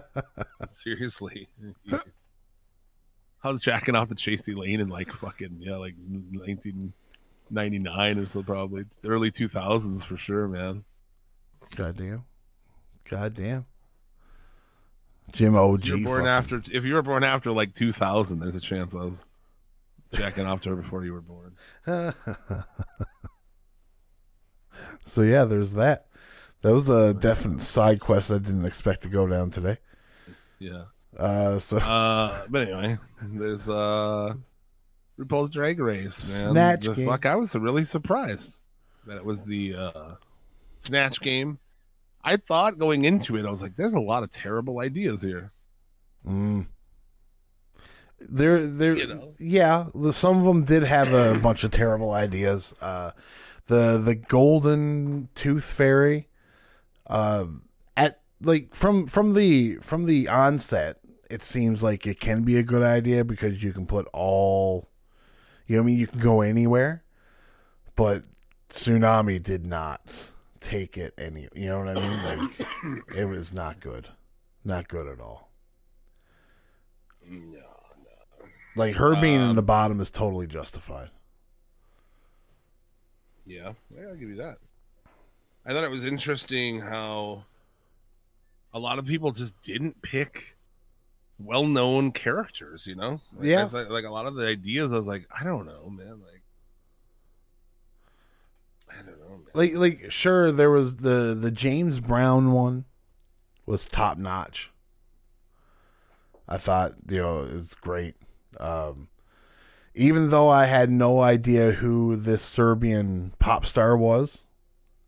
Seriously. 0.72 1.48
I 3.42 3.48
was 3.48 3.60
jacking 3.62 3.96
off 3.96 4.08
to 4.10 4.14
Chasey 4.14 4.56
Lane 4.56 4.80
in 4.80 4.88
like 4.88 5.12
fucking, 5.12 5.56
yeah, 5.60 5.76
like 5.76 5.94
1999 5.98 8.18
or 8.18 8.26
so, 8.26 8.42
probably. 8.42 8.84
Early 9.04 9.30
2000s 9.30 10.02
for 10.04 10.16
sure, 10.16 10.48
man. 10.48 10.84
Goddamn, 11.74 12.24
goddamn. 13.08 13.66
Jim 15.32 15.56
OG. 15.56 15.80
If 15.80 15.88
you're 15.88 15.98
born 15.98 16.24
fucking- 16.24 16.28
after, 16.28 16.62
if 16.72 16.84
you 16.84 16.94
were 16.94 17.02
born 17.02 17.24
after 17.24 17.50
like 17.50 17.74
2000, 17.74 18.38
there's 18.38 18.54
a 18.54 18.60
chance 18.60 18.94
I 18.94 18.98
was 18.98 19.24
jacking 20.12 20.46
off 20.46 20.60
to 20.62 20.70
her 20.70 20.76
before 20.76 21.04
you 21.04 21.12
were 21.12 21.20
born. 21.22 21.56
So 25.04 25.22
yeah, 25.22 25.44
there's 25.44 25.74
that. 25.74 26.06
That 26.62 26.72
was 26.74 26.90
a 26.90 27.14
definite 27.14 27.62
side 27.62 28.00
quest 28.00 28.30
I 28.30 28.38
didn't 28.38 28.64
expect 28.66 29.02
to 29.02 29.08
go 29.08 29.26
down 29.26 29.50
today. 29.50 29.78
Yeah. 30.58 30.84
Uh, 31.16 31.58
so 31.58 31.78
Uh, 31.78 32.44
but 32.48 32.62
anyway, 32.68 32.98
there's 33.22 33.68
uh 33.68 34.34
RuPaul's 35.18 35.50
Drag 35.50 35.78
Race, 35.78 36.44
man. 36.44 36.52
Snatch 36.52 36.84
the 36.84 36.94
game. 36.94 37.06
fuck, 37.08 37.24
I 37.24 37.36
was 37.36 37.54
really 37.54 37.84
surprised 37.84 38.54
that 39.06 39.16
it 39.16 39.24
was 39.24 39.44
the 39.44 39.74
uh 39.76 40.14
Snatch 40.80 41.20
game. 41.20 41.58
I 42.22 42.36
thought 42.36 42.78
going 42.78 43.04
into 43.04 43.36
it, 43.36 43.46
I 43.46 43.50
was 43.50 43.62
like, 43.62 43.76
"There's 43.76 43.94
a 43.94 44.00
lot 44.00 44.24
of 44.24 44.32
terrible 44.32 44.80
ideas 44.80 45.22
here." 45.22 45.52
Mm. 46.26 46.66
There, 48.18 48.66
there, 48.66 48.96
You 48.96 49.06
know? 49.06 49.34
yeah. 49.38 49.86
the- 49.94 50.12
Some 50.12 50.38
of 50.38 50.44
them 50.44 50.64
did 50.64 50.82
have 50.84 51.12
a 51.12 51.38
bunch 51.42 51.64
of 51.64 51.70
terrible 51.70 52.12
ideas. 52.12 52.74
Uh, 52.80 53.12
the 53.66 53.98
the 53.98 54.14
golden 54.14 55.28
tooth 55.34 55.64
fairy, 55.64 56.28
uh, 57.08 57.46
at 57.96 58.20
like 58.40 58.74
from 58.74 59.06
from 59.06 59.34
the 59.34 59.76
from 59.82 60.06
the 60.06 60.28
onset, 60.28 60.98
it 61.28 61.42
seems 61.42 61.82
like 61.82 62.06
it 62.06 62.20
can 62.20 62.42
be 62.42 62.56
a 62.56 62.62
good 62.62 62.82
idea 62.82 63.24
because 63.24 63.62
you 63.64 63.72
can 63.72 63.86
put 63.86 64.06
all, 64.12 64.88
you 65.66 65.76
know, 65.76 65.82
what 65.82 65.84
I 65.84 65.86
mean, 65.88 65.98
you 65.98 66.06
can 66.06 66.20
go 66.20 66.40
anywhere, 66.42 67.02
but 67.96 68.22
Xunami 68.70 69.42
did 69.42 69.66
not 69.66 70.30
take 70.60 70.96
it 70.96 71.12
any. 71.18 71.48
You 71.54 71.68
know 71.70 71.78
what 71.80 71.98
I 71.98 72.00
mean? 72.00 72.22
Like 72.22 72.68
it 73.16 73.24
was 73.24 73.52
not 73.52 73.80
good, 73.80 74.08
not 74.64 74.86
good 74.86 75.08
at 75.08 75.20
all. 75.20 75.50
No, 77.28 77.58
Like 78.76 78.96
her 78.96 79.16
being 79.20 79.40
in 79.40 79.50
Um, 79.50 79.56
the 79.56 79.62
bottom 79.62 80.00
is 80.00 80.10
totally 80.10 80.46
justified. 80.46 81.10
Yeah, 83.46 83.72
yeah, 83.94 84.08
I'll 84.08 84.16
give 84.16 84.28
you 84.28 84.36
that. 84.36 84.58
I 85.64 85.72
thought 85.72 85.84
it 85.84 85.90
was 85.90 86.04
interesting 86.04 86.80
how 86.80 87.44
a 88.74 88.78
lot 88.78 88.98
of 88.98 89.06
people 89.06 89.32
just 89.32 89.52
didn't 89.62 90.02
pick 90.02 90.56
well-known 91.38 92.12
characters. 92.12 92.86
You 92.86 92.96
know, 92.96 93.20
like, 93.36 93.44
Yeah. 93.44 93.66
Thought- 93.68 93.90
like 93.90 94.04
a 94.04 94.10
lot 94.10 94.26
of 94.26 94.34
the 94.34 94.46
ideas, 94.46 94.92
I 94.92 94.96
was 94.96 95.06
like, 95.06 95.26
I 95.36 95.44
don't 95.44 95.66
know, 95.66 95.88
man. 95.88 96.20
Like, 96.22 96.42
I 98.90 98.96
don't 99.02 99.18
know, 99.20 99.28
man. 99.38 99.46
Like 99.54 99.74
like 99.74 100.10
sure 100.10 100.50
there 100.52 100.70
was 100.70 100.96
the 100.96 101.36
the 101.38 101.50
James 101.50 102.00
Brown 102.00 102.52
one 102.52 102.84
was 103.64 103.86
top 103.86 104.18
notch. 104.18 104.70
I 106.48 106.58
thought, 106.58 106.94
you 107.08 107.18
know, 107.18 107.42
it 107.42 107.54
was 107.54 107.74
great. 107.74 108.14
Um 108.60 109.08
even 109.94 110.28
though 110.30 110.48
I 110.50 110.66
had 110.66 110.90
no 110.90 111.20
idea 111.20 111.72
who 111.72 112.16
this 112.16 112.42
Serbian 112.42 113.32
pop 113.38 113.64
star 113.64 113.96
was, 113.96 114.44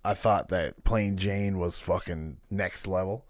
I 0.04 0.14
thought 0.14 0.48
that 0.48 0.82
Plane 0.84 1.18
Jane 1.18 1.58
was 1.58 1.78
fucking 1.78 2.38
next 2.50 2.86
level. 2.86 3.26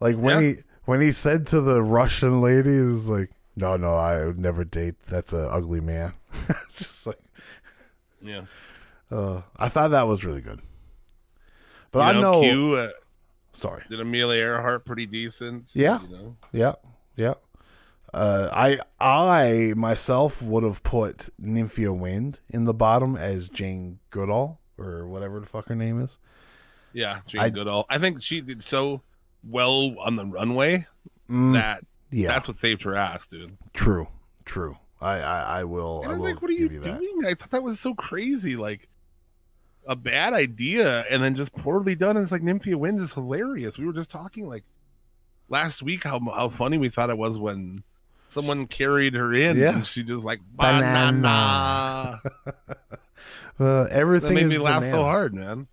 Like 0.00 0.16
when 0.16 0.42
Yeah. 0.42 0.48
he 0.48 0.56
when 0.86 1.00
he 1.00 1.12
said 1.12 1.46
to 1.48 1.60
the 1.60 1.82
Russian 1.82 2.40
lady, 2.40 2.80
was 2.80 3.08
like, 3.08 3.30
"No, 3.56 3.76
no, 3.76 3.94
I 3.94 4.24
would 4.26 4.38
never 4.38 4.64
date. 4.64 4.94
That's 5.06 5.32
a 5.32 5.48
ugly 5.50 5.80
man." 5.80 6.14
Just 6.72 7.06
like 7.06 7.18
yeah, 8.22 8.42
Uh, 9.10 9.42
I 9.56 9.68
thought 9.68 9.88
that 9.92 10.08
was 10.08 10.24
really 10.24 10.40
good. 10.40 10.60
But 11.90 11.98
You 12.14 12.18
I 12.18 12.20
know. 12.22 12.40
Q, 12.40 12.74
uh, 12.76 12.88
Sorry. 13.52 13.82
did 13.90 14.00
Amelia 14.00 14.40
Earhart 14.42 14.84
pretty 14.86 15.04
decent. 15.06 15.68
Yeah. 15.74 16.00
you 16.02 16.08
know, 16.08 16.36
Yeah. 16.52 16.74
Yeah. 17.16 17.34
Uh, 18.14 18.48
I 18.52 18.78
I 19.00 19.74
myself 19.76 20.40
would 20.40 20.62
have 20.64 20.82
put 20.82 21.30
Nymphia 21.42 21.96
Wind 21.96 22.38
in 22.48 22.64
the 22.64 22.74
bottom 22.74 23.16
as 23.16 23.48
Jane 23.48 23.98
Goodall 24.10 24.60
or 24.78 25.06
whatever 25.08 25.40
the 25.40 25.46
fuck 25.46 25.66
her 25.68 25.74
name 25.74 26.00
is. 26.00 26.18
yeah, 26.92 27.20
Jane 27.26 27.40
I- 27.40 27.50
Goodall. 27.50 27.86
I 27.90 27.98
think 27.98 28.22
she 28.22 28.40
did 28.40 28.62
so 28.62 29.02
well 29.42 29.94
on 29.98 30.16
the 30.16 30.24
runway 30.24 30.86
Mm, 31.28 31.54
that 31.54 31.82
yeah. 32.10 32.28
that's 32.28 32.46
what 32.48 32.56
saved 32.58 32.82
her 32.82 32.94
ass, 32.94 33.26
dude. 33.26 33.56
true. 33.72 34.06
True. 34.44 34.76
I 35.00 35.18
I, 35.20 35.60
I 35.60 35.64
will. 35.64 36.02
And 36.02 36.08
I 36.08 36.10
I 36.10 36.12
was 36.12 36.18
will 36.20 36.26
like, 36.26 36.42
what 36.42 36.50
are 36.50 36.54
you, 36.54 36.68
that. 36.68 36.98
doing? 37.00 37.22
I 37.26 37.34
thought 37.34 37.50
that 37.50 37.62
was 37.62 37.80
so 37.80 37.94
crazy. 37.94 38.56
Like 38.56 38.88
a 39.86 39.96
bad 39.96 40.32
idea 40.34 41.04
and 41.10 41.22
then 41.22 41.34
just 41.34 41.54
poorly 41.54 41.94
done. 41.94 42.16
And 42.16 42.22
it's 42.22 42.30
like 42.32 42.42
Nymphia 42.42 42.76
Wind 42.76 43.00
is 43.00 43.14
hilarious. 43.14 43.76
We 43.78 43.86
were 43.86 43.92
just 43.92 44.10
talking 44.10 44.46
like 44.46 44.64
last 45.48 45.82
week 45.82 46.04
how 46.04 46.20
how 46.20 46.48
funny 46.50 46.78
we 46.78 46.88
thought 46.90 47.10
it 47.10 47.18
was 47.18 47.38
when 47.38 47.82
someone 48.28 48.66
carried 48.66 49.14
her 49.14 49.32
in 49.32 49.58
Yeah. 49.58 49.74
and 49.76 49.86
she 49.86 50.02
just 50.02 50.24
like 50.24 50.40
Banana. 50.56 52.20
banana. 52.22 52.22
Uh, 53.56 53.84
that 53.84 53.90
everything 53.92 54.34
made 54.34 54.42
is 54.46 54.50
me 54.50 54.58
laugh 54.58 54.84
so 54.84 55.04
hard, 55.04 55.32
man. 55.32 55.68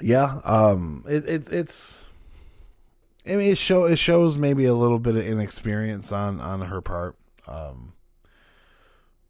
Yeah, 0.00 0.40
um, 0.44 1.04
it, 1.08 1.24
it 1.24 1.52
it's. 1.52 2.04
I 3.26 3.30
mean, 3.36 3.50
it 3.52 3.58
show 3.58 3.84
it 3.84 3.96
shows 3.98 4.36
maybe 4.36 4.64
a 4.66 4.74
little 4.74 4.98
bit 4.98 5.16
of 5.16 5.26
inexperience 5.26 6.12
on 6.12 6.40
on 6.40 6.60
her 6.62 6.80
part, 6.80 7.16
um, 7.48 7.94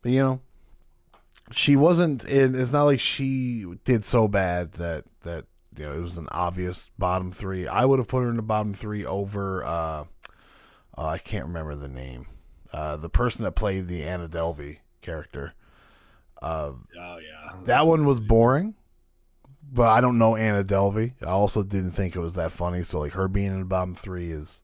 but 0.03 0.13
you 0.13 0.21
know, 0.21 0.41
she 1.53 1.75
wasn't. 1.77 2.25
It, 2.25 2.55
it's 2.55 2.73
not 2.73 2.85
like 2.85 3.01
she 3.01 3.65
did 3.85 4.05
so 4.05 4.29
bad 4.29 4.73
that 4.73 5.05
that 5.23 5.47
you 5.77 5.85
know 5.87 5.93
it 5.95 6.01
was 6.01 6.19
an 6.19 6.27
obvious 6.33 6.91
bottom 6.99 7.33
three. 7.33 7.67
I 7.67 7.85
would 7.85 7.99
have 7.99 8.09
put 8.09 8.23
her 8.25 8.31
in 8.31 8.37
the 8.37 8.43
bottom 8.43 8.75
three 8.75 9.07
over. 9.07 9.65
Uh, 9.65 10.05
uh, 10.99 11.07
I 11.07 11.19
can't 11.19 11.47
remember 11.47 11.77
the 11.77 11.89
name. 11.89 12.27
Uh, 12.73 12.97
the 12.97 13.09
person 13.09 13.45
that 13.45 13.53
played 13.53 13.87
the 13.87 14.03
Anna 14.05 14.29
Delvey 14.29 14.79
character. 15.01 15.55
Uh, 16.43 16.73
Oh 17.01 17.19
yeah. 17.23 17.57
that 17.65 17.87
one 17.87 18.05
was 18.05 18.21
boring, 18.21 18.75
but 19.73 19.89
I 19.89 20.01
don't 20.01 20.19
know 20.19 20.37
Anna 20.37 20.63
Delvey. 20.65 21.13
I 21.23 21.27
also 21.31 21.63
didn't 21.63 21.93
think 21.93 22.15
it 22.15 22.21
was 22.21 22.35
that 22.35 22.53
funny. 22.53 22.83
So 22.83 23.01
like 23.01 23.13
her 23.13 23.29
being 23.29 23.47
in 23.53 23.61
the 23.61 23.65
bottom 23.65 23.95
three 23.95 24.31
is 24.33 24.63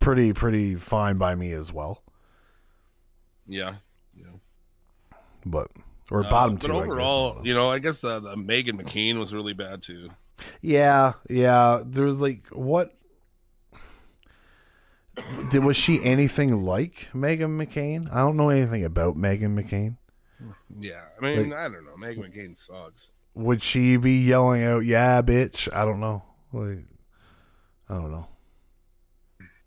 pretty 0.00 0.32
pretty 0.32 0.74
fine 0.76 1.16
by 1.16 1.34
me 1.34 1.52
as 1.52 1.72
well. 1.72 2.02
Yeah. 3.46 3.76
Yeah. 4.16 4.26
But 5.46 5.70
or 6.10 6.24
Uh, 6.24 6.30
bottom 6.30 6.56
but 6.56 6.66
two. 6.66 6.72
Guess. 6.72 6.82
overall, 6.82 7.40
you 7.44 7.54
know, 7.54 7.70
I 7.70 7.78
guess 7.78 7.98
the, 8.00 8.20
the 8.20 8.36
Meghan 8.36 8.80
McCain 8.80 9.18
was 9.18 9.32
really 9.34 9.54
bad 9.54 9.82
too. 9.82 10.10
yeah, 10.60 11.14
yeah. 11.30 11.82
There 11.84 12.04
was 12.04 12.20
like 12.20 12.46
what. 12.48 12.94
Did, 15.50 15.62
was 15.64 15.76
she 15.76 16.02
anything 16.02 16.64
like 16.64 17.08
Meghan 17.14 17.56
McCain? 17.62 18.10
I 18.12 18.16
don't 18.18 18.36
know 18.36 18.48
anything 18.50 18.84
about 18.84 19.16
Meghan 19.16 19.54
McCain. 19.54 19.96
Yeah. 20.78 21.02
I 21.18 21.22
mean, 21.22 21.50
Like- 21.50 21.58
I 21.58 21.68
don't 21.68 21.84
know. 21.84 21.94
Meghan 21.98 22.18
McCain 22.34 22.58
sucks. 22.58 23.12
Would 23.34 23.62
she 23.62 23.96
be 23.96 24.12
yelling 24.18 24.62
out, 24.64 24.84
"Yeah, 24.84 25.20
bitch"? 25.22 25.68
I 25.74 25.84
don't 25.84 25.98
know. 26.00 26.22
Like, 26.52 26.84
I 27.88 27.94
don't 27.94 28.10
know. 28.12 28.28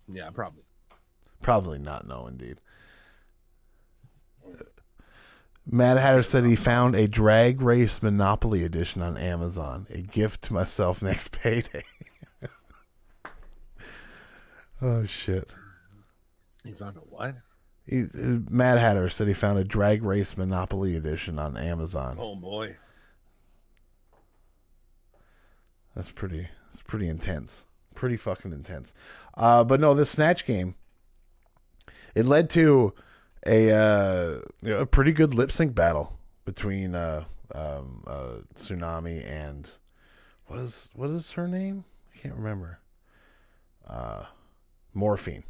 Yeah, 0.10 0.30
probably. 0.32 0.64
Probably 1.42 1.78
not. 1.78 2.08
No, 2.08 2.28
indeed. 2.28 2.60
Mad 5.70 5.98
Hatter 5.98 6.24
said 6.24 6.46
he 6.46 6.56
found 6.56 6.96
a 6.96 7.10
drag 7.10 7.60
race 7.62 8.02
Monopoly 8.02 8.64
edition 8.64 9.02
on 9.02 9.18
Amazon. 9.18 9.86
A 9.90 10.02
gift 10.02 10.44
to 10.44 10.54
myself 10.54 11.02
next 11.02 11.32
payday. 11.32 11.84
oh 14.82 15.06
shit! 15.06 15.54
You 16.64 16.74
found 16.76 16.98
a 16.98 17.00
what? 17.00 17.36
He, 17.86 18.02
uh, 18.04 18.40
Mad 18.50 18.78
Hatter 18.80 19.08
said 19.10 19.28
he 19.28 19.34
found 19.34 19.58
a 19.58 19.64
drag 19.64 20.04
race 20.04 20.36
Monopoly 20.36 20.96
edition 20.96 21.40
on 21.40 21.56
Amazon. 21.56 22.18
Oh 22.20 22.36
boy. 22.36 22.76
That's 25.96 26.12
pretty. 26.12 26.50
That's 26.66 26.84
pretty 26.84 27.08
intense. 27.08 27.66
Pretty 27.96 28.18
fucking 28.18 28.52
intense. 28.52 28.94
Uh, 29.36 29.64
but 29.64 29.80
no, 29.80 29.94
this 29.94 30.12
snatch 30.12 30.46
game. 30.46 30.76
It 32.14 32.26
led 32.26 32.50
to 32.52 32.94
a 33.46 33.72
uh, 33.72 34.40
you 34.62 34.70
know, 34.70 34.80
a 34.80 34.86
pretty 34.86 35.14
good 35.14 35.34
lip 35.34 35.52
sync 35.52 35.74
battle 35.74 36.20
between 36.46 36.94
uh, 36.94 37.24
um, 37.56 38.04
uh, 38.06 38.36
Xunami 38.56 39.26
and 39.26 39.70
what 40.48 40.60
is 40.60 40.90
what 40.94 41.10
is 41.10 41.32
her 41.32 41.48
name? 41.48 41.86
I 42.14 42.18
can't 42.20 42.36
remember. 42.36 42.80
Morphine, 44.98 45.44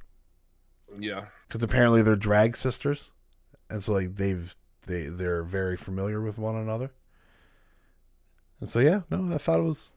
Yeah. 0.99 1.27
because 1.47 1.63
apparently 1.63 2.01
they're 2.01 2.15
drag 2.15 2.57
sisters, 2.57 3.11
and 3.69 3.81
so 3.83 3.93
like 3.93 4.15
they've 4.17 4.55
they 4.85 5.03
they're 5.07 5.43
very 5.43 5.77
familiar 5.77 6.21
with 6.21 6.37
one 6.37 6.55
another. 6.55 6.91
And 8.59 8.69
so 8.69 8.79
yeah, 8.79 9.01
no, 9.09 9.33
I 9.33 9.37
thought 9.37 9.59
it 9.59 9.63
was 9.63 9.91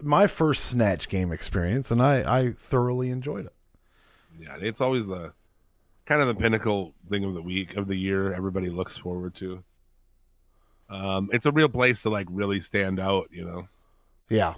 my 0.00 0.26
first 0.28 0.64
snatch 0.64 1.08
game 1.08 1.32
experience, 1.32 1.90
and 1.90 2.00
I 2.00 2.38
I 2.40 2.52
thoroughly 2.52 3.10
enjoyed 3.10 3.46
it. 3.46 3.54
Yeah, 4.40 4.56
it's 4.60 4.80
always 4.80 5.06
the 5.08 5.32
kind 6.06 6.22
of 6.22 6.28
the 6.28 6.34
pinnacle 6.34 6.94
thing 7.10 7.24
of 7.24 7.34
the 7.34 7.42
week 7.42 7.74
of 7.76 7.88
the 7.88 7.96
year 7.96 8.32
everybody 8.32 8.70
looks 8.70 8.96
forward 8.96 9.34
to. 9.36 9.64
Um, 10.88 11.28
it's 11.32 11.44
a 11.46 11.52
real 11.52 11.68
place 11.68 12.02
to 12.02 12.10
like 12.10 12.26
really 12.30 12.60
stand 12.60 12.98
out, 13.00 13.28
you 13.32 13.44
know. 13.44 13.68
Yeah, 14.30 14.54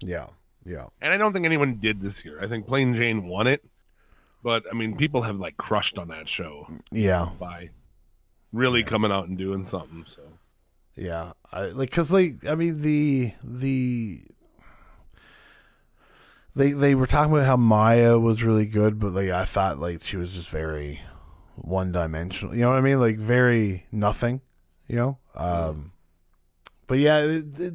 yeah, 0.00 0.28
yeah. 0.68 0.86
And 1.00 1.12
I 1.12 1.16
don't 1.16 1.32
think 1.32 1.46
anyone 1.46 1.78
did 1.80 2.00
this 2.00 2.24
year. 2.24 2.38
I 2.42 2.46
think 2.46 2.66
Plane 2.66 2.94
Jane 2.94 3.26
won 3.26 3.46
it, 3.46 3.64
But 4.42 4.64
I 4.70 4.74
mean, 4.74 4.96
people 4.96 5.22
have 5.22 5.40
like 5.40 5.56
crushed 5.56 5.98
on 5.98 6.08
that 6.08 6.28
show 6.28 6.68
Yeah, 6.92 7.30
by 7.40 7.70
really 8.52 8.82
coming 8.82 9.10
out 9.10 9.28
and 9.28 9.38
doing 9.38 9.64
something. 9.64 10.04
So 10.14 10.22
yeah. 10.94 11.32
I 11.50 11.66
like 11.66 11.90
because 11.90 12.12
like 12.12 12.44
I 12.46 12.54
mean 12.54 12.82
the 12.82 13.32
the 13.42 14.22
they 16.54 16.72
they 16.72 16.94
were 16.94 17.06
talking 17.06 17.32
about 17.32 17.46
how 17.46 17.56
Mhi'ya 17.56 18.20
was 18.20 18.42
really 18.44 18.66
good, 18.66 18.98
but 18.98 19.14
like 19.14 19.30
I 19.30 19.44
thought 19.44 19.78
like 19.78 20.04
she 20.04 20.16
was 20.16 20.34
just 20.34 20.50
very 20.50 21.00
one 21.54 21.92
dimensional. 21.92 22.54
You 22.54 22.62
know 22.62 22.70
what 22.70 22.78
I 22.78 22.82
mean? 22.82 23.00
Like 23.00 23.16
very 23.16 23.86
nothing. 23.90 24.42
You 24.86 24.96
know. 24.96 25.18
Um. 25.34 25.92
But 26.86 26.98
yeah, 26.98 27.18
it, 27.18 27.60
it, 27.60 27.74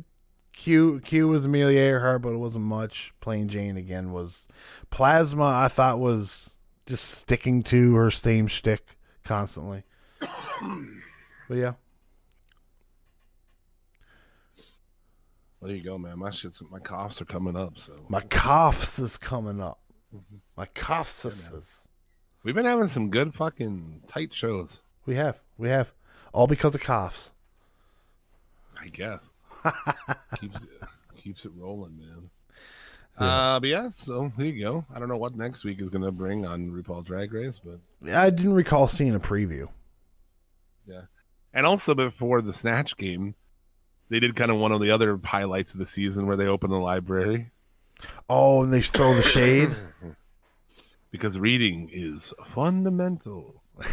Q 0.54 1.02
Q 1.02 1.28
was 1.28 1.46
Amelia 1.46 1.80
Earhart, 1.80 2.22
but 2.22 2.34
it 2.34 2.38
wasn't 2.38 2.66
much. 2.66 3.14
Plane 3.20 3.50
Jane 3.50 3.76
again 3.76 4.12
was 4.12 4.48
Plasma. 4.92 5.46
I 5.46 5.68
thought 5.68 6.00
was 6.00 6.56
just 6.86 7.06
sticking 7.06 7.64
to 7.64 7.96
her 7.96 8.12
same 8.12 8.48
shtick 8.48 8.96
constantly. 9.24 9.84
but 10.20 11.56
yeah, 11.56 11.74
well, 15.60 15.70
there 15.70 15.76
you 15.76 15.84
go, 15.84 15.98
man. 15.98 16.20
My 16.20 16.30
shit's 16.30 16.62
my 16.70 16.80
coughs 16.80 17.22
are 17.22 17.26
coming 17.26 17.58
up. 17.58 17.78
So 17.80 18.06
my 18.08 18.22
coughs 18.22 19.00
is 19.00 19.18
coming 19.18 19.60
up. 19.60 19.80
Mm-hmm. 20.16 20.38
My 20.56 20.68
coughs 20.68 21.26
is. 21.26 21.88
we've 22.44 22.56
been 22.56 22.66
having 22.66 22.88
some 22.88 23.10
good 23.10 23.34
fucking 23.34 24.04
tight 24.08 24.34
shows. 24.34 24.82
We 25.06 25.16
have, 25.16 25.42
we 25.58 25.68
have, 25.70 25.94
all 26.32 26.48
because 26.48 26.76
of 26.76 26.82
coughs. 26.82 27.34
I 28.80 28.88
guess 28.88 29.33
keeps 30.40 30.64
it 30.64 30.70
keeps 31.18 31.46
it 31.46 31.52
rolling, 31.56 31.98
man. 31.98 32.30
Uh, 33.18 33.60
but 33.60 33.70
yeah, 33.70 33.90
so 33.98 34.32
there 34.38 34.48
you 34.48 34.64
go. 34.64 34.86
I 34.94 35.00
don't 35.00 35.08
know 35.08 35.18
what 35.18 35.36
next 35.36 35.64
week 35.64 35.80
is 35.82 35.90
gonna 35.90 36.12
bring 36.12 36.46
on 36.46 36.72
RuPaul 36.72 37.06
Drag 37.06 37.32
Race, 37.34 37.60
but 37.64 37.80
I 38.14 38.30
didn't 38.30 38.54
recall 38.54 38.88
seeing 38.88 39.16
a 39.16 39.20
preview. 39.20 39.68
yeah. 40.88 41.02
And 41.54 41.68
also 41.68 41.94
before 41.94 42.42
the 42.42 42.54
snatch 42.54 42.98
game, 42.98 43.36
they 44.10 44.20
did 44.20 44.36
kind 44.36 44.50
of 44.50 44.58
one 44.58 44.72
of 44.72 44.82
the 44.82 44.90
other 44.90 45.20
highlights 45.24 45.74
of 45.74 45.80
the 45.80 45.86
season 45.86 46.26
where 46.26 46.36
they 46.36 46.48
open 46.48 46.72
the 46.72 46.78
library 46.80 47.52
Oh, 48.30 48.64
and 48.64 48.74
they 48.74 48.82
throw 48.82 49.14
the 49.14 49.22
shade. 49.24 49.76
because 51.12 51.38
reading 51.38 51.90
is 51.94 52.34
fundamental. 52.48 53.62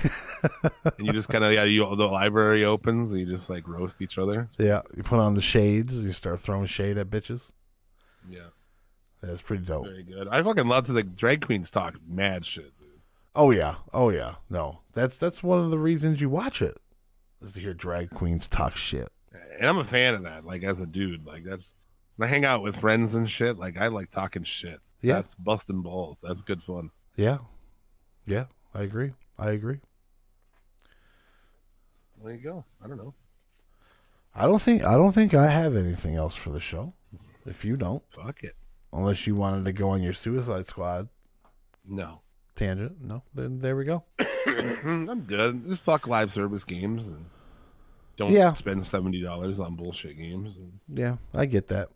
and 0.43 1.07
you 1.07 1.13
just 1.13 1.29
kind 1.29 1.45
of 1.45 1.53
yeah, 1.53 1.65
you 1.65 1.81
the 1.97 2.07
library 2.09 2.65
opens 2.65 3.13
and 3.13 3.21
you 3.21 3.27
just 3.27 3.51
like 3.51 3.67
roast 3.69 4.01
each 4.03 4.19
other. 4.19 4.49
yeah, 4.59 4.83
you 4.97 5.03
put 5.03 5.19
on 5.19 5.35
the 5.35 5.43
shades 5.43 5.97
and 5.99 6.07
you 6.07 6.13
start 6.13 6.41
throwing 6.41 6.67
shade 6.67 6.99
at 6.99 7.09
bitches. 7.11 7.53
Yeah, 8.29 8.49
That's 9.23 9.43
pretty 9.43 9.65
dope. 9.65 9.87
very 9.87 10.03
good. 10.03 10.29
I 10.29 10.43
fucking 10.43 10.69
love 10.69 10.87
to 10.87 10.93
the 10.93 11.03
drag 11.03 11.45
queens 11.45 11.71
talk 11.71 11.95
mad 12.07 12.45
shit. 12.47 12.77
Dude. 12.79 12.89
Oh 13.35 13.51
yeah, 13.51 13.77
oh 13.93 14.11
yeah. 14.11 14.37
No, 14.49 14.81
that's 14.93 15.17
that's 15.17 15.43
one 15.43 15.61
of 15.65 15.71
the 15.71 15.79
reasons 15.79 16.21
you 16.21 16.29
watch 16.29 16.61
it 16.63 16.77
is 17.43 17.53
to 17.53 17.61
hear 17.61 17.75
drag 17.75 18.11
queens 18.11 18.49
talk 18.49 18.77
shit. 18.77 19.11
And 19.59 19.69
I'm 19.69 19.79
a 19.79 19.85
fan 19.85 20.15
of 20.15 20.23
that. 20.25 20.45
Like 20.45 20.63
as 20.63 20.81
a 20.81 20.87
dude, 20.87 21.27
like 21.27 21.45
that's 21.45 21.75
when 22.17 22.29
I 22.29 22.31
hang 22.31 22.45
out 22.45 22.63
with 22.63 22.77
friends 22.77 23.15
and 23.15 23.29
shit. 23.29 23.59
Like 23.59 23.77
I 23.79 23.87
like 23.89 24.11
talking 24.11 24.43
shit. 24.43 24.81
Yeah. 25.03 25.15
that's 25.15 25.35
busting 25.35 25.81
balls. 25.81 26.19
That's 26.23 26.43
good 26.43 26.63
fun. 26.63 26.91
Yeah, 27.17 27.39
yeah. 28.27 28.45
I 28.75 28.83
agree. 28.83 29.13
I 29.39 29.51
agree. 29.53 29.81
There 32.23 32.35
you 32.35 32.41
go. 32.41 32.65
I 32.85 32.89
don't 32.89 32.99
know. 32.99 33.15
I 34.35 34.47
don't 34.47 34.61
think 34.63 34.85
I 34.85 34.95
don't 34.95 35.13
think 35.13 35.35
I 35.35 35.49
have 35.49 35.75
anything 35.77 36.15
else 36.17 36.37
for 36.37 36.51
the 36.51 36.61
show. 36.61 36.93
If 37.47 37.65
you 37.65 37.77
don't, 37.77 38.03
Fuck 38.15 38.45
it. 38.45 38.55
unless 38.93 39.27
you 39.27 39.35
wanted 39.35 39.65
to 39.65 39.73
go 39.73 39.91
on 39.91 40.03
your 40.03 40.13
Suicide 40.13 40.67
Squad 40.67 41.09
No, 41.85 42.21
tangent, 42.55 43.01
no, 43.03 43.23
then 43.35 43.59
there 43.61 43.75
we 43.77 43.85
go. 43.85 44.05
I'm 44.47 45.23
good. 45.23 45.67
Just 45.67 45.83
fuck 45.83 46.07
live 46.07 46.33
service 46.33 46.65
games 46.65 47.09
and 47.09 47.25
don't 48.17 48.33
Yeah. 48.33 48.55
spend 48.55 48.85
seventy 48.87 49.21
dollars 49.23 49.59
on 49.59 49.75
bullshit 49.75 50.17
games. 50.19 50.55
Yeah, 50.89 51.17
I 51.35 51.47
get 51.47 51.69
that. 51.69 51.89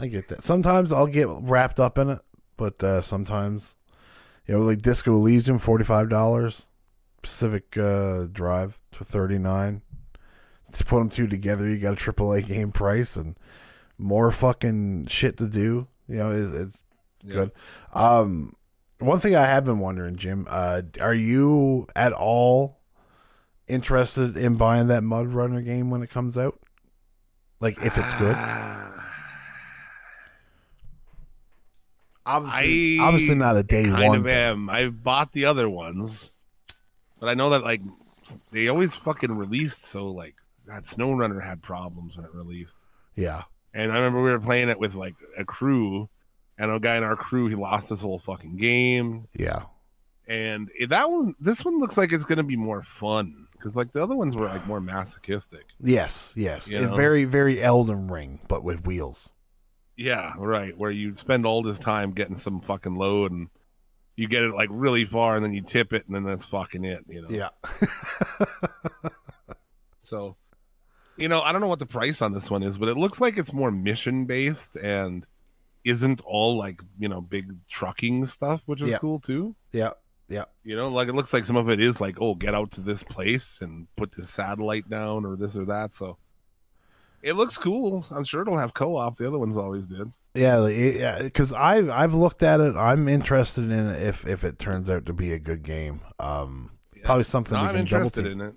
I 0.00 0.06
get 0.06 0.28
that. 0.28 0.42
Sometimes 0.42 0.92
I'll 0.92 1.06
get 1.06 1.28
wrapped 1.28 1.78
up 1.78 1.98
in 1.98 2.08
it, 2.10 2.20
but 2.56 2.82
uh, 2.82 3.02
sometimes, 3.02 3.76
you 4.46 4.54
know, 4.54 4.62
like 4.62 4.80
Disco 4.82 5.12
Elysium, 5.14 5.58
forty 5.58 5.84
five 5.84 6.08
dollars. 6.08 6.66
Pacific 7.22 7.76
uh, 7.76 8.24
Drive 8.32 8.80
thirty 8.92 9.38
nine. 9.38 9.82
To 10.72 10.84
put 10.84 10.98
them 11.00 11.10
two 11.10 11.26
together, 11.26 11.68
you 11.68 11.78
got 11.78 11.94
a 11.94 12.12
AAA 12.12 12.46
game 12.46 12.70
price 12.70 13.16
and 13.16 13.36
more 13.98 14.30
fucking 14.30 15.06
shit 15.08 15.36
to 15.38 15.46
do. 15.48 15.88
You 16.08 16.16
know, 16.16 16.30
it's, 16.30 16.52
it's 16.56 16.82
Yeah. 17.24 17.34
good. 17.34 17.52
Um, 17.92 18.54
one 19.00 19.18
thing 19.18 19.34
I 19.34 19.46
have 19.46 19.64
been 19.64 19.80
wondering, 19.80 20.14
Jim, 20.16 20.46
uh, 20.48 20.82
are 21.00 21.14
you 21.14 21.88
at 21.96 22.12
all 22.12 22.78
interested 23.66 24.36
in 24.36 24.54
buying 24.56 24.86
that 24.88 25.02
Mud 25.02 25.28
Runner 25.28 25.60
game 25.60 25.90
when 25.90 26.02
it 26.02 26.10
comes 26.10 26.38
out? 26.38 26.58
Like, 27.60 27.82
if 27.82 27.98
it's 27.98 28.14
good. 28.14 28.36
Obviously, 32.26 32.98
I 32.98 33.04
obviously 33.04 33.34
not 33.34 33.56
a 33.56 33.62
day 33.62 33.84
kind 33.84 34.08
one. 34.08 34.18
of 34.20 34.26
am. 34.28 34.70
I've 34.70 35.02
bought 35.02 35.32
the 35.32 35.46
other 35.46 35.68
ones, 35.68 36.30
but 37.20 37.28
I 37.28 37.34
know 37.34 37.50
that 37.50 37.62
like 37.62 37.82
they 38.50 38.68
always 38.68 38.94
fucking 38.94 39.36
released. 39.36 39.84
So 39.84 40.06
like 40.08 40.34
that 40.66 40.86
Snow 40.86 41.12
Runner 41.12 41.40
had 41.40 41.62
problems 41.62 42.16
when 42.16 42.24
it 42.24 42.34
released. 42.34 42.76
Yeah, 43.16 43.42
And 43.74 43.92
I 43.92 43.96
remember 43.96 44.22
we 44.22 44.30
were 44.30 44.40
playing 44.40 44.68
it 44.68 44.78
with 44.78 44.94
like 44.94 45.14
a 45.38 45.44
crew, 45.44 46.08
and 46.58 46.70
a 46.70 46.78
guy 46.80 46.96
in 46.96 47.02
our 47.02 47.16
crew 47.16 47.48
he 47.48 47.54
lost 47.54 47.88
his 47.90 48.00
whole 48.00 48.18
fucking 48.18 48.56
game. 48.56 49.26
yeah, 49.36 49.64
And 50.28 50.70
it, 50.78 50.88
that 50.90 51.10
one, 51.10 51.34
this 51.40 51.64
one 51.64 51.78
looks 51.80 51.96
like 51.96 52.12
it's 52.12 52.24
gonna 52.24 52.42
be 52.44 52.56
more 52.56 52.82
fun 52.82 53.46
because 53.52 53.76
like 53.76 53.92
the 53.92 54.02
other 54.02 54.14
ones 54.14 54.36
were 54.36 54.46
like 54.46 54.66
more 54.66 54.80
masochistic. 54.80 55.64
yes, 55.82 56.32
yes. 56.36 56.68
Very, 56.68 57.24
very 57.24 57.60
Elden 57.60 58.08
Ring, 58.08 58.40
but 58.48 58.62
with 58.64 58.86
wheels. 58.86 59.30
Yeah, 59.96 60.32
right. 60.38 60.76
Where 60.78 60.90
you 60.90 61.14
spend 61.16 61.44
all 61.44 61.62
this 61.62 61.78
time 61.78 62.12
getting 62.12 62.38
some 62.38 62.60
fucking 62.62 62.94
load 62.96 63.32
and 63.32 63.48
you 64.20 64.28
get 64.28 64.42
it 64.42 64.52
like 64.54 64.68
really 64.70 65.06
far 65.06 65.34
and 65.36 65.42
then 65.44 65.54
you 65.54 65.62
tip 65.62 65.92
it 65.94 66.06
and 66.06 66.14
then 66.14 66.24
that's 66.24 66.44
fucking 66.44 66.84
it, 66.84 67.04
you 67.08 67.22
know. 67.22 67.28
Yeah, 67.30 67.48
So, 70.02 70.36
you 71.16 71.28
know, 71.28 71.40
I 71.40 71.52
don't 71.52 71.60
know 71.60 71.68
what 71.68 71.78
the 71.78 71.86
price 71.86 72.20
on 72.20 72.32
this 72.32 72.50
one 72.50 72.62
is, 72.62 72.78
but 72.78 72.88
it 72.88 72.96
looks 72.96 73.20
like 73.20 73.38
it's 73.38 73.52
more 73.52 73.70
mission 73.70 74.24
based 74.24 74.76
and 74.76 75.24
isn't 75.84 76.20
all 76.24 76.56
like, 76.58 76.80
you 76.98 77.08
know, 77.08 77.20
big 77.20 77.54
trucking 77.68 78.26
stuff, 78.26 78.62
which 78.66 78.82
is 78.82 78.90
Yeah. 78.90 78.98
cool 78.98 79.20
too. 79.20 79.54
yeah, 79.72 79.92
yeah. 80.28 80.44
You 80.64 80.76
know, 80.76 80.88
like 80.88 81.08
it 81.08 81.14
looks 81.14 81.32
like 81.32 81.44
some 81.44 81.56
of 81.56 81.68
it 81.70 81.80
is 81.80 82.00
like, 82.00 82.16
oh, 82.20 82.34
get 82.34 82.54
out 82.54 82.72
to 82.72 82.80
this 82.80 83.02
place 83.02 83.60
and 83.62 83.86
put 83.96 84.12
this 84.12 84.30
satellite 84.30 84.88
down 84.90 85.24
or 85.24 85.36
this 85.36 85.56
or 85.56 85.64
that. 85.66 85.92
So 85.92 86.18
it 87.22 87.34
looks 87.34 87.56
cool. 87.56 88.04
I'm 88.10 88.24
sure 88.24 88.42
it'll 88.42 88.58
have 88.58 88.74
co 88.74 88.96
op. 88.96 89.16
The 89.16 89.26
other 89.28 89.38
ones 89.38 89.56
always 89.56 89.86
did. 89.86 90.12
Yeah, 90.34 90.66
yeah, 90.68 91.22
because 91.22 91.52
I've 91.52 91.90
I've 91.90 92.14
looked 92.14 92.42
at 92.42 92.60
it. 92.60 92.76
I'm 92.76 93.08
interested 93.08 93.64
in 93.64 93.72
it 93.72 94.02
if 94.02 94.26
if 94.26 94.44
it 94.44 94.58
turns 94.58 94.88
out 94.88 95.06
to 95.06 95.12
be 95.12 95.32
a 95.32 95.38
good 95.38 95.62
game. 95.64 96.00
Um, 96.20 96.70
probably 97.04 97.24
something 97.24 97.56
No, 97.56 97.62
we 97.62 97.68
I'm 97.68 97.74
can 97.74 97.80
interested 97.80 98.26
in 98.26 98.40
it. 98.40 98.54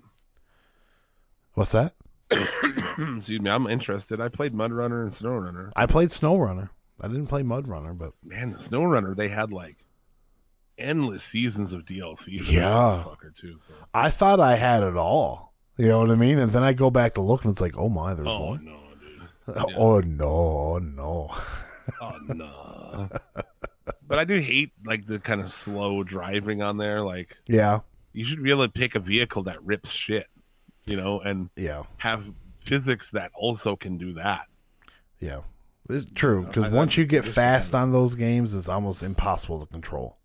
What's 1.54 1.72
that? 1.72 1.94
Excuse 2.30 3.40
me, 3.40 3.50
I'm 3.50 3.66
interested. 3.66 4.20
I 4.20 4.28
played 4.28 4.54
Mud 4.54 4.72
Runner 4.72 5.02
and 5.02 5.14
Snow 5.14 5.34
Runner. 5.34 5.72
I 5.76 5.86
played 5.86 6.10
Snow 6.10 6.36
Runner. 6.36 6.70
I 7.00 7.08
didn't 7.08 7.26
play 7.26 7.42
Mud 7.42 7.66
Runner, 7.66 7.92
but 7.92 8.12
Man, 8.22 8.50
the 8.52 8.58
Snow 8.58 8.84
Runner, 8.84 9.14
they 9.14 9.28
had 9.28 9.52
like 9.52 9.78
endless 10.78 11.24
seasons 11.24 11.72
of 11.72 11.84
DLC. 11.84 12.40
Yeah. 12.52 13.04
fucker 13.06 13.34
too. 13.34 13.58
So. 13.66 13.74
I 13.92 14.10
thought 14.10 14.38
I 14.40 14.56
had 14.56 14.82
it 14.84 14.96
all. 14.96 15.52
You 15.76 15.88
know 15.88 15.98
what 16.00 16.10
I 16.10 16.14
mean? 16.14 16.38
And 16.38 16.52
then 16.52 16.62
I 16.62 16.72
go 16.72 16.88
back 16.90 17.14
to 17.14 17.20
look, 17.20 17.44
and 17.44 17.50
it's 17.50 17.60
like, 17.60 17.76
oh 17.76 17.88
my, 17.88 18.14
there's 18.14 18.28
Oh 18.28 18.38
more. 18.38 18.58
no, 18.58 18.78
dude. 19.00 19.56
Oh 19.76 19.98
no, 19.98 20.24
oh 20.24 20.78
no. 20.78 21.34
Oh 22.00 22.16
no. 22.28 23.08
but 24.06 24.18
I 24.18 24.24
do 24.24 24.38
hate 24.38 24.72
like 24.84 25.06
the 25.06 25.18
kind 25.18 25.40
of 25.40 25.50
slow 25.50 26.02
driving 26.02 26.62
on 26.62 26.76
there. 26.78 27.02
Like 27.02 27.36
Yeah, 27.46 27.80
you 28.12 28.24
should 28.24 28.42
be 28.42 28.50
able 28.50 28.64
to 28.64 28.72
pick 28.72 28.94
a 28.94 29.00
vehicle 29.00 29.42
that 29.44 29.62
rips 29.64 29.90
shit, 29.90 30.26
you 30.86 30.96
know, 30.96 31.20
and 31.20 31.50
yeah, 31.56 31.82
have 31.98 32.24
physics 32.60 33.10
that 33.10 33.30
also 33.34 33.76
can 33.76 33.98
do 33.98 34.12
that. 34.14 34.46
yeah. 35.20 35.40
It's 35.90 36.06
true 36.14 36.46
because 36.46 36.64
I- 36.64 36.68
once 36.70 36.96
you 36.96 37.04
get 37.04 37.26
fast 37.26 37.74
on 37.74 37.92
those 37.92 38.14
games, 38.14 38.54
it's 38.54 38.70
almost 38.70 39.02
impossible 39.02 39.60
to 39.60 39.66
control. 39.66 40.16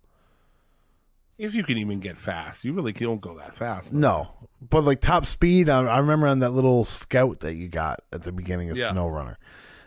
If 1.37 1.53
you 1.53 1.63
can 1.63 1.77
even 1.77 1.99
get 1.99 2.17
fast, 2.17 2.63
you 2.65 2.73
really 2.73 2.91
don't 2.93 3.21
go 3.21 3.37
that 3.37 3.55
fast. 3.55 3.93
No, 3.93 4.29
but 4.61 4.83
like 4.83 4.99
top 5.01 5.25
speed, 5.25 5.69
I, 5.69 5.81
I 5.85 5.97
remember 5.99 6.27
on 6.27 6.39
that 6.39 6.51
little 6.51 6.83
scout 6.85 7.41
that 7.41 7.55
you 7.55 7.67
got 7.69 8.01
at 8.13 8.23
the 8.23 8.31
beginning 8.31 8.69
of 8.69 8.77
Yeah. 8.77 8.91
Snow 8.91 9.07
Runner. 9.07 9.37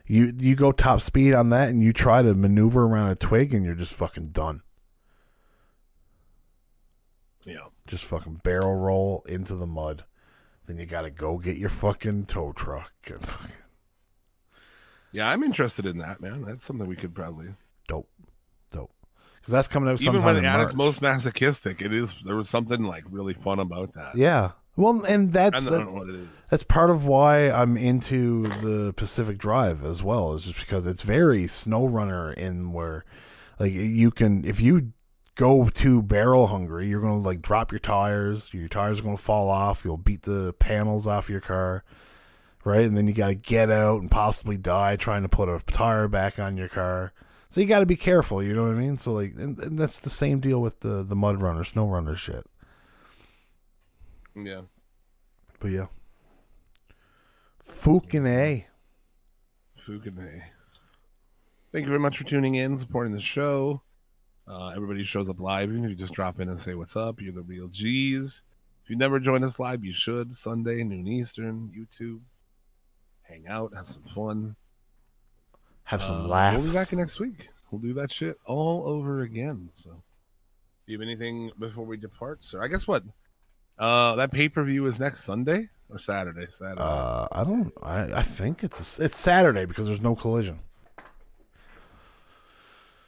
You 0.06 0.32
you 0.38 0.56
go 0.56 0.72
top 0.72 1.00
speed 1.00 1.32
on 1.34 1.50
that, 1.50 1.68
and 1.68 1.82
you 1.82 1.92
try 1.92 2.22
to 2.22 2.34
maneuver 2.34 2.84
around 2.84 3.10
a 3.10 3.14
twig, 3.16 3.54
and 3.54 3.64
you're 3.64 3.74
just 3.74 3.94
fucking 3.94 4.28
done. 4.28 4.62
Yeah. 7.44 7.66
Just 7.86 8.04
fucking 8.04 8.40
barrel 8.44 8.74
roll 8.76 9.24
into 9.28 9.54
the 9.56 9.66
mud. 9.66 10.04
Then 10.66 10.78
you 10.78 10.86
got 10.86 11.02
to 11.02 11.10
go 11.10 11.38
get 11.38 11.56
your 11.56 11.68
fucking 11.68 12.26
tow 12.26 12.52
truck 12.52 12.92
and 13.08 13.26
fucking 13.26 13.56
Yeah, 15.10 15.28
I'm 15.28 15.42
interested 15.42 15.86
in 15.86 15.98
that, 15.98 16.20
man. 16.20 16.44
That's 16.44 16.64
something 16.64 16.88
we 16.88 16.94
could 16.96 17.14
probably 17.14 17.48
dope, 17.88 18.08
dope. 18.70 18.92
because 19.40 19.50
that's 19.52 19.66
coming 19.66 19.90
out 19.90 20.00
Even 20.00 20.22
when 20.22 20.36
at 20.36 20.42
March. 20.44 20.66
its 20.68 20.74
most 20.76 21.02
masochistic, 21.02 21.82
it 21.82 21.92
is 21.92 22.14
there 22.24 22.36
was 22.36 22.48
something 22.48 22.84
like 22.84 23.04
really 23.10 23.34
fun 23.34 23.58
about 23.58 23.94
that. 23.94 24.16
yeah. 24.16 24.52
Well, 24.76 25.04
and 25.04 25.32
that's 25.32 25.64
that- 25.64 25.84
know 25.86 25.92
what 25.92 26.08
it 26.08 26.14
is. 26.14 26.28
that's 26.50 26.62
part 26.62 26.90
of 26.90 27.04
why 27.04 27.50
I'm 27.50 27.76
into 27.76 28.48
the 28.60 28.92
Pacific 28.94 29.38
Drive 29.38 29.84
as 29.84 30.02
well, 30.02 30.32
is 30.34 30.44
just 30.44 30.60
because 30.60 30.86
it's 30.86 31.02
very 31.02 31.46
snow 31.46 31.86
runner 31.86 32.32
in 32.32 32.72
where 32.72 33.04
like 33.58 33.72
you 33.72 34.10
can 34.10 34.44
if 34.44 34.60
you 34.60 34.92
go 35.34 35.68
too 35.68 36.02
barrel 36.02 36.48
hungry, 36.48 36.88
you're 36.88 37.00
gonna 37.00 37.18
like 37.18 37.42
drop 37.42 37.70
your 37.72 37.78
tires, 37.78 38.52
your 38.52 38.68
tires 38.68 39.00
are 39.00 39.02
gonna 39.04 39.16
fall 39.16 39.50
off, 39.50 39.84
you'll 39.84 39.96
beat 39.96 40.22
the 40.22 40.52
panels 40.54 41.06
off 41.06 41.28
your 41.30 41.40
car. 41.40 41.84
Right, 42.64 42.86
and 42.86 42.96
then 42.96 43.08
you 43.08 43.12
got 43.12 43.26
to 43.26 43.34
get 43.34 43.70
out 43.72 44.02
and 44.02 44.08
possibly 44.08 44.56
die 44.56 44.94
trying 44.94 45.22
to 45.22 45.28
put 45.28 45.48
a 45.48 45.58
tire 45.66 46.06
back 46.06 46.38
on 46.38 46.56
your 46.56 46.68
car. 46.68 47.12
So 47.50 47.60
you 47.60 47.66
got 47.66 47.80
to 47.80 47.86
be 47.86 47.96
careful, 47.96 48.40
you 48.40 48.54
know 48.54 48.62
what 48.62 48.76
I 48.76 48.78
mean? 48.78 48.98
So 48.98 49.12
like, 49.12 49.34
and, 49.36 49.58
and 49.58 49.76
that's 49.76 49.98
the 49.98 50.08
same 50.10 50.38
deal 50.38 50.60
with 50.60 50.78
the 50.78 51.02
the 51.02 51.16
mud 51.16 51.42
runner, 51.42 51.64
snow 51.64 51.88
runner 51.88 52.14
shit. 52.14 52.46
Yeah. 54.34 54.62
But 55.60 55.68
yeah, 55.68 55.86
fucking 57.64 58.26
a. 58.26 58.66
Fugane. 59.86 60.42
Thank 61.72 61.84
you 61.84 61.88
very 61.88 61.98
much 61.98 62.18
for 62.18 62.24
tuning 62.24 62.54
in, 62.54 62.76
supporting 62.76 63.12
the 63.12 63.20
show. 63.20 63.82
Uh, 64.46 64.68
everybody 64.68 65.02
shows 65.04 65.28
up 65.28 65.40
live. 65.40 65.70
Even 65.70 65.84
if 65.84 65.90
you 65.90 65.96
just 65.96 66.12
drop 66.12 66.38
in 66.40 66.48
and 66.48 66.60
say 66.60 66.74
what's 66.74 66.96
up, 66.96 67.20
you're 67.20 67.32
the 67.32 67.42
real 67.42 67.68
G's. 67.68 68.42
If 68.84 68.90
you 68.90 68.96
never 68.96 69.18
joined 69.20 69.44
us 69.44 69.58
live, 69.58 69.84
you 69.84 69.92
should. 69.92 70.36
Sunday, 70.36 70.82
noon 70.84 71.06
Eastern, 71.06 71.70
YouTube. 71.76 72.20
Hang 73.22 73.46
out, 73.48 73.74
have 73.74 73.88
some 73.88 74.02
fun. 74.14 74.56
Have 75.84 76.02
some 76.02 76.22
Uh, 76.26 76.28
laughs. 76.28 76.62
We'll 76.62 76.72
be 76.72 76.74
back 76.74 76.92
next 76.92 77.18
week. 77.20 77.48
We'll 77.70 77.80
do 77.80 77.94
that 77.94 78.10
shit 78.10 78.38
all 78.44 78.86
over 78.86 79.22
again. 79.22 79.70
So, 79.74 79.90
do 79.90 80.92
you 80.92 80.98
have 80.98 81.02
anything 81.02 81.50
before 81.58 81.84
we 81.84 81.96
depart, 81.96 82.44
sir? 82.44 82.62
I 82.62 82.68
guess 82.68 82.86
what? 82.86 83.02
Uh, 83.78 84.14
that 84.16 84.30
pay 84.30 84.48
per 84.48 84.62
view 84.64 84.86
is 84.86 85.00
next 85.00 85.24
Sunday 85.24 85.68
or 85.88 85.98
Saturday. 85.98 86.46
Saturday. 86.48 86.80
Uh, 86.80 87.26
I 87.32 87.44
don't. 87.44 87.72
I, 87.82 88.18
I 88.18 88.22
think 88.22 88.62
it's 88.62 88.98
a, 88.98 89.04
it's 89.04 89.16
Saturday 89.16 89.64
because 89.64 89.86
there's 89.88 90.00
no 90.00 90.14
collision. 90.14 90.60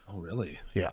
oh, 0.09 0.17
really? 0.19 0.59
Yeah, 0.73 0.91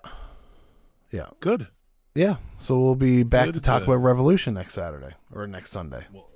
yeah, 1.10 1.28
Good. 1.40 1.68
yeah. 2.14 2.36
So 2.58 2.78
we'll 2.80 2.94
be 2.94 3.22
back 3.22 3.46
Good, 3.46 3.54
to 3.54 3.60
talk 3.60 3.80
good. 3.82 3.88
about 3.92 4.02
Revolution 4.02 4.54
next 4.54 4.74
Saturday 4.74 5.14
or 5.32 5.46
next 5.46 5.70
Sunday. 5.72 6.06
Well, 6.12 6.28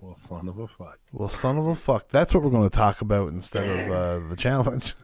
well, 0.00 0.16
son 0.16 0.48
of 0.48 0.58
a 0.58 0.66
fuck. 0.66 0.98
Well, 1.12 1.28
son 1.28 1.58
of 1.58 1.66
a 1.66 1.74
fuck. 1.76 2.08
That's 2.08 2.34
what 2.34 2.42
we're 2.42 2.50
going 2.50 2.68
to 2.68 2.76
talk 2.76 3.00
about 3.00 3.28
instead 3.28 3.68
of 3.68 3.90
uh, 3.90 4.28
the 4.30 4.36
challenge. 4.36 4.94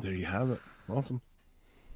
There 0.00 0.12
you 0.12 0.26
have 0.26 0.50
it. 0.50 0.60
Awesome. 0.88 1.20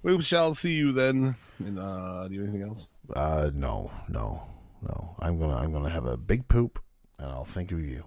We 0.02 0.20
shall 0.22 0.54
see 0.54 0.72
you 0.72 0.90
then. 0.90 1.36
And, 1.60 1.78
uh, 1.78 2.26
do 2.26 2.34
you 2.34 2.40
have 2.40 2.48
anything 2.50 2.68
else? 2.68 2.88
Uh, 3.14 3.50
no, 3.54 3.90
no, 4.08 4.46
no. 4.80 5.16
I'm 5.18 5.38
gonna 5.38 5.56
I'm 5.56 5.72
gonna 5.72 5.90
have 5.90 6.06
a 6.06 6.16
big 6.16 6.48
poop, 6.48 6.78
and 7.18 7.28
I'll 7.28 7.44
think 7.44 7.72
of 7.72 7.80
you. 7.80 8.04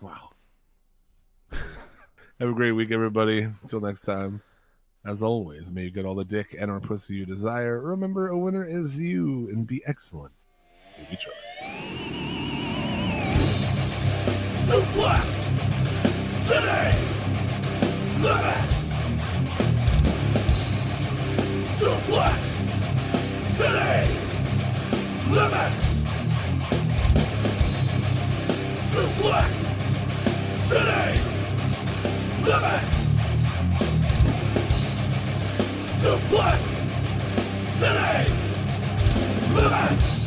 Wow. 0.00 0.30
have 1.50 2.48
a 2.48 2.52
great 2.54 2.72
week, 2.72 2.90
everybody. 2.90 3.42
Until 3.62 3.80
next 3.80 4.02
time. 4.02 4.42
As 5.04 5.20
always, 5.20 5.72
may 5.72 5.84
you 5.84 5.90
get 5.90 6.04
all 6.04 6.14
the 6.14 6.24
dick 6.24 6.54
and 6.56 6.70
or 6.70 6.78
pussy 6.78 7.14
you 7.14 7.26
desire. 7.26 7.80
Remember, 7.80 8.28
a 8.28 8.38
winner 8.38 8.64
is 8.64 9.00
you, 9.00 9.48
and 9.48 9.66
be 9.66 9.82
excellent. 9.84 10.32
to 10.96 11.12
each 11.12 11.26
other. 11.26 11.34
Suplex 14.62 15.42
City 16.46 17.12
City 23.62 24.08
limits. 25.30 25.82
Suplex 28.90 29.52
city 30.68 31.20
limits. 32.44 32.96
Suplex 36.02 36.60
city 37.78 38.32
limits. 39.54 40.21